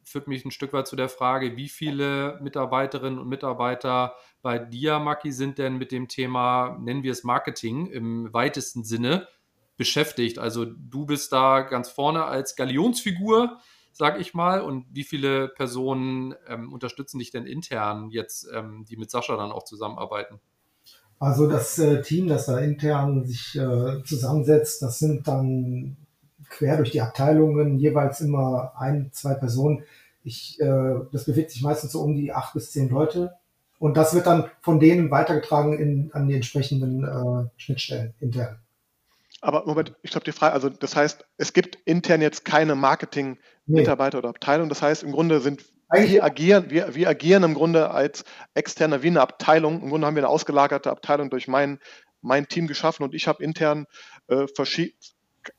Führt 0.02 0.28
mich 0.28 0.44
ein 0.44 0.50
Stück 0.50 0.72
weit 0.72 0.86
zu 0.86 0.96
der 0.96 1.08
Frage, 1.08 1.56
wie 1.56 1.68
viele 1.68 2.38
Mitarbeiterinnen 2.42 3.18
und 3.18 3.28
Mitarbeiter 3.28 4.14
bei 4.42 4.58
dir, 4.58 4.98
Maki, 4.98 5.32
sind 5.32 5.58
denn 5.58 5.76
mit 5.76 5.92
dem 5.92 6.08
Thema, 6.08 6.78
nennen 6.80 7.02
wir 7.02 7.12
es 7.12 7.24
Marketing 7.24 7.86
im 7.86 8.32
weitesten 8.32 8.84
Sinne, 8.84 9.28
beschäftigt. 9.80 10.38
Also 10.38 10.66
du 10.66 11.06
bist 11.06 11.32
da 11.32 11.62
ganz 11.62 11.88
vorne 11.88 12.26
als 12.26 12.54
Galionsfigur, 12.54 13.56
sag 13.92 14.20
ich 14.20 14.34
mal. 14.34 14.60
Und 14.60 14.84
wie 14.92 15.04
viele 15.04 15.48
Personen 15.48 16.34
ähm, 16.46 16.70
unterstützen 16.70 17.18
dich 17.18 17.30
denn 17.30 17.46
intern 17.46 18.10
jetzt, 18.10 18.46
ähm, 18.54 18.84
die 18.86 18.98
mit 18.98 19.10
Sascha 19.10 19.38
dann 19.38 19.50
auch 19.50 19.64
zusammenarbeiten? 19.64 20.38
Also 21.18 21.48
das 21.48 21.78
äh, 21.78 22.02
Team, 22.02 22.28
das 22.28 22.44
da 22.44 22.58
intern 22.58 23.24
sich 23.26 23.56
äh, 23.56 24.04
zusammensetzt, 24.04 24.82
das 24.82 24.98
sind 24.98 25.26
dann 25.26 25.96
quer 26.50 26.76
durch 26.76 26.90
die 26.90 27.00
Abteilungen 27.00 27.78
jeweils 27.78 28.20
immer 28.20 28.74
ein, 28.76 29.08
zwei 29.12 29.32
Personen. 29.32 29.84
Ich, 30.24 30.60
äh, 30.60 30.94
das 31.10 31.24
bewegt 31.24 31.52
sich 31.52 31.62
meistens 31.62 31.92
so 31.92 32.02
um 32.02 32.14
die 32.14 32.34
acht 32.34 32.52
bis 32.52 32.70
zehn 32.70 32.90
Leute. 32.90 33.32
Und 33.78 33.96
das 33.96 34.12
wird 34.14 34.26
dann 34.26 34.50
von 34.60 34.78
denen 34.78 35.10
weitergetragen 35.10 35.78
in, 35.78 36.10
an 36.12 36.28
die 36.28 36.34
entsprechenden 36.34 37.02
äh, 37.04 37.48
Schnittstellen 37.56 38.12
intern. 38.20 38.58
Aber 39.40 39.64
Moment, 39.66 39.94
ich 40.02 40.10
glaube, 40.10 40.24
die 40.24 40.32
Frage, 40.32 40.52
also 40.52 40.68
das 40.68 40.96
heißt, 40.96 41.24
es 41.38 41.52
gibt 41.52 41.76
intern 41.84 42.20
jetzt 42.20 42.44
keine 42.44 42.74
Marketing-Mitarbeiter 42.74 44.18
nee. 44.18 44.20
oder 44.20 44.28
Abteilung. 44.30 44.68
Das 44.68 44.82
heißt, 44.82 45.02
im 45.02 45.12
Grunde 45.12 45.40
sind 45.40 45.64
wir 45.92 46.22
agieren, 46.22 46.70
wir, 46.70 46.94
wir 46.94 47.08
agieren 47.08 47.42
im 47.42 47.54
Grunde 47.54 47.90
als 47.90 48.24
externer 48.54 49.02
wie 49.02 49.08
eine 49.08 49.20
Abteilung. 49.20 49.82
Im 49.82 49.88
Grunde 49.88 50.06
haben 50.06 50.14
wir 50.14 50.22
eine 50.22 50.28
ausgelagerte 50.28 50.90
Abteilung 50.90 51.30
durch 51.30 51.48
mein, 51.48 51.80
mein 52.20 52.46
Team 52.46 52.66
geschaffen 52.66 53.02
und 53.02 53.14
ich 53.14 53.26
habe 53.26 53.42
intern 53.42 53.86
äh, 54.28 54.46
verschiedene 54.54 54.94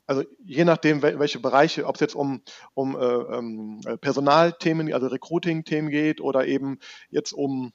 also 0.06 0.24
je 0.44 0.64
nachdem, 0.64 1.02
welche 1.02 1.40
Bereiche, 1.40 1.88
ob 1.88 1.96
es 1.96 2.02
jetzt 2.02 2.16
um, 2.16 2.42
um 2.74 2.96
äh, 2.96 3.00
ähm, 3.00 3.82
Personalthemen, 4.00 4.94
also 4.94 5.08
Recruiting-Themen 5.08 5.90
geht 5.90 6.22
oder 6.22 6.46
eben 6.46 6.78
jetzt 7.10 7.34
um 7.34 7.74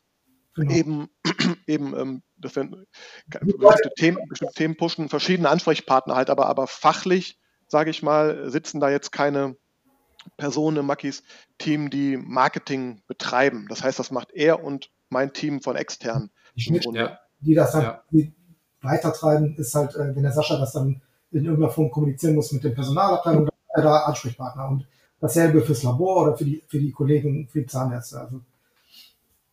genau. 0.57 0.75
eben, 0.75 1.09
eben 1.67 1.97
ähm, 1.97 2.23
dass 2.39 2.57
wir 2.57 2.65
bestimmte 3.27 3.95
Themen, 3.97 4.19
bestimmte 4.29 4.55
Themen 4.55 4.77
pushen, 4.77 5.09
verschiedene 5.09 5.49
Ansprechpartner 5.49 6.15
halt, 6.15 6.31
aber, 6.31 6.47
aber 6.47 6.67
fachlich, 6.67 7.39
sage 7.69 7.91
ich 7.91 8.03
mal, 8.03 8.51
sitzen 8.51 8.81
da 8.81 8.91
jetzt 8.91 9.13
keine 9.13 9.57
Personen 10.37 10.79
im 10.79 10.87
Makis 10.87 11.23
Team, 11.59 11.91
die 11.91 12.17
Marketing 12.17 13.03
betreiben. 13.07 13.67
Das 13.69 13.83
heißt, 13.83 13.99
das 13.99 14.11
macht 14.11 14.33
er 14.33 14.63
und 14.63 14.91
mein 15.09 15.33
Team 15.33 15.63
von 15.63 15.77
extern. 15.77 16.31
Die 16.57 16.63
Schnittstelle, 16.63 17.19
die 17.41 17.55
das 17.55 17.73
dann 17.73 17.83
ja. 17.83 18.03
weitertreiben, 18.83 19.57
ist 19.57 19.75
halt, 19.75 19.95
äh, 19.95 20.15
wenn 20.15 20.23
der 20.23 20.33
Sascha 20.33 20.59
das 20.59 20.73
dann 20.73 21.01
in 21.31 21.45
irgendeiner 21.45 21.73
Form 21.73 21.91
kommunizieren 21.91 22.35
muss 22.35 22.53
mit 22.53 22.65
der 22.65 22.71
Personalabteilung, 22.71 23.47
dann 23.47 23.55
ist 23.55 23.77
er 23.77 23.83
da 23.83 23.99
Ansprechpartner. 24.05 24.69
Und 24.69 24.87
dasselbe 25.21 25.63
fürs 25.63 25.83
Labor 25.83 26.23
oder 26.23 26.37
für 26.37 26.45
die, 26.45 26.63
für 26.67 26.79
die 26.79 26.93
Kollegen, 26.93 27.49
für 27.49 27.61
die 27.61 27.67
Zahnärzte. 27.67 28.21
Also 28.21 28.41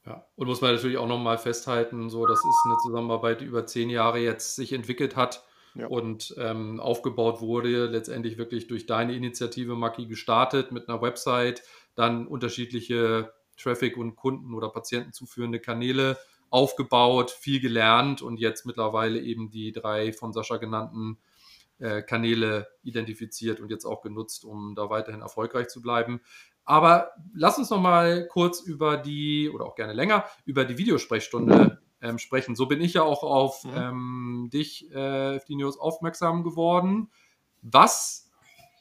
ja, 0.06 0.26
und 0.36 0.48
muss 0.48 0.62
man 0.62 0.76
natürlich 0.76 0.98
auch 0.98 1.08
nochmal 1.08 1.38
festhalten, 1.38 2.10
so, 2.10 2.26
das 2.26 2.40
ist 2.40 2.62
eine 2.66 2.78
Zusammenarbeit, 2.84 3.42
die 3.42 3.46
über 3.46 3.66
zehn 3.66 3.90
Jahre 3.90 4.20
jetzt 4.20 4.56
sich 4.56 4.74
entwickelt 4.74 5.16
hat 5.16 5.46
ja. 5.76 5.88
und 5.88 6.36
ähm, 6.38 6.80
aufgebaut 6.80 7.40
wurde, 7.40 7.86
letztendlich 7.86 8.38
wirklich 8.38 8.68
durch 8.68 8.86
deine 8.86 9.16
Initiative, 9.16 9.76
Maki, 9.76 10.06
gestartet 10.06 10.72
mit 10.72 10.90
einer 10.90 11.02
Website, 11.02 11.64
dann 11.96 12.28
unterschiedliche 12.28 13.34
Traffic- 13.58 13.98
und 13.98 14.16
Kunden- 14.16 14.54
oder 14.54 14.70
Patienten 14.70 15.14
zuführende 15.14 15.60
Kanäle 15.60 16.18
aufgebaut, 16.50 17.32
viel 17.32 17.60
gelernt 17.62 18.22
und 18.22 18.40
jetzt 18.40 18.66
mittlerweile 18.66 19.20
eben 19.20 19.50
die 19.50 19.72
drei 19.72 20.12
von 20.12 20.34
Sascha 20.34 20.58
genannten 20.58 21.18
äh, 21.80 22.02
Kanäle 22.02 22.68
identifiziert 22.84 23.60
und 23.60 23.72
jetzt 23.72 23.86
auch 23.86 24.02
genutzt, 24.02 24.46
um 24.46 24.76
da 24.76 24.90
weiterhin 24.90 25.22
erfolgreich 25.22 25.70
zu 25.70 25.82
bleiben. 25.82 26.22
Aber 26.66 27.12
lass 27.34 27.58
uns 27.58 27.70
noch 27.70 27.82
mal 27.82 28.28
kurz 28.28 28.62
über 28.62 28.98
die, 28.98 29.50
oder 29.50 29.66
auch 29.66 29.76
gerne 29.76 29.94
länger, 29.94 30.26
über 30.46 30.66
die 30.66 30.78
Videosprechstunde 30.78 31.82
ähm, 32.02 32.20
sprechen. 32.20 32.56
So 32.56 32.68
bin 32.68 32.82
ich 32.82 32.94
ja 32.94 33.04
auch 33.04 33.24
auf 33.24 33.64
mhm. 33.64 33.72
ähm, 33.76 34.50
dich, 34.52 34.92
äh, 34.92 35.38
FD 35.38 35.56
News, 35.56 35.80
aufmerksam 35.80 36.44
geworden. 36.44 37.10
Was 37.62 38.30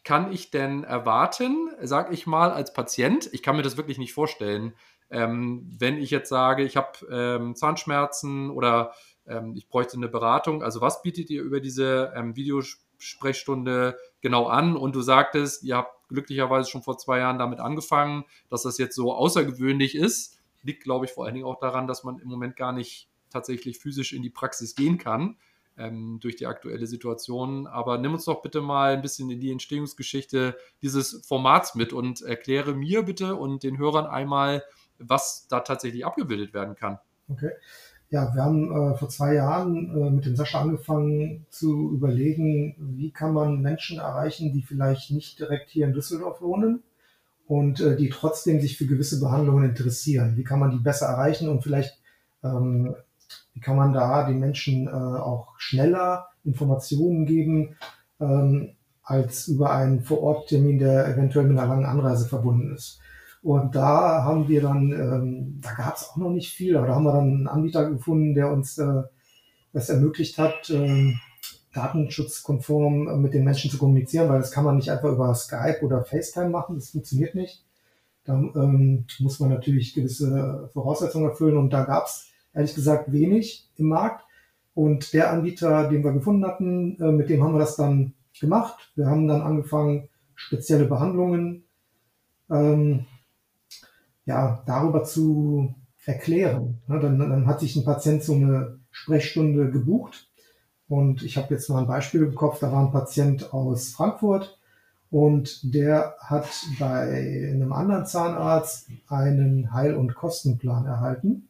kann 0.05 0.33
ich 0.33 0.51
denn 0.51 0.85
erwarten, 0.85 1.71
sag 1.81 2.12
ich 2.12 2.27
mal, 2.27 2.51
als 2.51 2.73
Patient? 2.73 3.31
Ich 3.33 3.42
kann 3.42 3.57
mir 3.57 3.62
das 3.62 3.77
wirklich 3.77 3.99
nicht 3.99 4.12
vorstellen. 4.12 4.75
Ähm, 5.11 5.71
wenn 5.79 5.99
ich 5.99 6.11
jetzt 6.11 6.29
sage, 6.29 6.64
ich 6.64 6.77
habe 6.77 7.07
ähm, 7.11 7.55
Zahnschmerzen 7.55 8.51
oder 8.51 8.92
ähm, 9.27 9.55
ich 9.55 9.68
bräuchte 9.68 9.97
eine 9.97 10.09
Beratung, 10.09 10.62
also 10.62 10.81
was 10.81 11.03
bietet 11.03 11.31
ihr 11.31 11.42
über 11.42 11.61
diese 11.61 12.12
ähm, 12.16 12.35
Videosprechstunde 12.35 13.97
genau 14.21 14.47
an? 14.47 14.77
Und 14.77 14.97
du 14.97 15.03
sagtest, 15.03 15.62
ihr 15.62 15.77
habt 15.77 16.02
glücklicherweise 16.12 16.70
schon 16.70 16.83
vor 16.83 16.98
zwei 16.98 17.18
Jahren 17.18 17.38
damit 17.38 17.61
angefangen, 17.61 18.25
dass 18.48 18.62
das 18.62 18.79
jetzt 18.79 18.94
so 18.94 19.12
außergewöhnlich 19.12 19.94
ist. 19.94 20.38
Liegt, 20.62 20.85
glaube 20.85 21.07
ich, 21.07 21.12
vor 21.12 21.25
allen 21.25 21.35
Dingen 21.35 21.46
auch 21.46 21.59
daran, 21.59 21.87
dass 21.87 22.05
man 22.05 22.18
im 22.18 22.29
Moment 22.29 22.57
gar 22.57 22.72
nicht 22.72 23.09
tatsächlich 23.31 23.79
physisch 23.79 24.12
in 24.12 24.22
die 24.22 24.31
Praxis 24.31 24.75
gehen 24.75 24.98
kann 24.98 25.37
ähm, 25.77 26.18
durch 26.20 26.37
die 26.37 26.46
aktuelle 26.46 26.87
Situation. 26.87 27.66
Aber 27.66 27.98
nimm 27.98 28.12
uns 28.12 28.25
doch 28.25 28.42
bitte 28.42 28.61
mal 28.61 28.92
ein 28.92 29.03
bisschen 29.03 29.31
in 29.31 29.40
die 29.40 29.51
Entstehungsgeschichte 29.51 30.57
dieses 30.83 31.25
Formats 31.27 31.75
mit 31.75 31.92
und 31.92 32.22
erkläre 32.22 32.75
mir 32.75 33.03
bitte 33.03 33.37
und 33.37 33.62
den 33.62 33.79
Hörern 33.79 34.07
einmal, 34.07 34.62
was 34.98 35.46
da 35.48 35.61
tatsächlich 35.61 36.05
abgebildet 36.05 36.55
werden 36.55 36.77
kann. 36.77 36.98
Okay. 37.29 37.51
Ja, 38.12 38.35
wir 38.35 38.44
haben 38.44 38.70
äh, 38.70 38.94
vor 38.98 39.09
zwei 39.09 39.33
Jahren 39.33 39.90
äh, 39.96 40.11
mit 40.11 40.27
dem 40.27 40.37
Sascha 40.37 40.61
angefangen 40.61 41.46
zu 41.48 41.92
überlegen, 41.94 42.77
wie 42.79 43.11
kann 43.11 43.33
man 43.33 43.62
Menschen 43.62 44.01
erreichen, 44.01 44.53
die 44.53 44.61
vielleicht 44.61 45.11
nicht 45.11 45.38
direkt 45.38 45.70
hier 45.70 45.87
in 45.87 45.94
Düsseldorf 45.94 46.42
wohnen 46.42 46.83
und 47.46 47.81
äh, 47.81 47.96
die 47.96 48.11
trotzdem 48.11 48.61
sich 48.61 48.77
für 48.77 48.85
gewisse 48.85 49.18
Behandlungen 49.18 49.64
interessieren. 49.70 50.37
Wie 50.37 50.44
kann 50.44 50.61
man 50.61 50.72
die 50.72 50.77
besser 50.77 51.07
erreichen 51.07 51.48
und 51.48 51.62
vielleicht, 51.62 52.03
ähm, 52.44 52.94
wie 53.55 53.61
kann 53.61 53.77
man 53.77 53.94
da 53.94 54.27
den 54.29 54.40
Menschen 54.40 54.88
äh, 54.88 54.90
auch 54.90 55.55
schneller 55.57 56.27
Informationen 56.44 57.25
geben, 57.25 57.77
ähm, 58.20 58.75
als 59.03 59.48
über 59.48 59.72
einen 59.72 60.03
Vororttermin, 60.03 60.79
der 60.79 61.09
eventuell 61.09 61.46
mit 61.46 61.59
einer 61.59 61.66
langen 61.66 61.87
Anreise 61.87 62.29
verbunden 62.29 62.75
ist. 62.75 63.01
Und 63.43 63.75
da 63.75 64.23
haben 64.23 64.49
wir 64.49 64.63
dann, 64.63 64.93
ähm, 64.93 65.61
da 65.61 65.73
gab 65.75 65.97
es 65.97 66.09
auch 66.09 66.17
noch 66.17 66.31
nicht 66.31 66.53
viel, 66.53 66.77
aber 66.77 66.87
da 66.87 66.95
haben 66.95 67.05
wir 67.05 67.13
dann 67.13 67.29
einen 67.29 67.49
Anbieter 67.49 67.91
gefunden, 67.91 68.35
der 68.35 68.53
uns 68.53 68.79
äh, 68.79 69.03
das 69.73 69.89
ermöglicht 69.89 70.39
hat, 70.39 70.71
äh, 70.71 71.13
datenschutzkonform 71.75 73.21
mit 73.21 73.35
den 73.35 73.45
Menschen 73.45 73.71
zu 73.71 73.79
kommunizieren, 73.79 74.29
weil 74.29 74.39
das 74.39 74.53
kann 74.53 74.65
man 74.65 74.77
nicht 74.77 74.91
einfach 74.91 75.11
über 75.11 75.35
Skype 75.35 75.81
oder 75.83 76.05
FaceTime 76.05 76.51
machen, 76.51 76.77
das 76.77 76.91
funktioniert 76.91 77.35
nicht. 77.35 77.65
Da 78.25 78.35
ähm, 78.35 79.07
muss 79.19 79.41
man 79.41 79.49
natürlich 79.49 79.95
gewisse 79.95 80.71
Voraussetzungen 80.73 81.29
erfüllen 81.29 81.57
und 81.57 81.73
da 81.73 81.83
gab 81.85 82.07
es 82.07 82.29
ehrlich 82.55 82.75
gesagt 82.75 83.11
wenig 83.11 83.69
im 83.77 83.89
Markt. 83.89 84.25
Und 84.75 85.13
der 85.13 85.31
Anbieter, 85.31 85.89
den 85.89 86.05
wir 86.05 86.13
gefunden 86.13 86.47
hatten, 86.47 86.97
äh, 87.01 87.11
mit 87.11 87.29
dem 87.29 87.43
haben 87.43 87.55
wir 87.55 87.59
das 87.59 87.77
dann 87.77 88.15
gemacht. 88.39 88.93
Wir 88.95 89.07
haben 89.07 89.27
dann 89.27 89.43
angefangen, 89.43 90.09
spezielle 90.35 90.87
Behandlungen 90.87 91.65
ähm, 92.51 93.07
ja, 94.25 94.63
darüber 94.67 95.05
zu 95.05 95.75
erklären. 96.05 96.81
Ne, 96.87 97.01
dann, 97.01 97.19
dann 97.19 97.46
hat 97.46 97.61
sich 97.61 97.77
ein 97.77 97.85
Patient 97.85 98.23
so 98.23 98.35
eine 98.35 98.79
Sprechstunde 98.90 99.71
gebucht 99.71 100.29
und 100.88 101.23
ich 101.23 101.37
habe 101.37 101.55
jetzt 101.55 101.69
mal 101.69 101.81
ein 101.81 101.87
Beispiel 101.87 102.23
im 102.23 102.35
Kopf, 102.35 102.59
da 102.59 102.73
war 102.73 102.85
ein 102.85 102.92
Patient 102.92 103.53
aus 103.53 103.90
Frankfurt 103.90 104.59
und 105.11 105.75
der 105.75 106.17
hat 106.19 106.49
bei 106.79 107.51
einem 107.53 107.73
anderen 107.73 108.07
Zahnarzt 108.07 108.88
einen 109.09 109.73
Heil- 109.73 109.94
und 109.94 110.15
Kostenplan 110.15 110.87
erhalten. 110.87 111.49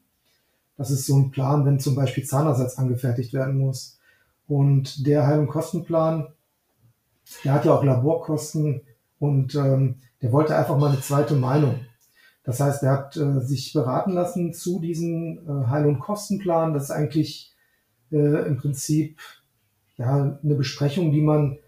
Das 0.76 0.90
ist 0.90 1.06
so 1.06 1.16
ein 1.16 1.30
Plan, 1.30 1.64
wenn 1.64 1.80
zum 1.80 1.94
Beispiel 1.94 2.24
Zahnersatz 2.24 2.78
angefertigt 2.78 3.32
werden 3.32 3.58
muss. 3.58 3.98
Und 4.48 5.06
der 5.06 5.26
Heil- 5.26 5.38
und 5.38 5.48
Kostenplan 5.48 6.28
der 7.44 7.52
hat 7.52 7.64
ja 7.64 7.74
auch 7.74 7.84
Laborkosten 7.84 8.82
und 9.18 9.54
ähm, 9.54 9.96
der 10.20 10.32
wollte 10.32 10.56
einfach 10.56 10.78
mal 10.78 10.90
eine 10.90 11.00
zweite 11.00 11.34
Meinung. 11.34 11.80
Das 12.44 12.60
heißt, 12.60 12.82
er 12.82 12.90
hat 12.92 13.16
äh, 13.16 13.40
sich 13.40 13.72
beraten 13.72 14.12
lassen 14.12 14.52
zu 14.52 14.80
diesem 14.80 15.38
äh, 15.46 15.66
Heil- 15.68 15.86
und 15.86 16.00
Kostenplan. 16.00 16.74
Das 16.74 16.84
ist 16.84 16.90
eigentlich 16.90 17.52
äh, 18.10 18.46
im 18.46 18.56
Prinzip 18.56 19.18
ja, 19.96 20.38
eine 20.42 20.54
Besprechung, 20.54 21.12
die 21.12 21.20
man 21.20 21.58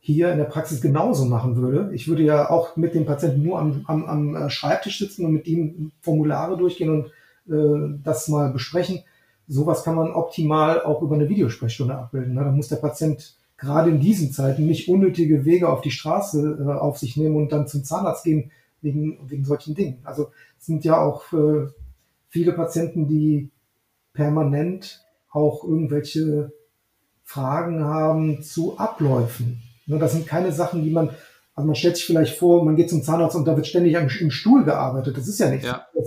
hier 0.00 0.30
in 0.30 0.36
der 0.36 0.44
Praxis 0.44 0.82
genauso 0.82 1.24
machen 1.24 1.56
würde. 1.56 1.90
Ich 1.94 2.08
würde 2.08 2.22
ja 2.22 2.50
auch 2.50 2.76
mit 2.76 2.94
dem 2.94 3.06
Patienten 3.06 3.42
nur 3.42 3.58
am, 3.58 3.84
am, 3.86 4.04
am 4.04 4.36
äh, 4.36 4.50
Schreibtisch 4.50 4.98
sitzen 4.98 5.24
und 5.24 5.32
mit 5.32 5.46
ihm 5.46 5.92
Formulare 6.02 6.58
durchgehen 6.58 6.90
und 6.90 7.06
äh, 7.50 7.98
das 8.02 8.28
mal 8.28 8.52
besprechen. 8.52 9.02
Sowas 9.48 9.82
kann 9.82 9.94
man 9.94 10.12
optimal 10.12 10.82
auch 10.82 11.00
über 11.00 11.14
eine 11.14 11.30
Videosprechstunde 11.30 11.96
abbilden. 11.96 12.34
Ne? 12.34 12.44
Da 12.44 12.50
muss 12.50 12.68
der 12.68 12.76
Patient 12.76 13.34
gerade 13.56 13.90
in 13.90 14.00
diesen 14.00 14.30
Zeiten 14.30 14.66
nicht 14.66 14.88
unnötige 14.88 15.46
Wege 15.46 15.70
auf 15.70 15.80
die 15.80 15.90
Straße 15.90 16.58
äh, 16.60 16.72
auf 16.72 16.98
sich 16.98 17.16
nehmen 17.16 17.36
und 17.36 17.52
dann 17.52 17.66
zum 17.66 17.82
Zahnarzt 17.82 18.24
gehen 18.24 18.50
wegen, 18.84 19.18
wegen 19.28 19.44
solchen 19.44 19.74
Dingen. 19.74 19.98
Also 20.04 20.30
es 20.60 20.66
sind 20.66 20.84
ja 20.84 21.00
auch 21.00 21.32
äh, 21.32 21.66
viele 22.28 22.52
Patienten, 22.52 23.08
die 23.08 23.50
permanent 24.12 25.04
auch 25.32 25.64
irgendwelche 25.64 26.52
Fragen 27.24 27.82
haben 27.84 28.42
zu 28.42 28.78
Abläufen. 28.78 29.62
Ne, 29.86 29.98
das 29.98 30.12
sind 30.12 30.26
keine 30.26 30.52
Sachen, 30.52 30.84
die 30.84 30.90
man, 30.90 31.10
also 31.54 31.66
man 31.66 31.74
stellt 31.74 31.96
sich 31.96 32.06
vielleicht 32.06 32.38
vor, 32.38 32.64
man 32.64 32.76
geht 32.76 32.90
zum 32.90 33.02
Zahnarzt 33.02 33.34
und 33.34 33.46
da 33.46 33.56
wird 33.56 33.66
ständig 33.66 33.94
im, 33.94 34.08
im 34.20 34.30
Stuhl 34.30 34.64
gearbeitet. 34.64 35.16
Das 35.16 35.26
ist 35.26 35.40
ja 35.40 35.50
nicht. 35.50 35.64
Ja. 35.64 35.86
Es 35.94 36.06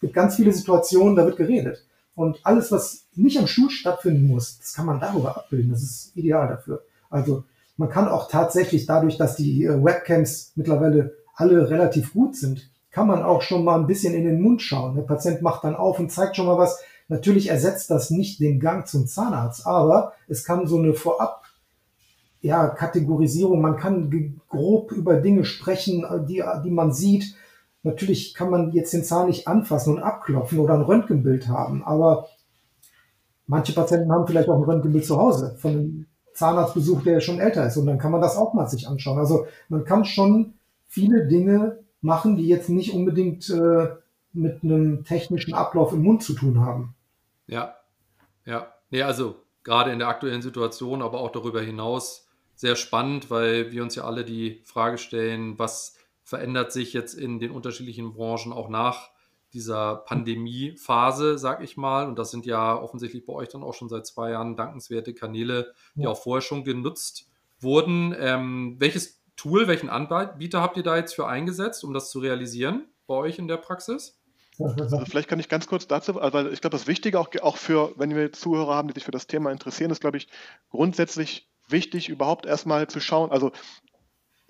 gibt 0.00 0.14
ganz 0.14 0.36
viele 0.36 0.52
Situationen, 0.52 1.16
da 1.16 1.26
wird 1.26 1.36
geredet. 1.36 1.84
Und 2.14 2.38
alles, 2.44 2.70
was 2.70 3.06
nicht 3.14 3.38
am 3.38 3.46
Stuhl 3.46 3.70
stattfinden 3.70 4.26
muss, 4.26 4.58
das 4.58 4.74
kann 4.74 4.86
man 4.86 5.00
darüber 5.00 5.36
abbilden. 5.36 5.70
Das 5.70 5.82
ist 5.82 6.16
ideal 6.16 6.48
dafür. 6.48 6.82
Also 7.08 7.44
man 7.76 7.88
kann 7.88 8.08
auch 8.08 8.28
tatsächlich 8.30 8.84
dadurch, 8.84 9.16
dass 9.16 9.36
die 9.36 9.64
äh, 9.64 9.82
Webcams 9.82 10.52
mittlerweile 10.54 11.14
alle 11.40 11.70
relativ 11.70 12.12
gut 12.12 12.36
sind, 12.36 12.70
kann 12.90 13.06
man 13.06 13.22
auch 13.22 13.42
schon 13.42 13.64
mal 13.64 13.78
ein 13.78 13.86
bisschen 13.86 14.14
in 14.14 14.24
den 14.24 14.40
Mund 14.40 14.62
schauen. 14.62 14.96
Der 14.96 15.02
Patient 15.02 15.42
macht 15.42 15.64
dann 15.64 15.76
auf 15.76 15.98
und 15.98 16.10
zeigt 16.10 16.36
schon 16.36 16.46
mal 16.46 16.58
was. 16.58 16.82
Natürlich 17.08 17.48
ersetzt 17.48 17.90
das 17.90 18.10
nicht 18.10 18.40
den 18.40 18.60
Gang 18.60 18.86
zum 18.86 19.06
Zahnarzt, 19.06 19.66
aber 19.66 20.12
es 20.28 20.44
kann 20.44 20.66
so 20.66 20.78
eine 20.78 20.94
Vorab 20.94 21.40
ja, 22.42 22.68
Kategorisierung, 22.68 23.60
man 23.60 23.76
kann 23.76 24.40
grob 24.48 24.92
über 24.92 25.16
Dinge 25.16 25.44
sprechen, 25.44 26.06
die, 26.26 26.42
die 26.64 26.70
man 26.70 26.92
sieht. 26.92 27.34
Natürlich 27.82 28.34
kann 28.34 28.50
man 28.50 28.72
jetzt 28.72 28.92
den 28.92 29.04
Zahn 29.04 29.26
nicht 29.26 29.46
anfassen 29.46 29.94
und 29.94 30.02
abklopfen 30.02 30.58
oder 30.58 30.74
ein 30.74 30.82
Röntgenbild 30.82 31.48
haben, 31.48 31.84
aber 31.84 32.28
manche 33.46 33.72
Patienten 33.72 34.12
haben 34.12 34.26
vielleicht 34.26 34.48
auch 34.48 34.56
ein 34.56 34.64
Röntgenbild 34.64 35.04
zu 35.04 35.18
Hause 35.18 35.56
von 35.58 35.70
einem 35.70 36.06
Zahnarztbesuch, 36.34 37.02
der 37.02 37.20
schon 37.20 37.40
älter 37.40 37.66
ist 37.66 37.76
und 37.76 37.86
dann 37.86 37.98
kann 37.98 38.12
man 38.12 38.20
das 38.20 38.36
auch 38.36 38.54
mal 38.54 38.68
sich 38.68 38.88
anschauen. 38.88 39.18
Also 39.18 39.46
man 39.68 39.84
kann 39.84 40.04
schon 40.04 40.54
viele 40.90 41.28
Dinge 41.28 41.78
machen, 42.02 42.36
die 42.36 42.48
jetzt 42.48 42.68
nicht 42.68 42.92
unbedingt 42.92 43.48
äh, 43.48 43.88
mit 44.32 44.62
einem 44.62 45.04
technischen 45.04 45.54
Ablauf 45.54 45.92
im 45.92 46.02
Mund 46.02 46.22
zu 46.22 46.34
tun 46.34 46.60
haben. 46.60 46.94
Ja, 47.46 47.76
ja. 48.44 48.74
Nee, 48.90 49.02
also 49.02 49.36
gerade 49.62 49.92
in 49.92 50.00
der 50.00 50.08
aktuellen 50.08 50.42
Situation, 50.42 51.00
aber 51.00 51.20
auch 51.20 51.30
darüber 51.30 51.62
hinaus 51.62 52.28
sehr 52.56 52.76
spannend, 52.76 53.30
weil 53.30 53.70
wir 53.72 53.82
uns 53.82 53.94
ja 53.94 54.04
alle 54.04 54.24
die 54.24 54.60
Frage 54.64 54.98
stellen, 54.98 55.58
was 55.58 55.96
verändert 56.24 56.72
sich 56.72 56.92
jetzt 56.92 57.14
in 57.14 57.38
den 57.38 57.52
unterschiedlichen 57.52 58.12
Branchen 58.12 58.52
auch 58.52 58.68
nach 58.68 59.10
dieser 59.52 59.96
Pandemiephase, 59.96 61.38
sag 61.38 61.62
ich 61.62 61.76
mal. 61.76 62.06
Und 62.06 62.18
das 62.18 62.30
sind 62.30 62.46
ja 62.46 62.76
offensichtlich 62.76 63.24
bei 63.24 63.32
euch 63.32 63.48
dann 63.48 63.62
auch 63.62 63.74
schon 63.74 63.88
seit 63.88 64.06
zwei 64.06 64.30
Jahren 64.30 64.56
dankenswerte 64.56 65.14
Kanäle, 65.14 65.72
die 65.94 66.02
ja. 66.02 66.10
auch 66.10 66.20
vorher 66.20 66.42
schon 66.42 66.64
genutzt 66.64 67.28
wurden. 67.60 68.14
Ähm, 68.18 68.76
welches 68.78 69.19
Tool, 69.40 69.68
welchen 69.68 69.88
Anbieter 69.88 70.60
habt 70.60 70.76
ihr 70.76 70.82
da 70.82 70.98
jetzt 70.98 71.14
für 71.14 71.26
eingesetzt, 71.26 71.82
um 71.82 71.94
das 71.94 72.10
zu 72.10 72.18
realisieren 72.18 72.88
bei 73.06 73.14
euch 73.14 73.38
in 73.38 73.48
der 73.48 73.56
Praxis? 73.56 74.20
Also 74.58 75.02
vielleicht 75.06 75.30
kann 75.30 75.40
ich 75.40 75.48
ganz 75.48 75.66
kurz 75.66 75.86
dazu, 75.86 76.16
weil 76.16 76.52
ich 76.52 76.60
glaube, 76.60 76.76
das 76.76 76.86
Wichtige 76.86 77.18
auch, 77.18 77.30
auch 77.40 77.56
für, 77.56 77.94
wenn 77.96 78.14
wir 78.14 78.32
Zuhörer 78.32 78.74
haben, 78.74 78.88
die 78.88 78.94
sich 78.94 79.04
für 79.04 79.12
das 79.12 79.26
Thema 79.26 79.50
interessieren, 79.50 79.90
ist, 79.90 80.02
glaube 80.02 80.18
ich, 80.18 80.28
grundsätzlich 80.68 81.48
wichtig, 81.68 82.10
überhaupt 82.10 82.44
erstmal 82.44 82.88
zu 82.88 83.00
schauen. 83.00 83.30
Also 83.30 83.52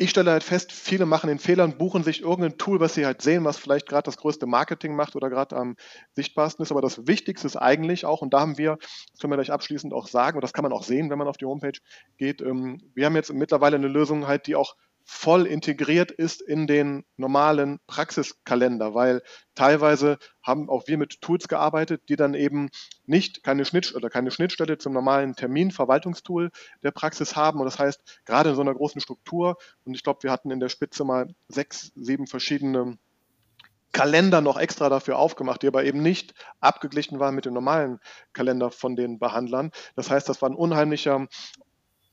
ich 0.01 0.09
stelle 0.09 0.30
halt 0.30 0.42
fest, 0.42 0.72
viele 0.72 1.05
machen 1.05 1.28
den 1.28 1.38
Fehler 1.38 1.62
und 1.64 1.76
buchen 1.76 2.03
sich 2.03 2.22
irgendein 2.22 2.57
Tool, 2.57 2.80
was 2.80 2.94
sie 2.94 3.05
halt 3.05 3.20
sehen, 3.20 3.44
was 3.44 3.59
vielleicht 3.59 3.86
gerade 3.86 4.05
das 4.05 4.16
größte 4.16 4.46
Marketing 4.46 4.96
macht 4.96 5.14
oder 5.14 5.28
gerade 5.28 5.55
am 5.57 5.76
sichtbarsten 6.14 6.62
ist. 6.62 6.70
Aber 6.70 6.80
das 6.80 7.07
Wichtigste 7.07 7.46
ist 7.46 7.57
eigentlich 7.57 8.07
auch, 8.07 8.22
und 8.22 8.32
da 8.32 8.40
haben 8.40 8.57
wir, 8.57 8.78
das 8.80 9.20
können 9.20 9.30
wir 9.30 9.36
gleich 9.36 9.53
abschließend 9.53 9.92
auch 9.92 10.09
sagen, 10.09 10.38
und 10.38 10.42
das 10.42 10.55
kann 10.55 10.62
man 10.62 10.72
auch 10.72 10.84
sehen, 10.84 11.11
wenn 11.11 11.18
man 11.18 11.28
auf 11.28 11.36
die 11.36 11.44
Homepage 11.44 11.78
geht, 12.16 12.40
ähm, 12.40 12.80
wir 12.94 13.05
haben 13.05 13.14
jetzt 13.14 13.30
mittlerweile 13.30 13.76
eine 13.76 13.88
Lösung 13.88 14.26
halt, 14.26 14.46
die 14.46 14.57
auch 14.57 14.74
voll 15.12 15.44
integriert 15.44 16.12
ist 16.12 16.40
in 16.40 16.68
den 16.68 17.04
normalen 17.16 17.80
Praxiskalender, 17.88 18.94
weil 18.94 19.22
teilweise 19.56 20.18
haben 20.40 20.70
auch 20.70 20.86
wir 20.86 20.98
mit 20.98 21.20
Tools 21.20 21.48
gearbeitet, 21.48 22.02
die 22.08 22.14
dann 22.14 22.34
eben 22.34 22.70
nicht 23.06 23.42
keine 23.42 23.64
Schnitt 23.64 23.92
oder 23.96 24.08
keine 24.08 24.30
Schnittstelle 24.30 24.78
zum 24.78 24.92
normalen 24.92 25.34
Terminverwaltungstool 25.34 26.50
der 26.84 26.92
Praxis 26.92 27.34
haben. 27.34 27.58
Und 27.58 27.64
das 27.64 27.80
heißt, 27.80 28.20
gerade 28.24 28.50
in 28.50 28.54
so 28.54 28.62
einer 28.62 28.72
großen 28.72 29.00
Struktur, 29.00 29.56
und 29.84 29.94
ich 29.94 30.04
glaube, 30.04 30.22
wir 30.22 30.30
hatten 30.30 30.52
in 30.52 30.61
der 30.61 30.68
Spitze 30.68 31.02
mal 31.04 31.34
sechs, 31.48 31.90
sieben 31.96 32.28
verschiedene 32.28 32.96
Kalender 33.92 34.40
noch 34.40 34.58
extra 34.58 34.88
dafür 34.88 35.18
aufgemacht, 35.18 35.62
die 35.62 35.66
aber 35.66 35.84
eben 35.84 36.00
nicht 36.02 36.34
abgeglichen 36.61 37.18
waren 37.18 37.34
mit 37.34 37.46
dem 37.46 37.54
normalen 37.54 37.98
Kalender 38.32 38.70
von 38.70 38.94
den 38.94 39.18
Behandlern. 39.18 39.72
Das 39.96 40.08
heißt, 40.08 40.28
das 40.28 40.40
war 40.40 40.48
ein 40.48 40.54
unheimlicher 40.54 41.26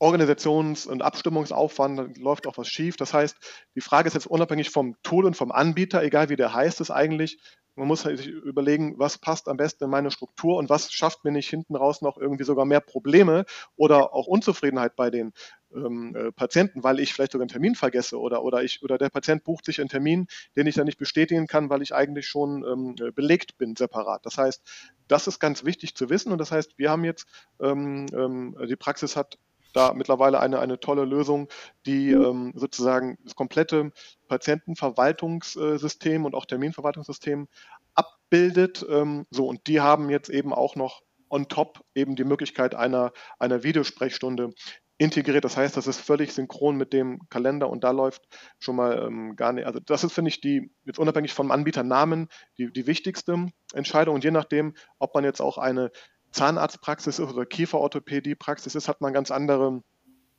Organisations- 0.00 0.86
und 0.86 1.02
Abstimmungsaufwand, 1.02 1.98
da 1.98 2.06
läuft 2.20 2.46
auch 2.46 2.56
was 2.56 2.68
schief. 2.68 2.96
Das 2.96 3.12
heißt, 3.12 3.36
die 3.74 3.80
Frage 3.80 4.08
ist 4.08 4.14
jetzt 4.14 4.26
unabhängig 4.26 4.70
vom 4.70 4.96
Tool 5.02 5.24
und 5.24 5.36
vom 5.36 5.52
Anbieter, 5.52 6.02
egal 6.02 6.28
wie 6.28 6.36
der 6.36 6.54
heißt 6.54 6.80
es 6.80 6.90
eigentlich, 6.90 7.38
man 7.78 7.86
muss 7.86 8.04
halt 8.04 8.18
sich 8.18 8.26
überlegen, 8.26 8.98
was 8.98 9.18
passt 9.18 9.48
am 9.48 9.56
besten 9.56 9.84
in 9.84 9.90
meine 9.90 10.10
Struktur 10.10 10.56
und 10.56 10.68
was 10.68 10.92
schafft 10.92 11.24
mir 11.24 11.30
nicht 11.30 11.48
hinten 11.48 11.76
raus 11.76 12.02
noch 12.02 12.18
irgendwie 12.18 12.44
sogar 12.44 12.64
mehr 12.64 12.80
Probleme 12.80 13.44
oder 13.76 14.12
auch 14.12 14.26
Unzufriedenheit 14.26 14.96
bei 14.96 15.10
den 15.10 15.32
ähm, 15.72 16.14
äh, 16.16 16.32
Patienten, 16.32 16.82
weil 16.82 16.98
ich 16.98 17.14
vielleicht 17.14 17.32
sogar 17.32 17.44
einen 17.44 17.50
Termin 17.50 17.76
vergesse 17.76 18.18
oder, 18.18 18.42
oder, 18.42 18.62
ich, 18.62 18.82
oder 18.82 18.98
der 18.98 19.10
Patient 19.10 19.44
bucht 19.44 19.64
sich 19.64 19.80
einen 19.80 19.88
Termin, 19.88 20.26
den 20.56 20.66
ich 20.66 20.74
dann 20.74 20.86
nicht 20.86 20.98
bestätigen 20.98 21.46
kann, 21.46 21.70
weil 21.70 21.82
ich 21.82 21.94
eigentlich 21.94 22.26
schon 22.26 22.64
ähm, 22.64 22.94
äh, 23.00 23.12
belegt 23.12 23.58
bin 23.58 23.76
separat. 23.76 24.26
Das 24.26 24.38
heißt, 24.38 24.62
das 25.06 25.28
ist 25.28 25.38
ganz 25.38 25.64
wichtig 25.64 25.94
zu 25.94 26.10
wissen 26.10 26.32
und 26.32 26.38
das 26.38 26.50
heißt, 26.50 26.78
wir 26.78 26.90
haben 26.90 27.04
jetzt, 27.04 27.26
ähm, 27.60 28.06
ähm 28.12 28.56
die 28.68 28.76
Praxis 28.76 29.14
hat 29.14 29.38
da 29.78 29.94
mittlerweile 29.94 30.40
eine, 30.40 30.58
eine 30.58 30.80
tolle 30.80 31.04
Lösung, 31.04 31.48
die 31.86 32.14
mhm. 32.14 32.24
ähm, 32.24 32.52
sozusagen 32.56 33.16
das 33.22 33.34
komplette 33.34 33.92
Patientenverwaltungssystem 34.28 36.24
und 36.24 36.34
auch 36.34 36.46
Terminverwaltungssystem 36.46 37.48
abbildet. 37.94 38.84
Ähm, 38.88 39.26
so, 39.30 39.46
und 39.46 39.66
die 39.66 39.80
haben 39.80 40.10
jetzt 40.10 40.30
eben 40.30 40.52
auch 40.52 40.76
noch 40.76 41.02
on 41.30 41.48
top 41.48 41.84
eben 41.94 42.16
die 42.16 42.24
Möglichkeit 42.24 42.74
einer, 42.74 43.12
einer 43.38 43.62
Videosprechstunde 43.62 44.50
integriert. 44.98 45.44
Das 45.44 45.56
heißt, 45.56 45.76
das 45.76 45.86
ist 45.86 46.00
völlig 46.00 46.32
synchron 46.32 46.76
mit 46.76 46.92
dem 46.92 47.20
Kalender 47.28 47.70
und 47.70 47.84
da 47.84 47.92
läuft 47.92 48.22
schon 48.58 48.76
mal 48.76 49.04
ähm, 49.06 49.36
gar 49.36 49.52
nicht. 49.52 49.66
Also 49.66 49.78
das 49.78 50.02
ist, 50.02 50.12
finde 50.12 50.30
ich, 50.30 50.40
die 50.40 50.72
jetzt 50.84 50.98
unabhängig 50.98 51.32
vom 51.32 51.52
Anbieternamen 51.52 52.28
die, 52.58 52.72
die 52.72 52.86
wichtigste 52.88 53.46
Entscheidung. 53.74 54.16
Und 54.16 54.24
je 54.24 54.32
nachdem, 54.32 54.74
ob 54.98 55.14
man 55.14 55.24
jetzt 55.24 55.40
auch 55.40 55.56
eine 55.56 55.92
Zahnarztpraxis 56.30 57.18
ist 57.18 57.32
oder 57.32 57.46
Kieferorthopädiepraxis 57.46 58.74
ist, 58.74 58.88
hat 58.88 59.00
man 59.00 59.12
ganz 59.12 59.30
andere 59.30 59.82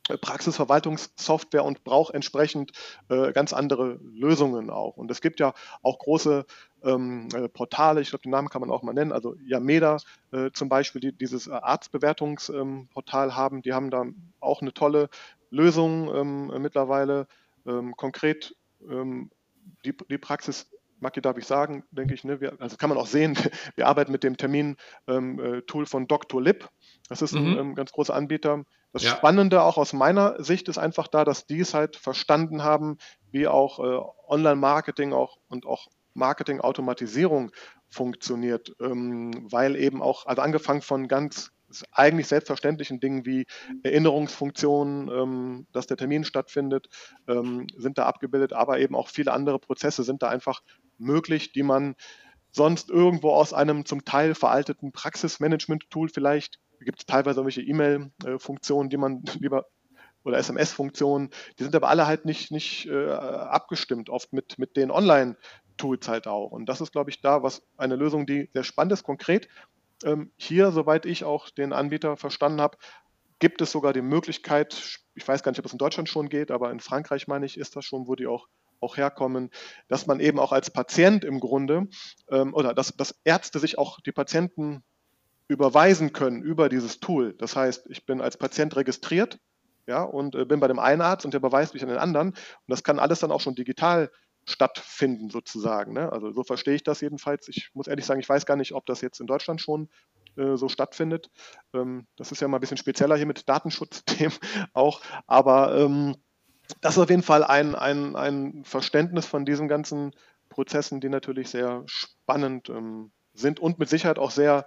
äh, 0.08 0.16
Praxisverwaltungssoftware 0.16 1.64
und 1.64 1.84
braucht 1.84 2.14
entsprechend 2.14 2.72
äh, 3.08 3.32
ganz 3.32 3.52
andere 3.52 3.98
Lösungen 4.02 4.70
auch. 4.70 4.96
Und 4.96 5.10
es 5.10 5.20
gibt 5.20 5.40
ja 5.40 5.52
auch 5.82 5.98
große 5.98 6.46
ähm, 6.82 7.28
äh, 7.34 7.48
Portale, 7.48 8.00
ich 8.00 8.10
glaube, 8.10 8.22
den 8.22 8.30
Namen 8.30 8.48
kann 8.48 8.60
man 8.60 8.70
auch 8.70 8.82
mal 8.82 8.92
nennen, 8.92 9.12
also 9.12 9.34
Yameda 9.44 9.98
äh, 10.32 10.50
zum 10.52 10.68
Beispiel, 10.68 11.00
die 11.00 11.12
dieses 11.12 11.48
Arztbewertungsportal 11.48 13.28
ähm, 13.28 13.36
haben, 13.36 13.62
die 13.62 13.72
haben 13.72 13.90
da 13.90 14.04
auch 14.40 14.62
eine 14.62 14.72
tolle 14.72 15.08
Lösung 15.50 16.14
ähm, 16.14 16.62
mittlerweile. 16.62 17.26
Ähm, 17.66 17.94
konkret 17.96 18.56
ähm, 18.88 19.30
die, 19.84 19.94
die 20.08 20.18
Praxis 20.18 20.70
Maki 21.00 21.20
darf 21.20 21.36
ich 21.38 21.46
sagen, 21.46 21.84
denke 21.90 22.14
ich, 22.14 22.24
ne, 22.24 22.40
wir, 22.40 22.60
also 22.60 22.76
kann 22.76 22.88
man 22.88 22.98
auch 22.98 23.06
sehen, 23.06 23.36
wir 23.76 23.86
arbeiten 23.86 24.12
mit 24.12 24.22
dem 24.22 24.36
Termin-Tool 24.36 24.76
ähm, 25.08 25.38
äh, 25.38 25.86
von 25.86 26.06
Dr. 26.06 26.42
Lip. 26.42 26.68
Das 27.08 27.22
ist 27.22 27.34
ein 27.34 27.52
mhm. 27.52 27.58
ähm, 27.58 27.74
ganz 27.74 27.92
großer 27.92 28.14
Anbieter. 28.14 28.64
Das 28.92 29.04
ja. 29.04 29.10
Spannende 29.10 29.62
auch 29.62 29.78
aus 29.78 29.92
meiner 29.92 30.42
Sicht 30.42 30.68
ist 30.68 30.78
einfach 30.78 31.08
da, 31.08 31.24
dass 31.24 31.46
die 31.46 31.60
es 31.60 31.74
halt 31.74 31.96
verstanden 31.96 32.62
haben, 32.62 32.98
wie 33.30 33.46
auch 33.46 33.78
äh, 33.78 34.00
Online-Marketing 34.28 35.12
auch 35.12 35.38
und 35.48 35.66
auch 35.66 35.88
Marketing-Automatisierung 36.14 37.52
funktioniert, 37.88 38.72
ähm, 38.80 39.46
weil 39.50 39.76
eben 39.76 40.02
auch, 40.02 40.26
also 40.26 40.42
angefangen 40.42 40.82
von 40.82 41.08
ganz 41.08 41.50
eigentlich 41.92 42.26
selbstverständlichen 42.26 43.00
Dingen 43.00 43.24
wie 43.26 43.46
Erinnerungsfunktionen, 43.82 45.08
ähm, 45.08 45.66
dass 45.72 45.86
der 45.86 45.96
Termin 45.96 46.24
stattfindet, 46.24 46.88
ähm, 47.28 47.66
sind 47.76 47.98
da 47.98 48.06
abgebildet, 48.06 48.52
aber 48.52 48.78
eben 48.78 48.94
auch 48.94 49.08
viele 49.08 49.32
andere 49.32 49.58
Prozesse 49.58 50.02
sind 50.02 50.22
da 50.22 50.28
einfach 50.28 50.62
möglich, 51.00 51.52
die 51.52 51.62
man 51.62 51.96
sonst 52.50 52.90
irgendwo 52.90 53.30
aus 53.30 53.52
einem 53.52 53.84
zum 53.84 54.04
Teil 54.04 54.34
veralteten 54.34 54.92
Praxismanagement-Tool 54.92 56.08
vielleicht, 56.08 56.58
gibt 56.80 57.00
es 57.00 57.06
teilweise 57.06 57.40
irgendwelche 57.40 57.62
E-Mail-Funktionen, 57.62 58.90
die 58.90 58.96
man 58.96 59.22
lieber 59.40 59.66
oder 60.24 60.38
SMS-Funktionen, 60.38 61.30
die 61.58 61.62
sind 61.62 61.74
aber 61.74 61.88
alle 61.88 62.06
halt 62.06 62.24
nicht, 62.26 62.50
nicht 62.50 62.86
äh, 62.86 63.10
abgestimmt, 63.10 64.10
oft 64.10 64.32
mit, 64.32 64.58
mit 64.58 64.76
den 64.76 64.90
Online-Tools 64.90 66.08
halt 66.08 66.26
auch. 66.26 66.50
Und 66.50 66.66
das 66.66 66.80
ist, 66.80 66.92
glaube 66.92 67.10
ich, 67.10 67.22
da 67.22 67.42
was 67.42 67.62
eine 67.78 67.96
Lösung, 67.96 68.26
die 68.26 68.50
sehr 68.52 68.64
spannend 68.64 68.92
ist, 68.92 69.02
konkret. 69.02 69.48
Ähm, 70.04 70.30
hier, 70.36 70.72
soweit 70.72 71.06
ich 71.06 71.24
auch 71.24 71.48
den 71.48 71.72
Anbieter 71.72 72.18
verstanden 72.18 72.60
habe, 72.60 72.76
gibt 73.38 73.62
es 73.62 73.72
sogar 73.72 73.92
die 73.92 74.02
Möglichkeit, 74.02 75.00
ich 75.14 75.26
weiß 75.26 75.42
gar 75.42 75.50
nicht, 75.50 75.58
ob 75.58 75.66
es 75.66 75.72
in 75.72 75.78
Deutschland 75.78 76.08
schon 76.08 76.28
geht, 76.28 76.50
aber 76.50 76.70
in 76.70 76.80
Frankreich, 76.80 77.26
meine 77.26 77.46
ich, 77.46 77.58
ist 77.58 77.74
das 77.74 77.84
schon, 77.84 78.06
wo 78.06 78.14
die 78.14 78.26
auch, 78.26 78.46
auch 78.80 78.96
herkommen, 78.96 79.50
dass 79.88 80.06
man 80.06 80.20
eben 80.20 80.38
auch 80.38 80.52
als 80.52 80.70
Patient 80.70 81.24
im 81.24 81.40
Grunde 81.40 81.88
ähm, 82.30 82.54
oder 82.54 82.74
dass, 82.74 82.96
dass 82.96 83.20
Ärzte 83.24 83.58
sich 83.58 83.78
auch 83.78 84.00
die 84.00 84.12
Patienten 84.12 84.82
überweisen 85.48 86.12
können 86.12 86.42
über 86.42 86.68
dieses 86.68 87.00
Tool. 87.00 87.34
Das 87.34 87.56
heißt, 87.56 87.86
ich 87.90 88.06
bin 88.06 88.20
als 88.20 88.36
Patient 88.36 88.76
registriert 88.76 89.40
ja, 89.86 90.02
und 90.02 90.36
äh, 90.36 90.44
bin 90.44 90.60
bei 90.60 90.68
dem 90.68 90.78
einen 90.78 91.02
Arzt 91.02 91.24
und 91.24 91.32
der 91.32 91.40
überweist 91.40 91.74
mich 91.74 91.82
an 91.82 91.88
den 91.88 91.98
anderen. 91.98 92.28
Und 92.28 92.68
das 92.68 92.84
kann 92.84 93.00
alles 93.00 93.18
dann 93.18 93.32
auch 93.32 93.40
schon 93.40 93.56
digital 93.56 94.10
stattfinden, 94.44 95.30
sozusagen. 95.30 95.92
Ne? 95.92 96.10
Also 96.12 96.32
so 96.32 96.44
verstehe 96.44 96.74
ich 96.74 96.84
das 96.84 97.00
jedenfalls. 97.00 97.48
Ich 97.48 97.70
muss 97.74 97.88
ehrlich 97.88 98.06
sagen, 98.06 98.20
ich 98.20 98.28
weiß 98.28 98.46
gar 98.46 98.56
nicht, 98.56 98.72
ob 98.72 98.86
das 98.86 99.00
jetzt 99.00 99.20
in 99.20 99.26
Deutschland 99.26 99.60
schon 99.60 99.88
äh, 100.36 100.56
so 100.56 100.68
stattfindet. 100.68 101.30
Ähm, 101.74 102.06
das 102.16 102.32
ist 102.32 102.40
ja 102.40 102.48
mal 102.48 102.58
ein 102.58 102.60
bisschen 102.60 102.76
spezieller 102.76 103.16
hier 103.16 103.26
mit 103.26 103.48
Datenschutzthemen 103.48 104.36
auch. 104.72 105.00
Aber 105.26 105.76
ähm, 105.76 106.16
das 106.80 106.96
ist 106.96 107.02
auf 107.02 107.10
jeden 107.10 107.22
Fall 107.22 107.44
ein, 107.44 107.74
ein, 107.74 108.16
ein 108.16 108.64
Verständnis 108.64 109.26
von 109.26 109.44
diesen 109.44 109.68
ganzen 109.68 110.12
Prozessen, 110.48 111.00
die 111.00 111.08
natürlich 111.08 111.50
sehr 111.50 111.82
spannend 111.86 112.68
ähm, 112.68 113.12
sind 113.32 113.60
und 113.60 113.78
mit 113.78 113.88
Sicherheit 113.88 114.18
auch 114.18 114.30
sehr 114.30 114.66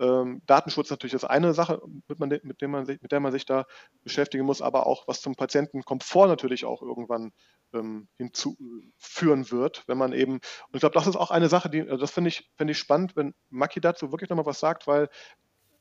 ähm, 0.00 0.42
Datenschutz 0.46 0.90
natürlich 0.90 1.14
ist 1.14 1.24
eine 1.24 1.54
Sache, 1.54 1.80
mit, 2.08 2.18
man, 2.18 2.28
mit, 2.28 2.60
dem 2.60 2.70
man, 2.72 2.84
mit 2.84 3.12
der 3.12 3.20
man 3.20 3.32
sich 3.32 3.46
da 3.46 3.64
beschäftigen 4.02 4.44
muss, 4.44 4.60
aber 4.60 4.86
auch 4.86 5.06
was 5.06 5.20
zum 5.20 5.36
Patientenkomfort 5.36 6.26
natürlich 6.26 6.64
auch 6.64 6.82
irgendwann 6.82 7.32
ähm, 7.72 8.08
hinzuführen 8.16 9.50
wird, 9.50 9.84
wenn 9.86 9.98
man 9.98 10.12
eben, 10.12 10.34
und 10.34 10.74
ich 10.74 10.80
glaube, 10.80 10.94
das 10.94 11.06
ist 11.06 11.16
auch 11.16 11.30
eine 11.30 11.48
Sache, 11.48 11.70
die, 11.70 11.82
also 11.82 11.98
das 11.98 12.10
finde 12.10 12.28
ich, 12.28 12.50
find 12.56 12.70
ich 12.70 12.78
spannend, 12.78 13.14
wenn 13.14 13.34
Maki 13.50 13.80
dazu 13.80 14.10
wirklich 14.10 14.30
nochmal 14.30 14.46
was 14.46 14.58
sagt, 14.60 14.86
weil 14.88 15.08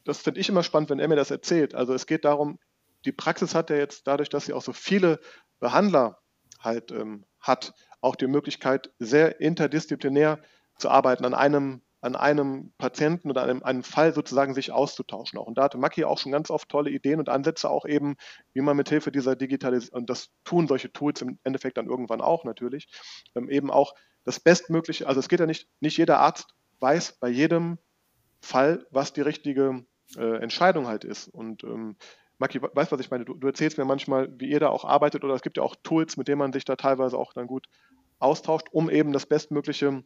das 0.03 0.19
finde 0.19 0.39
ich 0.39 0.49
immer 0.49 0.63
spannend, 0.63 0.89
wenn 0.89 0.99
er 0.99 1.07
mir 1.07 1.15
das 1.15 1.31
erzählt. 1.31 1.73
Also 1.73 1.93
es 1.93 2.05
geht 2.05 2.25
darum, 2.25 2.59
die 3.05 3.11
Praxis 3.11 3.55
hat 3.55 3.69
ja 3.69 3.77
jetzt 3.77 4.05
dadurch, 4.05 4.29
dass 4.29 4.45
sie 4.45 4.53
auch 4.53 4.61
so 4.61 4.73
viele 4.73 5.19
Behandler 5.63 6.19
halt 6.59 6.91
ähm, 6.91 7.25
hat, 7.39 7.73
auch 8.01 8.17
die 8.17 8.27
Möglichkeit, 8.27 8.91
sehr 8.99 9.39
interdisziplinär 9.39 10.39
zu 10.77 10.89
arbeiten 10.89 11.25
an 11.25 11.33
einem 11.33 11.81
an 12.01 12.17
einem 12.17 12.73
Patienten 12.77 13.29
oder 13.29 13.43
einem, 13.43 13.63
einem 13.63 13.81
Fall 13.81 14.13
sozusagen 14.13 14.53
sich 14.53 14.73
auszutauschen. 14.73 15.39
Auch. 15.39 15.47
Und 15.47 15.57
da 15.57 15.63
hatte 15.63 15.77
Maki 15.77 16.03
auch 16.03 16.17
schon 16.17 16.33
ganz 16.33 16.49
oft 16.49 16.67
tolle 16.67 16.89
Ideen 16.89 17.19
und 17.19 17.29
Ansätze 17.29 17.69
auch 17.69 17.85
eben, 17.85 18.17
wie 18.51 18.59
man 18.59 18.75
mit 18.75 18.89
Hilfe 18.89 19.09
dieser 19.09 19.37
Digitalisierung, 19.37 20.01
und 20.01 20.09
das 20.09 20.27
tun 20.43 20.67
solche 20.67 20.91
Tools 20.91 21.21
im 21.21 21.39
Endeffekt 21.45 21.77
dann 21.77 21.87
irgendwann 21.87 22.19
auch 22.19 22.43
natürlich, 22.43 22.89
ähm, 23.35 23.49
eben 23.49 23.71
auch 23.71 23.93
das 24.25 24.41
Bestmögliche, 24.41 25.07
also 25.07 25.21
es 25.21 25.29
geht 25.29 25.39
ja 25.39 25.45
nicht, 25.45 25.69
nicht 25.79 25.97
jeder 25.97 26.19
Arzt 26.19 26.53
weiß 26.81 27.19
bei 27.21 27.29
jedem 27.29 27.79
Fall, 28.41 28.85
was 28.91 29.13
die 29.13 29.21
richtige 29.21 29.85
äh, 30.17 30.41
Entscheidung 30.41 30.87
halt 30.87 31.05
ist. 31.05 31.29
Und 31.29 31.63
ähm, 31.63 31.95
Maki, 32.39 32.61
weißt 32.61 32.91
was 32.91 32.99
ich 32.99 33.11
meine? 33.11 33.25
Du, 33.25 33.35
du, 33.35 33.47
erzählst 33.47 33.77
mir 33.77 33.85
manchmal, 33.85 34.29
wie 34.37 34.49
ihr 34.49 34.59
da 34.59 34.69
auch 34.69 34.85
arbeitet, 34.85 35.23
oder 35.23 35.33
es 35.33 35.41
gibt 35.41 35.57
ja 35.57 35.63
auch 35.63 35.75
Tools, 35.83 36.17
mit 36.17 36.27
denen 36.27 36.39
man 36.39 36.53
sich 36.53 36.65
da 36.65 36.75
teilweise 36.75 37.17
auch 37.17 37.33
dann 37.33 37.47
gut 37.47 37.67
austauscht, 38.19 38.67
um 38.71 38.89
eben 38.89 39.13
das 39.13 39.25
bestmögliche 39.25 40.03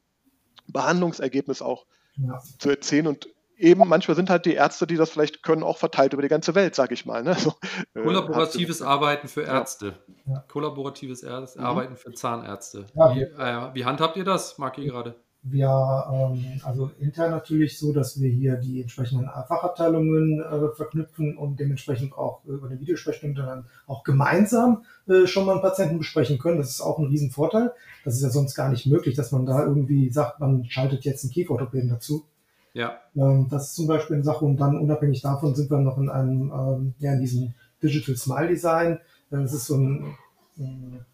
Behandlungsergebnis 0.68 1.62
auch 1.62 1.86
ja. 2.18 2.40
zu 2.60 2.70
erzählen. 2.70 3.08
Und 3.08 3.28
eben 3.58 3.88
manchmal 3.88 4.16
sind 4.16 4.30
halt 4.30 4.46
die 4.46 4.54
Ärzte, 4.54 4.88
die 4.88 4.96
das 4.96 5.10
vielleicht 5.10 5.44
können, 5.44 5.64
auch 5.64 5.78
verteilt 5.78 6.14
über 6.14 6.22
die 6.22 6.28
ganze 6.28 6.56
Welt, 6.56 6.76
sage 6.76 6.94
ich 6.94 7.06
mal. 7.06 7.24
Ne? 7.24 7.36
So, 7.36 7.54
äh, 7.94 8.04
Kollaboratives 8.04 8.82
Arbeiten 8.82 9.28
für 9.28 9.44
Ärzte. 9.44 9.94
Ja. 10.26 10.44
Kollaboratives 10.48 11.24
mhm. 11.24 11.64
Arbeiten 11.64 11.96
für 11.96 12.14
Zahnärzte. 12.14 12.86
Ja, 12.94 13.16
wie, 13.16 13.22
äh, 13.22 13.74
wie 13.74 13.86
handhabt 13.86 14.18
ihr 14.18 14.26
das, 14.26 14.58
Marki, 14.58 14.86
gerade? 14.86 15.16
Wir, 15.44 15.70
ähm, 16.12 16.62
also 16.64 16.92
intern 17.00 17.32
natürlich 17.32 17.80
so, 17.80 17.94
dass 17.94 18.20
wir 18.20 18.30
hier 18.30 18.56
die 18.56 18.82
entsprechenden 18.82 19.28
Fachabteilungen 19.48 20.42
äh, 20.42 20.76
verknüpfen 20.76 21.38
und 21.38 21.60
dementsprechend 21.60 22.14
auch 22.14 22.44
über 22.46 22.68
eine 22.68 22.80
Videosprechstunde 22.80 23.44
dann 23.44 23.66
auch 23.86 24.04
gemeinsam 24.04 24.84
äh, 25.08 25.26
schon 25.26 25.46
mal 25.46 25.54
einen 25.54 25.62
Patienten 25.62 26.00
besprechen 26.00 26.38
können. 26.38 26.58
Das 26.58 26.70
ist 26.70 26.82
auch 26.82 27.00
ein 27.00 27.06
Riesenvorteil. 27.06 27.72
Das 28.04 28.16
ist 28.16 28.24
ja 28.24 28.30
sonst 28.30 28.56
gar 28.56 28.70
nicht 28.70 28.88
möglich, 28.88 29.16
dass 29.16 29.32
man 29.32 29.46
da 29.46 29.64
irgendwie 29.64 30.10
sagt, 30.10 30.40
man 30.40 30.66
schaltet 30.66 31.06
jetzt 31.06 31.24
einen 31.24 31.32
Kieferorthopäden 31.32 31.90
dazu. 31.90 32.26
Ja. 32.74 33.00
Ähm, 33.16 33.48
das 33.50 33.70
ist 33.70 33.76
zum 33.76 33.88
Beispiel 33.88 34.16
eine 34.16 34.24
Sache 34.24 34.46
und 34.46 34.58
dann 34.58 34.78
unabhängig 34.78 35.22
davon 35.22 35.56
sind 35.56 35.72
wir 35.72 35.80
noch 35.80 35.98
in 35.98 36.10
einem, 36.10 36.52
ähm, 36.52 36.94
ja, 37.00 37.14
in 37.14 37.22
diesem 37.22 37.54
Digital 37.82 38.16
Smile 38.16 38.50
Design. 38.50 38.94
Äh, 39.32 39.38
das 39.38 39.54
ist 39.54 39.66
so 39.66 39.78
ein, 39.78 40.16
ein 40.60 41.06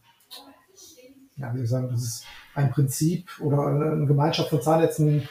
ja, 1.38 1.53
wie 1.53 1.65
sagen, 1.65 1.89
das 1.91 2.03
ist 2.03 2.25
ein 2.55 2.71
Prinzip 2.71 3.29
oder 3.41 3.65
eine 3.67 4.05
Gemeinschaft 4.05 4.49
von 4.49 4.61
Zahnärzten, 4.61 5.27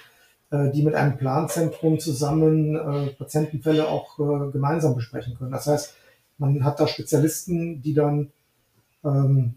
äh, 0.50 0.70
die 0.70 0.82
mit 0.82 0.94
einem 0.94 1.16
Planzentrum 1.16 1.98
zusammen 1.98 2.76
äh, 2.76 3.06
Patientenfälle 3.12 3.88
auch 3.88 4.18
äh, 4.18 4.50
gemeinsam 4.50 4.94
besprechen 4.94 5.36
können. 5.36 5.52
Das 5.52 5.66
heißt, 5.66 5.94
man 6.38 6.64
hat 6.64 6.80
da 6.80 6.86
Spezialisten, 6.86 7.82
die 7.82 7.94
dann 7.94 8.32
ähm, 9.04 9.54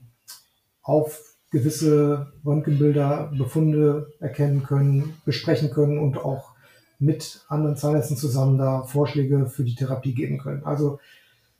auf 0.82 1.36
gewisse 1.52 2.32
Röntgenbilder, 2.46 3.32
Befunde 3.38 4.12
erkennen 4.20 4.64
können, 4.64 5.18
besprechen 5.26 5.72
können 5.72 6.00
und 6.00 6.18
auch 6.18 6.52
mit 7.00 7.46
anderen 7.48 7.78
Zahnärzten 7.78 8.18
zusammen 8.18 8.58
da 8.58 8.84
Vorschläge 8.84 9.48
für 9.48 9.64
die 9.64 9.76
Therapie 9.76 10.14
geben 10.14 10.38
können. 10.38 10.64
Also 10.66 11.00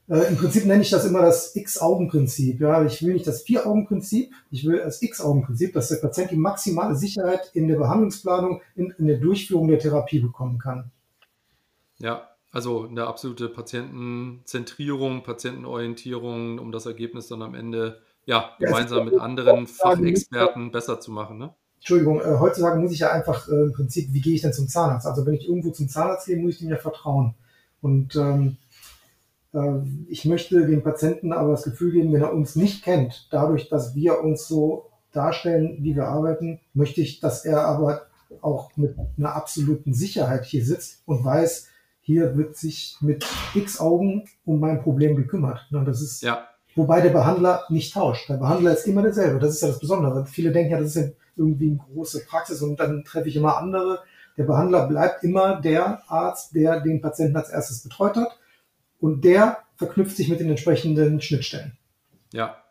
äh, 0.08 0.28
Im 0.30 0.38
Prinzip 0.38 0.66
nenne 0.66 0.84
ich 0.84 0.90
das 0.90 1.06
immer 1.06 1.22
das 1.22 1.56
X-Augen-Prinzip. 1.56 2.60
Ja, 2.62 2.86
ich 2.86 3.04
will 3.04 3.14
nicht 3.14 3.26
das 3.26 3.42
Vier-Augen-Prinzip, 3.42 4.32
ich 4.52 4.66
will 4.66 4.78
das 4.78 5.02
X-Augen-Prinzip, 5.02 5.74
dass 5.74 5.90
der 5.90 5.96
Patient 5.98 6.32
die 6.32 6.38
maximale 6.38 6.96
Sicherheit 6.96 7.50
in 7.54 7.68
der 7.68 7.78
Behandlungsplanung, 7.78 8.62
in, 8.76 8.94
in 8.98 9.08
der 9.08 9.18
Durchführung 9.18 9.68
der 9.68 9.80
Therapie 9.80 10.20
bekommen 10.20 10.60
kann. 10.60 10.92
Ja, 11.98 12.30
also 12.52 12.88
eine 12.88 13.08
absolute 13.08 13.50
Patientenzentrierung, 13.50 15.24
Patientenorientierung, 15.24 16.60
um 16.60 16.72
das 16.72 16.86
Ergebnis 16.86 17.28
dann 17.28 17.42
am 17.42 17.56
Ende 17.56 18.02
ja, 18.26 18.52
gemeinsam 18.60 19.06
mit 19.06 19.20
anderen 19.20 19.68
Fachexperten 19.68 20.72
besser 20.72 21.00
zu 21.00 21.12
machen. 21.12 21.38
Ne? 21.38 21.54
Entschuldigung, 21.78 22.22
äh, 22.22 22.38
heutzutage 22.40 22.80
muss 22.80 22.92
ich 22.92 23.00
ja 23.00 23.12
einfach 23.12 23.48
äh, 23.48 23.64
im 23.64 23.74
Prinzip, 23.74 24.12
wie 24.12 24.22
gehe 24.22 24.36
ich 24.36 24.42
denn 24.42 24.54
zum 24.54 24.68
Zahnarzt? 24.68 25.06
Also 25.06 25.26
wenn 25.26 25.34
ich 25.34 25.48
irgendwo 25.48 25.72
zum 25.72 25.90
Zahnarzt 25.90 26.28
gehe, 26.28 26.38
muss 26.38 26.54
ich 26.54 26.60
dem 26.60 26.70
ja 26.70 26.78
vertrauen. 26.78 27.36
Und 27.82 28.16
ähm, 28.16 28.58
äh, 28.58 28.65
ich 30.08 30.26
möchte 30.26 30.66
dem 30.68 30.84
Patienten 30.84 31.32
aber 31.32 31.52
das 31.52 31.64
Gefühl 31.64 31.92
geben, 31.92 32.14
wenn 32.14 32.22
er 32.22 32.34
uns 32.34 32.56
nicht 32.56 32.84
kennt, 32.84 33.28
dadurch, 33.32 33.70
dass 33.70 33.96
wir 33.96 34.22
uns 34.22 34.48
so 34.48 34.90
darstellen, 35.14 35.78
wie 35.80 35.96
wir 35.96 36.08
arbeiten, 36.08 36.60
möchte 36.74 37.02
ich, 37.02 37.20
dass 37.20 37.46
er 37.46 37.62
aber 37.62 38.08
auch 38.42 38.76
mit 38.76 38.96
einer 39.18 39.36
absoluten 39.36 39.94
Sicherheit 39.94 40.46
hier 40.46 40.66
sitzt 40.66 41.02
und 41.06 41.24
weiß, 41.24 41.70
hier 42.02 42.38
wird 42.38 42.58
sich 42.58 42.98
mit 43.00 43.26
x 43.54 43.80
Augen 43.80 44.26
um 44.44 44.60
mein 44.60 44.82
Problem 44.82 45.16
gekümmert. 45.16 45.68
Das 45.72 46.02
ist, 46.02 46.22
ja. 46.22 46.46
wobei 46.76 47.02
der 47.02 47.10
Behandler 47.12 47.64
nicht 47.70 47.94
tauscht. 47.94 48.30
Der 48.30 48.38
Behandler 48.38 48.74
ist 48.74 48.86
immer 48.88 49.02
derselbe. 49.02 49.40
Das 49.40 49.52
ist 49.52 49.62
ja 49.62 49.70
das 49.70 49.80
Besondere. 49.80 50.26
Viele 50.26 50.52
denken 50.52 50.74
ja, 50.74 50.80
das 50.80 50.96
ist 50.96 51.02
ja 51.02 51.10
irgendwie 51.38 51.70
eine 51.70 51.78
große 51.78 52.26
Praxis 52.26 52.62
und 52.62 52.80
dann 52.80 53.04
treffe 53.06 53.30
ich 53.30 53.36
immer 53.36 53.58
andere. 53.58 54.00
Der 54.38 54.44
Behandler 54.44 54.88
bleibt 54.88 55.24
immer 55.24 55.62
der 55.62 56.02
Arzt, 56.08 56.54
der 56.54 56.82
den 56.82 57.02
Patienten 57.02 57.38
als 57.38 57.50
erstes 57.50 57.82
betreut 57.82 58.18
hat 58.18 58.38
und 59.00 59.24
der 59.24 59.64
verknüpft 59.76 60.16
sich 60.16 60.30
mit 60.30 60.40
den 60.40 60.50
entsprechenden 60.50 61.22
Schnittstellen. 61.22 61.78
Ja, 62.34 62.64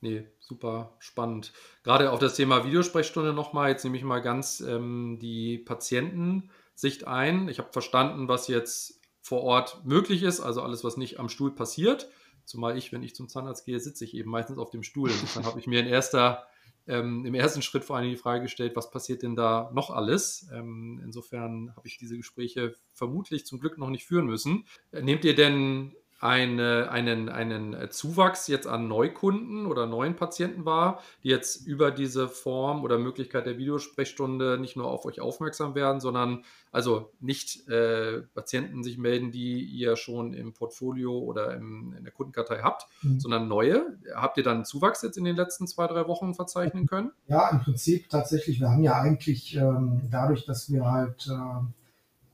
nee, 0.00 0.24
super 0.40 0.94
spannend. 0.98 1.52
Gerade 1.82 2.10
auf 2.10 2.18
das 2.18 2.34
Thema 2.34 2.64
Videosprechstunde 2.64 3.32
nochmal, 3.32 3.70
jetzt 3.70 3.84
nehme 3.84 3.96
ich 3.96 4.04
mal 4.04 4.20
ganz 4.20 4.60
ähm, 4.60 5.18
die 5.20 5.58
Patientensicht 5.58 7.06
ein. 7.06 7.48
Ich 7.48 7.58
habe 7.58 7.72
verstanden, 7.72 8.28
was 8.28 8.48
jetzt 8.48 9.00
vor 9.20 9.42
Ort 9.42 9.84
möglich 9.84 10.22
ist, 10.22 10.40
also 10.40 10.62
alles, 10.62 10.84
was 10.84 10.96
nicht 10.96 11.18
am 11.18 11.28
Stuhl 11.28 11.54
passiert. 11.54 12.08
Zumal 12.44 12.78
ich, 12.78 12.92
wenn 12.92 13.02
ich 13.02 13.14
zum 13.14 13.28
Zahnarzt 13.28 13.66
gehe, 13.66 13.78
sitze 13.78 14.04
ich 14.04 14.14
eben 14.14 14.30
meistens 14.30 14.58
auf 14.58 14.70
dem 14.70 14.82
Stuhl. 14.82 15.10
Insofern 15.10 15.44
habe 15.44 15.60
ich 15.60 15.66
mir 15.66 15.80
in 15.80 15.86
erster 15.86 16.46
ähm, 16.88 17.24
im 17.24 17.34
ersten 17.34 17.62
Schritt 17.62 17.84
vor 17.84 17.96
allem 17.96 18.10
die 18.10 18.16
Frage 18.16 18.42
gestellt, 18.42 18.74
was 18.74 18.90
passiert 18.90 19.22
denn 19.22 19.36
da 19.36 19.70
noch 19.74 19.90
alles? 19.90 20.48
Ähm, 20.52 21.00
insofern 21.04 21.72
habe 21.76 21.86
ich 21.86 21.98
diese 21.98 22.16
Gespräche 22.16 22.74
vermutlich 22.92 23.46
zum 23.46 23.60
Glück 23.60 23.78
noch 23.78 23.90
nicht 23.90 24.06
führen 24.06 24.26
müssen. 24.26 24.64
Äh, 24.90 25.02
nehmt 25.02 25.24
ihr 25.24 25.34
denn 25.34 25.94
eine, 26.20 26.90
einen, 26.90 27.28
einen 27.28 27.90
Zuwachs 27.90 28.48
jetzt 28.48 28.66
an 28.66 28.88
Neukunden 28.88 29.66
oder 29.66 29.86
neuen 29.86 30.16
Patienten 30.16 30.64
war, 30.64 31.00
die 31.22 31.28
jetzt 31.28 31.66
über 31.66 31.92
diese 31.92 32.28
Form 32.28 32.82
oder 32.82 32.98
Möglichkeit 32.98 33.46
der 33.46 33.56
Videosprechstunde 33.56 34.58
nicht 34.58 34.76
nur 34.76 34.86
auf 34.86 35.04
euch 35.04 35.20
aufmerksam 35.20 35.76
werden, 35.76 36.00
sondern 36.00 36.44
also 36.72 37.12
nicht 37.20 37.68
äh, 37.68 38.22
Patienten 38.34 38.82
sich 38.82 38.98
melden, 38.98 39.30
die 39.30 39.62
ihr 39.62 39.96
schon 39.96 40.34
im 40.34 40.52
Portfolio 40.52 41.16
oder 41.16 41.54
im, 41.54 41.94
in 41.96 42.02
der 42.02 42.12
Kundenkartei 42.12 42.60
habt, 42.62 42.86
mhm. 43.02 43.20
sondern 43.20 43.46
neue. 43.46 43.96
Habt 44.14 44.38
ihr 44.38 44.42
dann 44.42 44.56
einen 44.56 44.64
Zuwachs 44.64 45.02
jetzt 45.02 45.18
in 45.18 45.24
den 45.24 45.36
letzten 45.36 45.68
zwei, 45.68 45.86
drei 45.86 46.08
Wochen 46.08 46.34
verzeichnen 46.34 46.86
können? 46.86 47.12
Ja, 47.28 47.48
im 47.50 47.60
Prinzip 47.60 48.08
tatsächlich. 48.10 48.60
Wir 48.60 48.70
haben 48.70 48.82
ja 48.82 49.00
eigentlich 49.00 49.56
ähm, 49.56 50.02
dadurch, 50.10 50.44
dass 50.46 50.70
wir 50.72 50.90
halt 50.90 51.28
äh, 51.28 51.77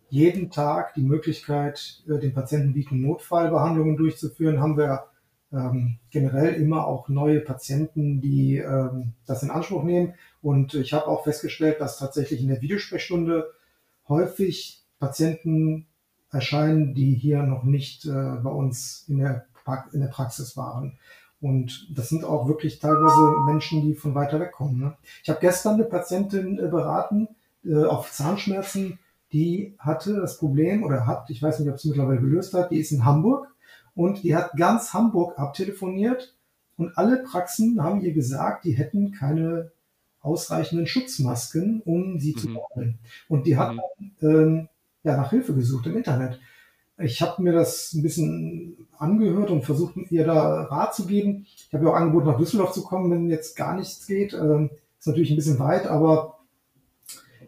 jeden 0.08 0.50
Tag 0.50 0.94
die 0.94 1.02
Möglichkeit, 1.02 2.02
äh, 2.08 2.18
den 2.18 2.34
Patienten 2.34 2.72
bieten, 2.72 3.00
Notfallbehandlungen 3.00 3.96
durchzuführen, 3.96 4.60
haben 4.60 4.76
wir 4.76 5.04
ähm, 5.52 5.98
generell 6.10 6.54
immer 6.54 6.86
auch 6.86 7.08
neue 7.08 7.40
Patienten, 7.40 8.20
die 8.20 8.58
ähm, 8.58 9.12
das 9.26 9.42
in 9.42 9.50
Anspruch 9.50 9.84
nehmen. 9.84 10.14
Und 10.42 10.74
ich 10.74 10.92
habe 10.92 11.06
auch 11.06 11.24
festgestellt, 11.24 11.80
dass 11.80 11.98
tatsächlich 11.98 12.40
in 12.40 12.48
der 12.48 12.60
Videosprechstunde 12.60 13.50
häufig 14.08 14.82
Patienten 14.98 15.86
erscheinen, 16.30 16.94
die 16.94 17.14
hier 17.14 17.42
noch 17.42 17.64
nicht 17.64 18.04
äh, 18.06 18.10
bei 18.10 18.50
uns 18.50 19.04
in 19.08 19.18
der, 19.18 19.46
in 19.92 20.00
der 20.00 20.08
Praxis 20.08 20.56
waren. 20.56 20.98
Und 21.40 21.88
das 21.94 22.08
sind 22.08 22.24
auch 22.24 22.48
wirklich 22.48 22.78
teilweise 22.78 23.34
Menschen, 23.46 23.82
die 23.82 23.94
von 23.94 24.14
weiter 24.14 24.40
weg 24.40 24.52
kommen. 24.52 24.78
Ne? 24.78 24.96
Ich 25.22 25.28
habe 25.28 25.40
gestern 25.40 25.74
eine 25.74 25.84
Patientin 25.84 26.58
äh, 26.58 26.68
beraten 26.68 27.28
äh, 27.64 27.84
auf 27.84 28.10
Zahnschmerzen, 28.10 28.98
die 29.34 29.74
hatte 29.78 30.14
das 30.14 30.38
Problem 30.38 30.84
oder 30.84 31.06
hat, 31.06 31.28
ich 31.28 31.42
weiß 31.42 31.58
nicht, 31.58 31.68
ob 31.68 31.74
es 31.74 31.84
mittlerweile 31.84 32.20
gelöst 32.20 32.54
hat, 32.54 32.70
die 32.70 32.78
ist 32.78 32.92
in 32.92 33.04
Hamburg 33.04 33.48
und 33.94 34.22
die 34.22 34.34
hat 34.34 34.52
ganz 34.56 34.94
Hamburg 34.94 35.38
abtelefoniert 35.38 36.34
und 36.76 36.96
alle 36.96 37.18
Praxen 37.18 37.82
haben 37.82 38.00
ihr 38.00 38.12
gesagt, 38.12 38.64
die 38.64 38.72
hätten 38.72 39.10
keine 39.10 39.72
ausreichenden 40.20 40.86
Schutzmasken, 40.86 41.82
um 41.84 42.18
sie 42.18 42.32
mhm. 42.32 42.38
zu 42.38 42.46
behandeln. 42.46 42.98
Und 43.28 43.46
die 43.46 43.56
hat 43.56 43.74
mhm. 43.74 44.10
ähm, 44.22 44.68
ja, 45.02 45.16
nach 45.16 45.30
Hilfe 45.30 45.54
gesucht 45.54 45.86
im 45.86 45.96
Internet. 45.96 46.40
Ich 46.96 47.20
habe 47.20 47.42
mir 47.42 47.52
das 47.52 47.92
ein 47.92 48.02
bisschen 48.02 48.86
angehört 48.98 49.50
und 49.50 49.64
versucht, 49.64 49.96
ihr 50.10 50.24
da 50.24 50.62
Rat 50.62 50.94
zu 50.94 51.06
geben. 51.06 51.44
Ich 51.44 51.74
habe 51.74 51.84
ja 51.84 51.90
auch 51.90 51.96
angeboten, 51.96 52.28
nach 52.28 52.38
Düsseldorf 52.38 52.72
zu 52.72 52.84
kommen, 52.84 53.10
wenn 53.10 53.28
jetzt 53.28 53.56
gar 53.56 53.76
nichts 53.76 54.06
geht. 54.06 54.32
Ähm, 54.32 54.70
ist 54.98 55.08
natürlich 55.08 55.30
ein 55.30 55.36
bisschen 55.36 55.58
weit, 55.58 55.86
aber 55.86 56.33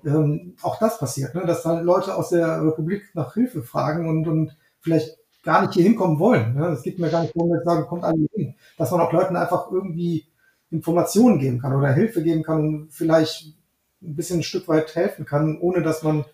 ähm, 0.06 0.54
auch 0.62 0.78
das 0.78 0.98
passiert, 0.98 1.34
ne? 1.34 1.44
dass 1.46 1.62
dann 1.62 1.84
Leute 1.84 2.14
aus 2.14 2.30
der 2.30 2.64
Republik 2.64 3.10
nach 3.14 3.34
Hilfe 3.34 3.62
fragen 3.62 4.08
und, 4.08 4.26
und 4.28 4.56
vielleicht 4.80 5.18
gar 5.42 5.62
nicht 5.62 5.74
hier 5.74 5.84
hinkommen 5.84 6.18
wollen. 6.18 6.54
Ne? 6.54 6.68
Es 6.68 6.82
geht 6.82 6.98
mir 6.98 7.10
gar 7.10 7.22
nicht 7.22 7.34
darum, 7.36 7.50
dass 7.50 7.64
sagen, 7.64 7.86
kommt 7.86 8.04
alle 8.04 8.26
hin. 8.32 8.54
Dass 8.78 8.90
man 8.90 9.00
auch 9.00 9.12
Leuten 9.12 9.36
einfach 9.36 9.70
irgendwie 9.70 10.26
Informationen 10.70 11.38
geben 11.38 11.60
kann 11.60 11.74
oder 11.74 11.92
Hilfe 11.92 12.22
geben 12.22 12.42
kann 12.42 12.60
und 12.60 12.92
vielleicht 12.92 13.54
ein 14.02 14.16
bisschen 14.16 14.40
ein 14.40 14.44
Stück 14.44 14.68
weit 14.68 14.94
helfen 14.94 15.24
kann, 15.24 15.58
ohne 15.60 15.82
dass 15.82 16.02
man 16.02 16.24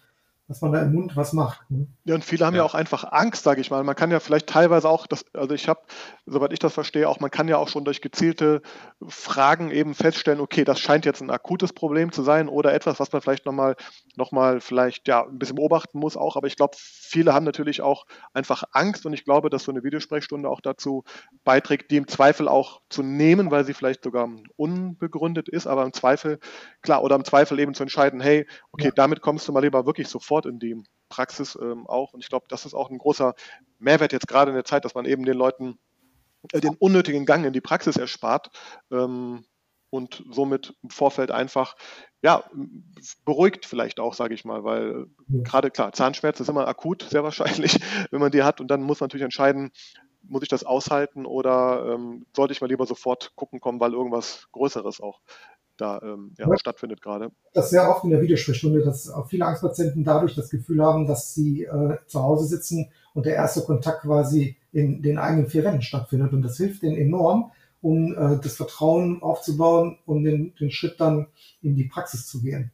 dass 0.52 0.60
man 0.60 0.72
da 0.72 0.82
im 0.82 0.92
Mund 0.92 1.16
was 1.16 1.32
macht. 1.32 1.70
Ne? 1.70 1.86
Ja, 2.04 2.14
und 2.14 2.24
viele 2.24 2.44
haben 2.44 2.54
ja. 2.54 2.60
ja 2.60 2.66
auch 2.66 2.74
einfach 2.74 3.10
Angst, 3.10 3.42
sage 3.42 3.62
ich 3.62 3.70
mal. 3.70 3.82
Man 3.84 3.96
kann 3.96 4.10
ja 4.10 4.20
vielleicht 4.20 4.48
teilweise 4.48 4.86
auch, 4.86 5.06
das, 5.06 5.24
also 5.32 5.54
ich 5.54 5.66
habe, 5.66 5.80
soweit 6.26 6.52
ich 6.52 6.58
das 6.58 6.74
verstehe, 6.74 7.08
auch 7.08 7.20
man 7.20 7.30
kann 7.30 7.48
ja 7.48 7.56
auch 7.56 7.68
schon 7.68 7.86
durch 7.86 8.02
gezielte 8.02 8.60
Fragen 9.08 9.70
eben 9.70 9.94
feststellen, 9.94 10.40
okay, 10.40 10.64
das 10.64 10.78
scheint 10.78 11.06
jetzt 11.06 11.22
ein 11.22 11.30
akutes 11.30 11.72
Problem 11.72 12.12
zu 12.12 12.22
sein 12.22 12.50
oder 12.50 12.74
etwas, 12.74 13.00
was 13.00 13.10
man 13.12 13.22
vielleicht 13.22 13.46
nochmal 13.46 13.76
noch 14.16 14.30
mal 14.30 14.60
vielleicht 14.60 15.08
ja 15.08 15.24
ein 15.24 15.38
bisschen 15.38 15.56
beobachten 15.56 15.98
muss 15.98 16.18
auch. 16.18 16.36
Aber 16.36 16.46
ich 16.46 16.56
glaube, 16.56 16.76
viele 16.78 17.32
haben 17.32 17.44
natürlich 17.44 17.80
auch 17.80 18.04
einfach 18.34 18.64
Angst 18.72 19.06
und 19.06 19.14
ich 19.14 19.24
glaube, 19.24 19.48
dass 19.48 19.64
so 19.64 19.72
eine 19.72 19.82
Videosprechstunde 19.82 20.50
auch 20.50 20.60
dazu 20.60 21.04
beiträgt, 21.44 21.90
die 21.90 21.96
im 21.96 22.08
Zweifel 22.08 22.46
auch 22.46 22.82
zu 22.90 23.02
nehmen, 23.02 23.50
weil 23.50 23.64
sie 23.64 23.72
vielleicht 23.72 24.04
sogar 24.04 24.28
unbegründet 24.56 25.48
ist, 25.48 25.66
aber 25.66 25.84
im 25.84 25.94
Zweifel, 25.94 26.40
klar, 26.82 27.02
oder 27.02 27.16
im 27.16 27.24
Zweifel 27.24 27.58
eben 27.58 27.72
zu 27.72 27.84
entscheiden, 27.84 28.20
hey, 28.20 28.46
okay, 28.70 28.88
ja. 28.88 28.92
damit 28.94 29.22
kommst 29.22 29.48
du 29.48 29.52
mal 29.52 29.60
lieber 29.60 29.86
wirklich 29.86 30.08
sofort 30.08 30.41
Sport 30.42 30.46
in 30.46 30.58
die 30.58 30.82
Praxis 31.08 31.58
ähm, 31.60 31.86
auch. 31.86 32.12
Und 32.12 32.20
ich 32.20 32.28
glaube, 32.28 32.46
das 32.48 32.64
ist 32.64 32.74
auch 32.74 32.90
ein 32.90 32.98
großer 32.98 33.34
Mehrwert 33.78 34.12
jetzt 34.12 34.28
gerade 34.28 34.50
in 34.50 34.54
der 34.54 34.64
Zeit, 34.64 34.84
dass 34.84 34.94
man 34.94 35.04
eben 35.04 35.24
den 35.24 35.36
Leuten 35.36 35.78
äh, 36.52 36.60
den 36.60 36.76
unnötigen 36.76 37.26
Gang 37.26 37.44
in 37.44 37.52
die 37.52 37.60
Praxis 37.60 37.96
erspart 37.96 38.50
ähm, 38.90 39.44
und 39.90 40.24
somit 40.30 40.74
im 40.82 40.90
Vorfeld 40.90 41.30
einfach 41.30 41.76
ja, 42.22 42.44
beruhigt 43.24 43.66
vielleicht 43.66 44.00
auch, 44.00 44.14
sage 44.14 44.32
ich 44.34 44.44
mal, 44.44 44.64
weil 44.64 45.06
ja. 45.28 45.42
gerade 45.42 45.70
klar, 45.70 45.92
Zahnschmerz 45.92 46.40
ist 46.40 46.48
immer 46.48 46.66
akut, 46.66 47.02
sehr 47.02 47.24
wahrscheinlich, 47.24 47.78
wenn 48.10 48.20
man 48.20 48.30
die 48.30 48.42
hat 48.42 48.60
und 48.60 48.68
dann 48.68 48.82
muss 48.82 49.00
man 49.00 49.08
natürlich 49.08 49.24
entscheiden, 49.24 49.70
muss 50.22 50.42
ich 50.42 50.48
das 50.48 50.64
aushalten 50.64 51.26
oder 51.26 51.94
ähm, 51.94 52.24
sollte 52.34 52.52
ich 52.52 52.60
mal 52.60 52.68
lieber 52.68 52.86
sofort 52.86 53.32
gucken 53.34 53.60
kommen, 53.60 53.80
weil 53.80 53.92
irgendwas 53.92 54.46
Größeres 54.52 55.00
auch 55.00 55.20
da 55.82 56.00
ähm, 56.02 56.32
ja, 56.38 56.48
ja. 56.48 56.58
stattfindet 56.58 57.02
gerade. 57.02 57.30
Das 57.52 57.66
ist 57.66 57.70
sehr 57.72 57.90
oft 57.90 58.04
in 58.04 58.10
der 58.10 58.22
Videosprechstunde, 58.22 58.82
dass 58.84 59.10
auch 59.10 59.28
viele 59.28 59.46
Angstpatienten 59.46 60.04
dadurch 60.04 60.34
das 60.34 60.50
Gefühl 60.50 60.82
haben, 60.82 61.06
dass 61.06 61.34
sie 61.34 61.64
äh, 61.64 61.98
zu 62.06 62.22
Hause 62.22 62.46
sitzen 62.46 62.90
und 63.14 63.26
der 63.26 63.34
erste 63.34 63.62
Kontakt 63.62 64.02
quasi 64.02 64.56
in 64.72 65.02
den 65.02 65.18
eigenen 65.18 65.48
vier 65.48 65.64
Wänden 65.64 65.82
stattfindet. 65.82 66.32
Und 66.32 66.42
das 66.42 66.56
hilft 66.56 66.82
denen 66.82 66.96
enorm, 66.96 67.50
um 67.80 68.14
äh, 68.14 68.38
das 68.40 68.56
Vertrauen 68.56 69.22
aufzubauen 69.22 69.98
und 70.06 70.18
um 70.18 70.24
den, 70.24 70.54
den 70.54 70.70
Schritt 70.70 71.00
dann 71.00 71.26
in 71.60 71.74
die 71.74 71.84
Praxis 71.84 72.26
zu 72.26 72.40
gehen. 72.40 72.70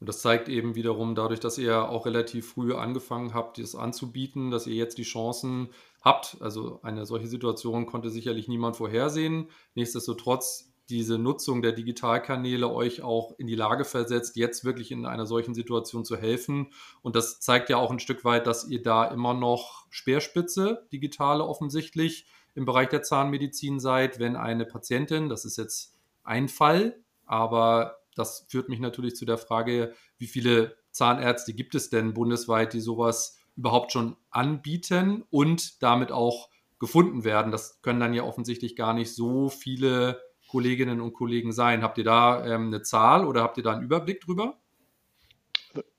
Und 0.00 0.08
das 0.08 0.20
zeigt 0.20 0.48
eben 0.48 0.74
wiederum 0.74 1.14
dadurch, 1.14 1.38
dass 1.38 1.58
ihr 1.58 1.88
auch 1.88 2.06
relativ 2.06 2.48
früh 2.54 2.74
angefangen 2.74 3.34
habt, 3.34 3.58
das 3.58 3.76
anzubieten, 3.76 4.50
dass 4.50 4.66
ihr 4.66 4.74
jetzt 4.74 4.98
die 4.98 5.04
Chancen 5.04 5.68
habt. 6.02 6.38
Also 6.40 6.80
eine 6.82 7.06
solche 7.06 7.28
Situation 7.28 7.86
konnte 7.86 8.10
sicherlich 8.10 8.48
niemand 8.48 8.74
vorhersehen. 8.74 9.46
Nichtsdestotrotz 9.76 10.71
diese 10.92 11.18
Nutzung 11.18 11.62
der 11.62 11.72
Digitalkanäle 11.72 12.70
euch 12.70 13.02
auch 13.02 13.32
in 13.38 13.46
die 13.46 13.54
Lage 13.54 13.84
versetzt, 13.84 14.36
jetzt 14.36 14.64
wirklich 14.64 14.92
in 14.92 15.06
einer 15.06 15.24
solchen 15.26 15.54
Situation 15.54 16.04
zu 16.04 16.16
helfen. 16.16 16.70
Und 17.00 17.16
das 17.16 17.40
zeigt 17.40 17.70
ja 17.70 17.78
auch 17.78 17.90
ein 17.90 17.98
Stück 17.98 18.24
weit, 18.24 18.46
dass 18.46 18.68
ihr 18.68 18.82
da 18.82 19.06
immer 19.06 19.32
noch 19.32 19.86
Speerspitze, 19.90 20.86
digitale 20.92 21.44
offensichtlich, 21.44 22.26
im 22.54 22.66
Bereich 22.66 22.90
der 22.90 23.02
Zahnmedizin 23.02 23.80
seid, 23.80 24.18
wenn 24.18 24.36
eine 24.36 24.66
Patientin, 24.66 25.30
das 25.30 25.46
ist 25.46 25.56
jetzt 25.56 25.96
ein 26.22 26.48
Fall, 26.48 27.00
aber 27.24 27.96
das 28.14 28.46
führt 28.50 28.68
mich 28.68 28.78
natürlich 28.78 29.16
zu 29.16 29.24
der 29.24 29.38
Frage, 29.38 29.94
wie 30.18 30.26
viele 30.26 30.76
Zahnärzte 30.90 31.54
gibt 31.54 31.74
es 31.74 31.88
denn 31.88 32.12
bundesweit, 32.12 32.74
die 32.74 32.80
sowas 32.80 33.38
überhaupt 33.56 33.92
schon 33.92 34.16
anbieten 34.30 35.24
und 35.30 35.82
damit 35.82 36.12
auch 36.12 36.50
gefunden 36.78 37.24
werden. 37.24 37.52
Das 37.52 37.80
können 37.80 38.00
dann 38.00 38.12
ja 38.12 38.24
offensichtlich 38.24 38.76
gar 38.76 38.92
nicht 38.92 39.14
so 39.14 39.48
viele 39.48 40.20
Kolleginnen 40.52 41.00
und 41.00 41.14
Kollegen 41.14 41.50
sein? 41.50 41.82
Habt 41.82 41.96
ihr 41.96 42.04
da 42.04 42.44
ähm, 42.44 42.66
eine 42.66 42.82
Zahl 42.82 43.24
oder 43.24 43.42
habt 43.42 43.56
ihr 43.56 43.62
da 43.62 43.72
einen 43.72 43.82
Überblick 43.82 44.20
drüber? 44.20 44.58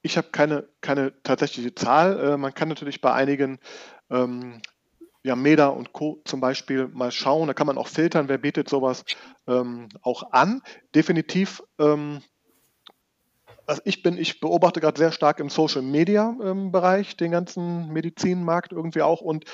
Ich 0.03 0.15
habe 0.15 0.27
keine, 0.31 0.69
keine 0.79 1.11
tatsächliche 1.23 1.73
Zahl. 1.73 2.19
Äh, 2.19 2.37
man 2.37 2.53
kann 2.53 2.69
natürlich 2.69 3.01
bei 3.01 3.11
einigen 3.11 3.57
ähm, 4.11 4.61
ja, 5.23 5.35
Meda 5.35 5.69
und 5.69 5.91
Co. 5.91 6.21
zum 6.25 6.39
Beispiel 6.39 6.87
mal 6.89 7.11
schauen. 7.11 7.47
Da 7.47 7.55
kann 7.55 7.65
man 7.65 7.79
auch 7.79 7.87
filtern, 7.87 8.29
wer 8.29 8.37
bietet 8.37 8.69
sowas 8.69 9.05
ähm, 9.47 9.89
auch 10.03 10.31
an. 10.31 10.61
Definitiv, 10.93 11.63
ähm, 11.79 12.21
also 13.65 13.81
ich 13.85 14.03
bin, 14.03 14.19
ich 14.19 14.39
beobachte 14.39 14.81
gerade 14.81 14.99
sehr 14.99 15.11
stark 15.11 15.39
im 15.39 15.49
Social 15.49 15.81
Media 15.81 16.35
ähm, 16.43 16.71
Bereich 16.71 17.17
den 17.17 17.31
ganzen 17.31 17.91
Medizinmarkt 17.91 18.71
irgendwie 18.71 19.01
auch 19.01 19.21
und 19.21 19.45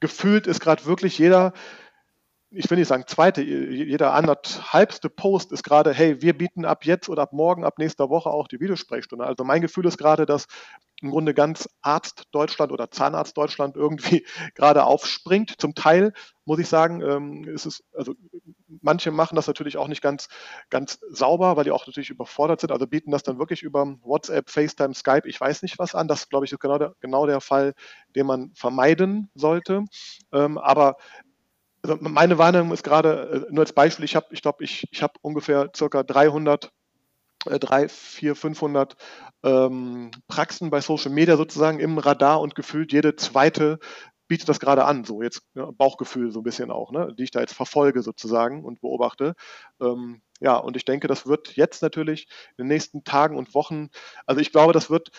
gefühlt 0.00 0.46
ist 0.46 0.60
gerade 0.60 0.86
wirklich 0.86 1.18
jeder 1.18 1.52
ich 2.50 2.70
will 2.70 2.78
nicht 2.78 2.88
sagen 2.88 3.04
zweite, 3.06 3.42
jeder 3.42 4.14
anderthalbste 4.14 5.10
Post 5.10 5.52
ist 5.52 5.64
gerade, 5.64 5.92
hey, 5.92 6.22
wir 6.22 6.36
bieten 6.36 6.64
ab 6.64 6.84
jetzt 6.84 7.08
oder 7.08 7.22
ab 7.22 7.32
morgen, 7.32 7.64
ab 7.64 7.78
nächster 7.78 8.08
Woche 8.08 8.30
auch 8.30 8.46
die 8.46 8.60
Videosprechstunde. 8.60 9.26
Also 9.26 9.44
mein 9.44 9.62
Gefühl 9.62 9.86
ist 9.86 9.98
gerade, 9.98 10.26
dass 10.26 10.46
im 11.02 11.10
Grunde 11.10 11.34
ganz 11.34 11.68
Arzt 11.82 12.24
Deutschland 12.32 12.72
oder 12.72 12.90
Zahnarzt 12.90 13.36
Deutschland 13.36 13.76
irgendwie 13.76 14.24
gerade 14.54 14.84
aufspringt. 14.84 15.54
Zum 15.58 15.74
Teil 15.74 16.12
muss 16.44 16.58
ich 16.60 16.68
sagen, 16.68 17.02
ähm, 17.02 17.44
ist 17.44 17.66
es, 17.66 17.82
also 17.92 18.14
manche 18.80 19.10
machen 19.10 19.34
das 19.34 19.48
natürlich 19.48 19.76
auch 19.76 19.88
nicht 19.88 20.00
ganz, 20.00 20.28
ganz 20.70 21.00
sauber, 21.10 21.56
weil 21.56 21.64
die 21.64 21.72
auch 21.72 21.86
natürlich 21.86 22.10
überfordert 22.10 22.60
sind. 22.60 22.70
Also 22.70 22.86
bieten 22.86 23.10
das 23.10 23.24
dann 23.24 23.38
wirklich 23.38 23.62
über 23.62 23.96
WhatsApp, 24.02 24.48
FaceTime, 24.48 24.94
Skype, 24.94 25.28
ich 25.28 25.40
weiß 25.40 25.62
nicht 25.62 25.78
was 25.78 25.94
an. 25.94 26.08
Das, 26.08 26.28
glaube 26.28 26.46
ich, 26.46 26.52
ist 26.52 26.60
genau 26.60 26.78
der, 26.78 26.94
genau 27.00 27.26
der 27.26 27.40
Fall, 27.40 27.74
den 28.14 28.26
man 28.26 28.52
vermeiden 28.54 29.30
sollte. 29.34 29.84
Ähm, 30.32 30.56
aber 30.58 30.96
also 31.88 31.98
meine 32.00 32.38
Wahrnehmung 32.38 32.72
ist 32.72 32.82
gerade, 32.82 33.46
äh, 33.48 33.52
nur 33.52 33.62
als 33.62 33.72
Beispiel, 33.72 34.04
ich 34.04 34.16
habe, 34.16 34.26
ich 34.30 34.42
glaube, 34.42 34.64
ich, 34.64 34.86
ich 34.90 35.02
habe 35.02 35.14
ungefähr 35.22 35.70
circa 35.74 36.02
300 36.02 36.72
3, 37.48 37.88
4, 37.88 38.34
500 38.34 38.96
ähm, 39.44 40.10
Praxen 40.26 40.70
bei 40.70 40.80
Social 40.80 41.12
Media 41.12 41.36
sozusagen 41.36 41.78
im 41.78 41.98
Radar 41.98 42.40
und 42.40 42.56
gefühlt 42.56 42.92
jede 42.92 43.14
zweite 43.14 43.78
bietet 44.26 44.48
das 44.48 44.58
gerade 44.58 44.84
an, 44.84 45.04
so 45.04 45.22
jetzt 45.22 45.42
ja, 45.54 45.70
Bauchgefühl 45.70 46.32
so 46.32 46.40
ein 46.40 46.44
bisschen 46.44 46.72
auch, 46.72 46.90
ne, 46.90 47.14
die 47.16 47.22
ich 47.22 47.30
da 47.30 47.40
jetzt 47.40 47.54
verfolge 47.54 48.02
sozusagen 48.02 48.64
und 48.64 48.80
beobachte. 48.80 49.34
Ähm, 49.80 50.22
ja, 50.40 50.56
und 50.56 50.76
ich 50.76 50.84
denke, 50.84 51.06
das 51.06 51.26
wird 51.26 51.56
jetzt 51.56 51.82
natürlich 51.82 52.26
in 52.56 52.64
den 52.64 52.68
nächsten 52.68 53.04
Tagen 53.04 53.36
und 53.36 53.54
Wochen, 53.54 53.90
also 54.26 54.40
ich 54.40 54.50
glaube, 54.50 54.72
das 54.72 54.90
wird 54.90 55.10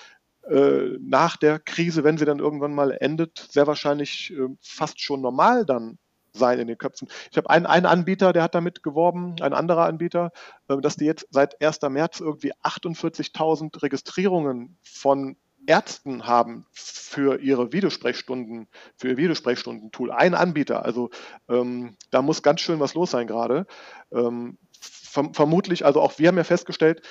äh, 0.50 0.98
nach 1.00 1.38
der 1.38 1.60
Krise, 1.60 2.04
wenn 2.04 2.18
sie 2.18 2.26
dann 2.26 2.40
irgendwann 2.40 2.76
mal 2.76 2.92
endet, 2.92 3.48
sehr 3.50 3.68
wahrscheinlich 3.68 4.34
äh, 4.34 4.50
fast 4.62 5.00
schon 5.00 5.22
normal 5.22 5.66
dann 5.66 5.98
sein 6.38 6.60
in 6.60 6.68
den 6.68 6.78
Köpfen. 6.78 7.08
Ich 7.32 7.38
habe 7.38 7.50
einen, 7.50 7.66
einen 7.66 7.86
Anbieter, 7.86 8.34
der 8.34 8.44
hat 8.44 8.56
damit 8.56 8.84
geworben, 8.84 9.36
ein 9.42 9.54
anderer 9.54 9.86
Anbieter, 9.86 10.32
äh, 10.68 10.78
dass 10.78 10.96
die 10.96 11.06
jetzt 11.06 11.28
seit 11.32 11.62
1. 11.62 11.82
März 11.90 12.20
irgendwie 12.20 12.54
48.000 12.54 13.82
Registrierungen 13.82 14.78
von 14.84 15.38
Ärzten 15.66 16.26
haben 16.26 16.66
für 16.72 17.40
ihre 17.42 17.74
Videosprechstunden, 17.74 18.68
für 18.96 19.10
ihr 19.10 19.18
Videosprechstundentool. 19.18 20.12
Ein 20.12 20.34
Anbieter. 20.34 20.86
Also 20.86 21.10
ähm, 21.50 21.98
da 22.10 22.22
muss 22.22 22.42
ganz 22.42 22.62
schön 22.62 22.80
was 22.80 22.94
los 22.94 23.12
sein 23.12 23.28
gerade. 23.28 23.68
Ähm, 24.12 24.58
verm 24.80 25.34
vermutlich, 25.34 25.86
also 25.86 26.02
auch 26.02 26.20
wir 26.20 26.30
haben 26.30 26.38
ja 26.38 26.44
festgestellt, 26.44 27.02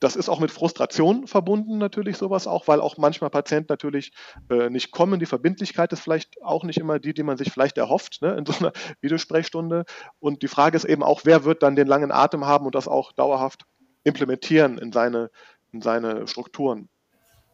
das 0.00 0.16
ist 0.16 0.30
auch 0.30 0.40
mit 0.40 0.50
Frustration 0.50 1.26
verbunden 1.26 1.78
natürlich 1.78 2.16
sowas 2.16 2.46
auch, 2.46 2.66
weil 2.66 2.80
auch 2.80 2.96
manchmal 2.96 3.30
Patienten 3.30 3.66
natürlich 3.68 4.12
äh, 4.48 4.70
nicht 4.70 4.90
kommen. 4.90 5.20
Die 5.20 5.26
Verbindlichkeit 5.26 5.92
ist 5.92 6.00
vielleicht 6.00 6.42
auch 6.42 6.64
nicht 6.64 6.78
immer 6.78 6.98
die, 6.98 7.12
die 7.12 7.22
man 7.22 7.36
sich 7.36 7.52
vielleicht 7.52 7.76
erhofft 7.76 8.22
ne, 8.22 8.34
in 8.34 8.46
so 8.46 8.54
einer 8.58 8.72
Videosprechstunde. 9.02 9.84
Und 10.18 10.42
die 10.42 10.48
Frage 10.48 10.76
ist 10.76 10.84
eben 10.84 11.02
auch, 11.02 11.20
wer 11.24 11.44
wird 11.44 11.62
dann 11.62 11.76
den 11.76 11.86
langen 11.86 12.12
Atem 12.12 12.46
haben 12.46 12.64
und 12.64 12.74
das 12.74 12.88
auch 12.88 13.12
dauerhaft 13.12 13.66
implementieren 14.02 14.78
in 14.78 14.90
seine, 14.90 15.30
in 15.72 15.82
seine 15.82 16.26
Strukturen. 16.26 16.88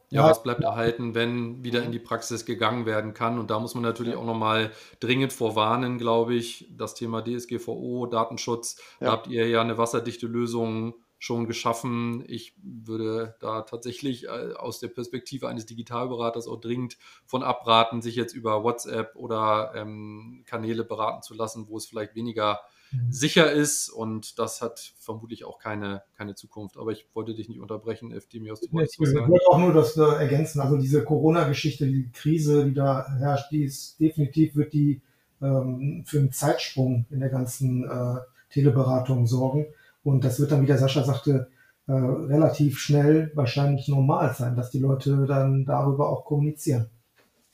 Ja, 0.08 0.30
was 0.30 0.44
bleibt 0.44 0.62
erhalten, 0.62 1.16
wenn 1.16 1.64
wieder 1.64 1.82
in 1.82 1.90
die 1.90 1.98
Praxis 1.98 2.44
gegangen 2.44 2.86
werden 2.86 3.12
kann? 3.12 3.40
Und 3.40 3.50
da 3.50 3.58
muss 3.58 3.74
man 3.74 3.82
natürlich 3.82 4.14
auch 4.14 4.24
nochmal 4.24 4.70
dringend 5.00 5.32
vorwarnen, 5.32 5.98
glaube 5.98 6.34
ich. 6.34 6.68
Das 6.70 6.94
Thema 6.94 7.24
DSGVO, 7.24 8.06
Datenschutz, 8.06 8.76
ja. 9.00 9.06
da 9.06 9.12
habt 9.12 9.26
ihr 9.26 9.48
ja 9.48 9.60
eine 9.60 9.78
wasserdichte 9.78 10.28
Lösung 10.28 10.94
schon 11.18 11.46
geschaffen. 11.46 12.24
Ich 12.26 12.54
würde 12.62 13.36
da 13.40 13.62
tatsächlich 13.62 14.24
äh, 14.24 14.52
aus 14.54 14.80
der 14.80 14.88
Perspektive 14.88 15.48
eines 15.48 15.66
Digitalberaters 15.66 16.46
auch 16.48 16.60
dringend 16.60 16.98
von 17.24 17.42
abraten, 17.42 18.02
sich 18.02 18.16
jetzt 18.16 18.34
über 18.34 18.62
WhatsApp 18.62 19.16
oder 19.16 19.72
ähm, 19.74 20.44
Kanäle 20.46 20.84
beraten 20.84 21.22
zu 21.22 21.34
lassen, 21.34 21.68
wo 21.68 21.76
es 21.78 21.86
vielleicht 21.86 22.14
weniger 22.14 22.60
Mhm. 22.92 23.12
sicher 23.12 23.50
ist 23.50 23.88
und 23.88 24.38
das 24.38 24.62
hat 24.62 24.94
vermutlich 24.98 25.44
auch 25.44 25.58
keine, 25.58 26.02
keine 26.16 26.34
Zukunft. 26.34 26.76
Aber 26.76 26.92
ich 26.92 27.06
wollte 27.14 27.34
dich 27.34 27.48
nicht 27.48 27.60
unterbrechen, 27.60 28.12
Eftimios. 28.12 28.60
Du 28.60 28.78
ich 28.78 28.98
wollte 28.98 29.46
auch 29.48 29.58
nur 29.58 29.72
das 29.72 29.96
äh, 29.96 30.02
ergänzen. 30.02 30.60
Also 30.60 30.76
diese 30.76 31.04
Corona-Geschichte, 31.04 31.86
die 31.86 32.10
Krise, 32.12 32.64
die 32.66 32.74
da 32.74 33.06
herrscht, 33.18 33.50
die 33.50 33.64
ist 33.64 33.98
definitiv 33.98 34.54
wird 34.54 34.72
die 34.72 35.02
ähm, 35.42 36.04
für 36.06 36.18
einen 36.18 36.32
Zeitsprung 36.32 37.06
in 37.10 37.20
der 37.20 37.28
ganzen 37.28 37.84
äh, 37.84 38.20
Teleberatung 38.50 39.26
sorgen. 39.26 39.66
Und 40.06 40.24
das 40.24 40.38
wird 40.38 40.52
dann, 40.52 40.62
wie 40.62 40.66
der 40.66 40.78
Sascha 40.78 41.02
sagte, 41.02 41.48
äh, 41.88 41.92
relativ 41.92 42.78
schnell 42.78 43.32
wahrscheinlich 43.34 43.88
normal 43.88 44.32
sein, 44.34 44.54
dass 44.54 44.70
die 44.70 44.78
Leute 44.78 45.26
dann 45.26 45.64
darüber 45.64 46.08
auch 46.08 46.24
kommunizieren. 46.24 46.88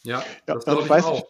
Ja, 0.02 0.22
das 0.44 0.66
ja, 0.66 0.72
also 0.72 0.82
ich 0.82 0.90
weiß 0.90 1.04
auch. 1.06 1.14
Nicht, 1.14 1.26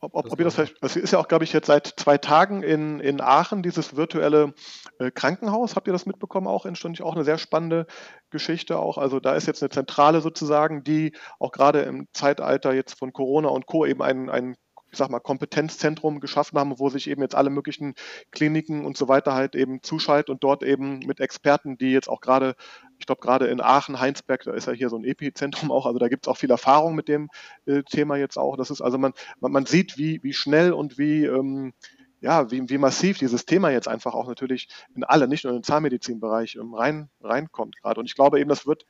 ob, 0.00 0.14
ob, 0.14 0.30
ob 0.30 0.38
ihr 0.38 0.44
das 0.44 0.54
vielleicht, 0.54 0.76
es 0.82 0.96
ist 0.96 1.12
ja 1.12 1.18
auch, 1.18 1.28
glaube 1.28 1.44
ich, 1.44 1.54
jetzt 1.54 1.68
seit 1.68 1.94
zwei 1.96 2.18
Tagen 2.18 2.62
in, 2.62 3.00
in 3.00 3.22
Aachen, 3.22 3.62
dieses 3.62 3.96
virtuelle 3.96 4.52
äh, 4.98 5.10
Krankenhaus. 5.10 5.76
Habt 5.76 5.86
ihr 5.86 5.94
das 5.94 6.04
mitbekommen 6.04 6.46
auch? 6.46 6.66
Entstand 6.66 7.00
auch 7.00 7.14
eine 7.14 7.24
sehr 7.24 7.38
spannende 7.38 7.86
Geschichte 8.28 8.78
auch. 8.78 8.98
Also 8.98 9.18
da 9.18 9.34
ist 9.34 9.46
jetzt 9.46 9.62
eine 9.62 9.70
Zentrale 9.70 10.20
sozusagen, 10.20 10.84
die 10.84 11.16
auch 11.38 11.52
gerade 11.52 11.80
im 11.80 12.06
Zeitalter 12.12 12.74
jetzt 12.74 12.98
von 12.98 13.14
Corona 13.14 13.48
und 13.48 13.64
Co. 13.64 13.86
eben 13.86 14.02
ein, 14.02 14.28
ein 14.28 14.56
ich 14.96 14.98
sag 14.98 15.10
mal, 15.10 15.20
Kompetenzzentrum 15.20 16.20
geschaffen 16.20 16.58
haben, 16.58 16.78
wo 16.78 16.88
sich 16.88 17.10
eben 17.10 17.20
jetzt 17.20 17.34
alle 17.34 17.50
möglichen 17.50 17.94
Kliniken 18.30 18.86
und 18.86 18.96
so 18.96 19.08
weiter 19.08 19.34
halt 19.34 19.54
eben 19.54 19.82
zuschalten 19.82 20.32
und 20.32 20.42
dort 20.42 20.62
eben 20.62 21.00
mit 21.00 21.20
Experten, 21.20 21.76
die 21.76 21.92
jetzt 21.92 22.08
auch 22.08 22.22
gerade, 22.22 22.56
ich 22.98 23.04
glaube 23.04 23.20
gerade 23.20 23.46
in 23.48 23.60
Aachen, 23.60 24.00
Heinsberg, 24.00 24.44
da 24.44 24.54
ist 24.54 24.66
ja 24.66 24.72
hier 24.72 24.88
so 24.88 24.96
ein 24.96 25.04
Epizentrum 25.04 25.70
auch, 25.70 25.84
also 25.84 25.98
da 25.98 26.08
gibt 26.08 26.26
es 26.26 26.28
auch 26.30 26.38
viel 26.38 26.50
Erfahrung 26.50 26.94
mit 26.94 27.08
dem 27.08 27.28
äh, 27.66 27.82
Thema 27.82 28.16
jetzt 28.16 28.38
auch. 28.38 28.56
Das 28.56 28.70
ist 28.70 28.80
also 28.80 28.96
man, 28.96 29.12
man, 29.38 29.52
man 29.52 29.66
sieht, 29.66 29.98
wie, 29.98 30.22
wie 30.22 30.32
schnell 30.32 30.72
und 30.72 30.96
wie 30.96 31.26
ähm, 31.26 31.74
ja, 32.22 32.50
wie, 32.50 32.66
wie 32.70 32.78
massiv 32.78 33.18
dieses 33.18 33.44
Thema 33.44 33.68
jetzt 33.70 33.88
einfach 33.88 34.14
auch 34.14 34.26
natürlich 34.26 34.68
in 34.94 35.04
alle, 35.04 35.28
nicht 35.28 35.44
nur 35.44 35.54
im 35.54 35.62
Zahnmedizinbereich, 35.62 36.56
ähm, 36.56 36.72
rein, 36.72 37.10
reinkommt 37.20 37.76
gerade. 37.76 38.00
Und 38.00 38.06
ich 38.06 38.14
glaube 38.14 38.40
eben, 38.40 38.48
das 38.48 38.66
wird 38.66 38.86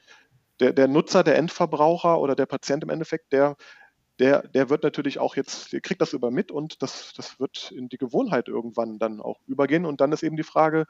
der, 0.60 0.72
der 0.72 0.86
Nutzer, 0.86 1.24
der 1.24 1.36
Endverbraucher 1.36 2.20
oder 2.20 2.36
der 2.36 2.46
Patient 2.46 2.84
im 2.84 2.90
Endeffekt, 2.90 3.32
der 3.32 3.56
der, 4.18 4.46
der 4.48 4.70
wird 4.70 4.82
natürlich 4.82 5.18
auch 5.18 5.36
jetzt, 5.36 5.72
der 5.72 5.80
kriegt 5.80 6.00
das 6.00 6.12
über 6.12 6.30
mit 6.30 6.50
und 6.50 6.82
das, 6.82 7.12
das 7.14 7.38
wird 7.38 7.72
in 7.72 7.88
die 7.88 7.98
Gewohnheit 7.98 8.48
irgendwann 8.48 8.98
dann 8.98 9.20
auch 9.20 9.40
übergehen. 9.46 9.84
Und 9.84 10.00
dann 10.00 10.12
ist 10.12 10.22
eben 10.22 10.36
die 10.36 10.42
Frage, 10.42 10.86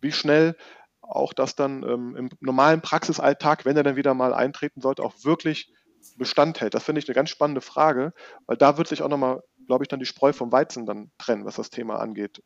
wie 0.00 0.12
schnell 0.12 0.56
auch 1.00 1.32
das 1.32 1.54
dann 1.54 1.82
ähm, 1.82 2.16
im 2.16 2.30
normalen 2.40 2.82
Praxisalltag, 2.82 3.64
wenn 3.64 3.76
er 3.76 3.82
dann 3.82 3.96
wieder 3.96 4.14
mal 4.14 4.34
eintreten 4.34 4.80
sollte, 4.80 5.02
auch 5.02 5.14
wirklich 5.22 5.72
Bestand 6.16 6.60
hält. 6.60 6.74
Das 6.74 6.84
finde 6.84 7.00
ich 7.00 7.08
eine 7.08 7.14
ganz 7.14 7.30
spannende 7.30 7.60
Frage, 7.60 8.12
weil 8.46 8.56
da 8.56 8.78
wird 8.78 8.88
sich 8.88 9.02
auch 9.02 9.08
nochmal, 9.08 9.42
glaube 9.66 9.84
ich, 9.84 9.88
dann 9.88 10.00
die 10.00 10.06
Spreu 10.06 10.32
vom 10.32 10.52
Weizen 10.52 10.86
dann 10.86 11.10
trennen, 11.18 11.44
was 11.44 11.56
das 11.56 11.70
Thema 11.70 11.98
angeht. 11.98 12.42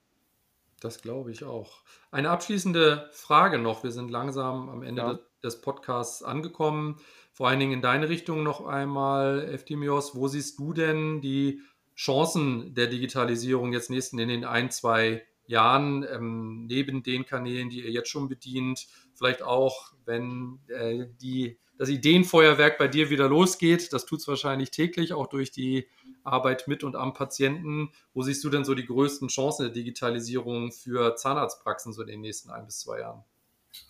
Das 0.81 1.03
glaube 1.03 1.31
ich 1.31 1.45
auch. 1.45 1.83
Eine 2.11 2.31
abschließende 2.31 3.11
Frage 3.12 3.59
noch. 3.59 3.83
Wir 3.83 3.93
sind 3.93 4.11
langsam 4.11 4.70
am 4.70 4.83
Ende 4.83 5.03
ja. 5.03 5.18
des 5.43 5.61
Podcasts 5.61 6.22
angekommen. 6.22 6.99
Vor 7.41 7.49
allen 7.49 7.59
Dingen 7.59 7.72
in 7.72 7.80
deine 7.80 8.11
Richtung 8.11 8.43
noch 8.43 8.66
einmal, 8.66 9.49
Eftimios. 9.51 10.14
Wo 10.14 10.28
siehst 10.28 10.59
du 10.59 10.74
denn 10.74 11.22
die 11.22 11.62
Chancen 11.97 12.74
der 12.74 12.86
Digitalisierung 12.86 13.72
jetzt 13.72 13.88
nächsten 13.88 14.18
in 14.18 14.28
den 14.28 14.45
ein, 14.45 14.70
zwei 14.70 15.22
Jahren, 15.47 16.05
ähm, 16.12 16.66
neben 16.66 17.03
den 17.03 17.24
Kanälen, 17.24 17.70
die 17.70 17.82
ihr 17.82 17.93
jetzt 17.93 18.11
schon 18.11 18.28
bedient? 18.28 18.88
Vielleicht 19.14 19.41
auch, 19.41 19.95
wenn 20.05 20.59
äh, 20.68 21.07
die, 21.22 21.59
das 21.78 21.88
Ideenfeuerwerk 21.88 22.76
bei 22.76 22.88
dir 22.88 23.09
wieder 23.09 23.30
losgeht. 23.30 23.91
Das 23.95 24.05
tut 24.05 24.20
es 24.20 24.28
wahrscheinlich 24.28 24.70
täglich, 24.70 25.14
auch 25.14 25.26
durch 25.26 25.51
die 25.51 25.88
Arbeit 26.22 26.68
mit 26.68 26.84
und 26.84 26.95
am 26.95 27.14
Patienten. 27.14 27.91
Wo 28.12 28.20
siehst 28.20 28.45
du 28.45 28.51
denn 28.51 28.66
so 28.66 28.74
die 28.74 28.84
größten 28.84 29.28
Chancen 29.28 29.62
der 29.62 29.72
Digitalisierung 29.72 30.72
für 30.72 31.16
Zahnarztpraxen 31.16 31.95
so 31.95 32.03
in 32.03 32.09
den 32.09 32.20
nächsten 32.20 32.51
ein 32.51 32.66
bis 32.66 32.80
zwei 32.80 33.01
Jahren? 33.01 33.24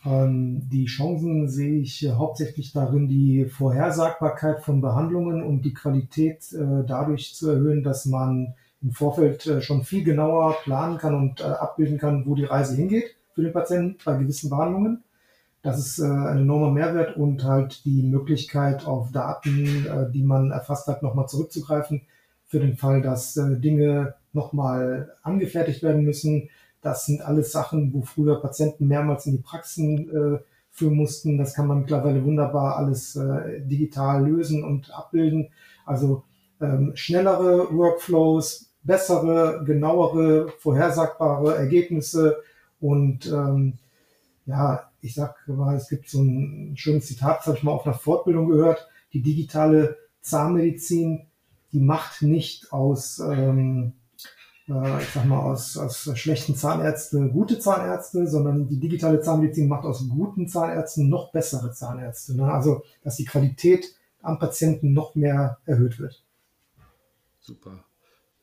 Ähm, 0.04 0.68
die 0.68 0.86
Chancen 0.86 1.48
sehe 1.48 1.80
ich 1.80 2.08
hauptsächlich 2.10 2.72
darin, 2.72 3.08
die 3.08 3.46
Vorhersagbarkeit 3.46 4.60
von 4.60 4.80
Behandlungen 4.80 5.42
und 5.42 5.62
die 5.62 5.74
Qualität 5.74 6.52
äh, 6.52 6.84
dadurch 6.86 7.34
zu 7.34 7.50
erhöhen, 7.50 7.82
dass 7.82 8.06
man 8.06 8.54
im 8.82 8.92
Vorfeld 8.92 9.46
äh, 9.46 9.60
schon 9.60 9.84
viel 9.84 10.04
genauer 10.04 10.56
planen 10.62 10.98
kann 10.98 11.14
und 11.14 11.40
äh, 11.40 11.44
abbilden 11.44 11.98
kann, 11.98 12.24
wo 12.26 12.34
die 12.34 12.44
Reise 12.44 12.76
hingeht 12.76 13.16
für 13.34 13.42
den 13.42 13.52
Patienten 13.52 13.98
bei 14.04 14.16
gewissen 14.16 14.48
Behandlungen. 14.50 15.04
Das 15.62 15.78
ist 15.78 16.00
ein 16.00 16.38
enormer 16.38 16.70
Mehrwert 16.70 17.18
und 17.18 17.44
halt 17.44 17.84
die 17.84 18.02
Möglichkeit 18.02 18.86
auf 18.86 19.12
Daten, 19.12 20.10
die 20.10 20.22
man 20.22 20.52
erfasst 20.52 20.86
hat, 20.86 21.02
nochmal 21.02 21.28
zurückzugreifen 21.28 22.00
für 22.46 22.60
den 22.60 22.78
Fall, 22.78 23.02
dass 23.02 23.34
Dinge 23.34 24.14
nochmal 24.32 25.12
angefertigt 25.22 25.82
werden 25.82 26.02
müssen, 26.02 26.48
das 26.82 27.06
sind 27.06 27.20
alles 27.22 27.52
Sachen, 27.52 27.92
wo 27.92 28.02
früher 28.02 28.40
Patienten 28.40 28.88
mehrmals 28.88 29.26
in 29.26 29.32
die 29.32 29.42
Praxen 29.42 30.08
äh, 30.10 30.38
führen 30.70 30.96
mussten. 30.96 31.38
Das 31.38 31.54
kann 31.54 31.66
man 31.66 31.80
mittlerweile 31.80 32.24
wunderbar 32.24 32.76
alles 32.76 33.16
äh, 33.16 33.60
digital 33.60 34.26
lösen 34.26 34.64
und 34.64 34.90
abbilden. 34.92 35.48
Also 35.84 36.24
ähm, 36.60 36.92
schnellere 36.94 37.74
Workflows, 37.76 38.70
bessere, 38.82 39.62
genauere, 39.64 40.48
vorhersagbare 40.58 41.56
Ergebnisse 41.56 42.42
und 42.80 43.26
ähm, 43.26 43.74
ja, 44.46 44.90
ich 45.02 45.14
sag 45.14 45.36
mal, 45.48 45.76
es 45.76 45.88
gibt 45.88 46.08
so 46.08 46.22
ein 46.22 46.74
schönes 46.76 47.06
Zitat, 47.06 47.40
das 47.40 47.46
habe 47.46 47.58
ich 47.58 47.62
mal 47.62 47.72
auf 47.72 47.86
einer 47.86 47.94
Fortbildung 47.94 48.48
gehört. 48.48 48.88
Die 49.12 49.22
digitale 49.22 49.96
Zahnmedizin, 50.22 51.26
die 51.72 51.80
macht 51.80 52.22
nicht 52.22 52.72
aus 52.72 53.18
ähm, 53.18 53.92
äh, 54.70 55.02
ich 55.02 55.08
sag 55.10 55.24
mal, 55.24 55.40
aus, 55.40 55.76
aus 55.76 56.10
schlechten 56.18 56.54
Zahnärzten 56.54 57.32
gute 57.32 57.58
Zahnärzte, 57.58 58.26
sondern 58.26 58.68
die 58.68 58.78
digitale 58.78 59.20
Zahnmedizin 59.20 59.68
macht 59.68 59.84
aus 59.84 60.08
guten 60.08 60.48
Zahnärzten 60.48 61.08
noch 61.08 61.32
bessere 61.32 61.72
Zahnärzte. 61.72 62.36
Ne? 62.36 62.50
Also, 62.50 62.82
dass 63.02 63.16
die 63.16 63.24
Qualität 63.24 63.94
am 64.22 64.38
Patienten 64.38 64.92
noch 64.92 65.14
mehr 65.14 65.58
erhöht 65.66 65.98
wird. 65.98 66.22
Super. 67.40 67.84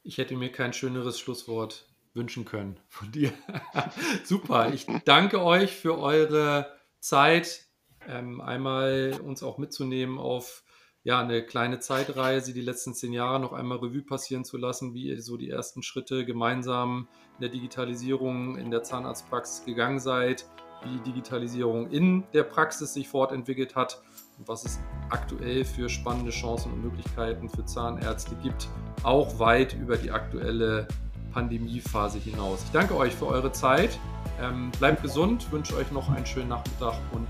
Ich 0.03 0.17
hätte 0.17 0.35
mir 0.35 0.51
kein 0.51 0.73
schöneres 0.73 1.19
Schlusswort 1.19 1.87
wünschen 2.13 2.45
können 2.45 2.79
von 2.89 3.11
dir. 3.11 3.31
Super. 4.23 4.73
Ich 4.73 4.87
danke 5.05 5.43
euch 5.43 5.75
für 5.75 5.99
eure 5.99 6.67
Zeit, 6.99 7.65
ähm, 8.07 8.41
einmal 8.41 9.19
uns 9.23 9.43
auch 9.43 9.57
mitzunehmen 9.57 10.17
auf 10.17 10.63
ja, 11.07 11.21
eine 11.21 11.41
kleine 11.41 11.79
Zeitreise, 11.79 12.53
die 12.53 12.59
letzten 12.59 12.93
zehn 12.93 13.13
Jahre 13.13 13.39
noch 13.39 13.53
einmal 13.53 13.77
Revue 13.77 14.01
passieren 14.01 14.43
zu 14.43 14.57
lassen, 14.57 14.93
wie 14.93 15.05
ihr 15.07 15.21
so 15.21 15.37
die 15.37 15.49
ersten 15.49 15.81
Schritte 15.81 16.25
gemeinsam 16.25 17.07
in 17.35 17.43
der 17.43 17.49
Digitalisierung 17.49 18.57
in 18.57 18.71
der 18.71 18.83
Zahnarztpraxis 18.83 19.63
gegangen 19.63 20.01
seid, 20.01 20.45
wie 20.83 20.97
die 20.97 21.13
Digitalisierung 21.13 21.89
in 21.91 22.25
der 22.33 22.43
Praxis 22.43 22.93
sich 22.93 23.07
fortentwickelt 23.07 23.73
hat 23.73 24.01
und 24.37 24.49
was 24.49 24.65
es 24.65 24.81
aktuell 25.09 25.63
für 25.63 25.87
spannende 25.87 26.31
Chancen 26.31 26.73
und 26.73 26.83
Möglichkeiten 26.83 27.47
für 27.47 27.63
Zahnärzte 27.63 28.35
gibt, 28.43 28.67
auch 29.03 29.39
weit 29.39 29.75
über 29.75 29.95
die 29.95 30.11
aktuelle 30.11 30.89
Pandemiephase 31.31 32.19
hinaus. 32.19 32.63
Ich 32.65 32.71
danke 32.71 32.97
euch 32.97 33.15
für 33.15 33.27
eure 33.27 33.53
Zeit. 33.53 33.97
Ähm, 34.41 34.71
bleibt 34.77 35.03
gesund, 35.03 35.49
wünsche 35.53 35.73
euch 35.77 35.89
noch 35.89 36.09
einen 36.09 36.25
schönen 36.25 36.49
Nachmittag 36.49 36.99
und 37.13 37.29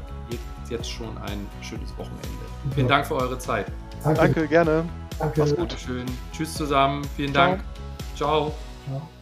jetzt 0.69 0.89
schon 0.89 1.17
ein 1.17 1.47
schönes 1.61 1.89
Wochenende. 1.97 2.27
Vielen 2.73 2.87
Dank 2.87 3.05
für 3.05 3.15
eure 3.15 3.37
Zeit. 3.37 3.67
Danke, 4.03 4.21
Danke 4.21 4.47
gerne. 4.47 4.85
Danke. 5.19 5.39
Mach's 5.41 5.55
gut. 5.55 5.75
Schön. 5.79 6.05
Tschüss 6.31 6.53
zusammen. 6.53 7.03
Vielen 7.15 7.33
Ciao. 7.33 7.49
Dank. 7.49 7.63
Ciao. 8.15 8.53
Ciao. 8.87 9.16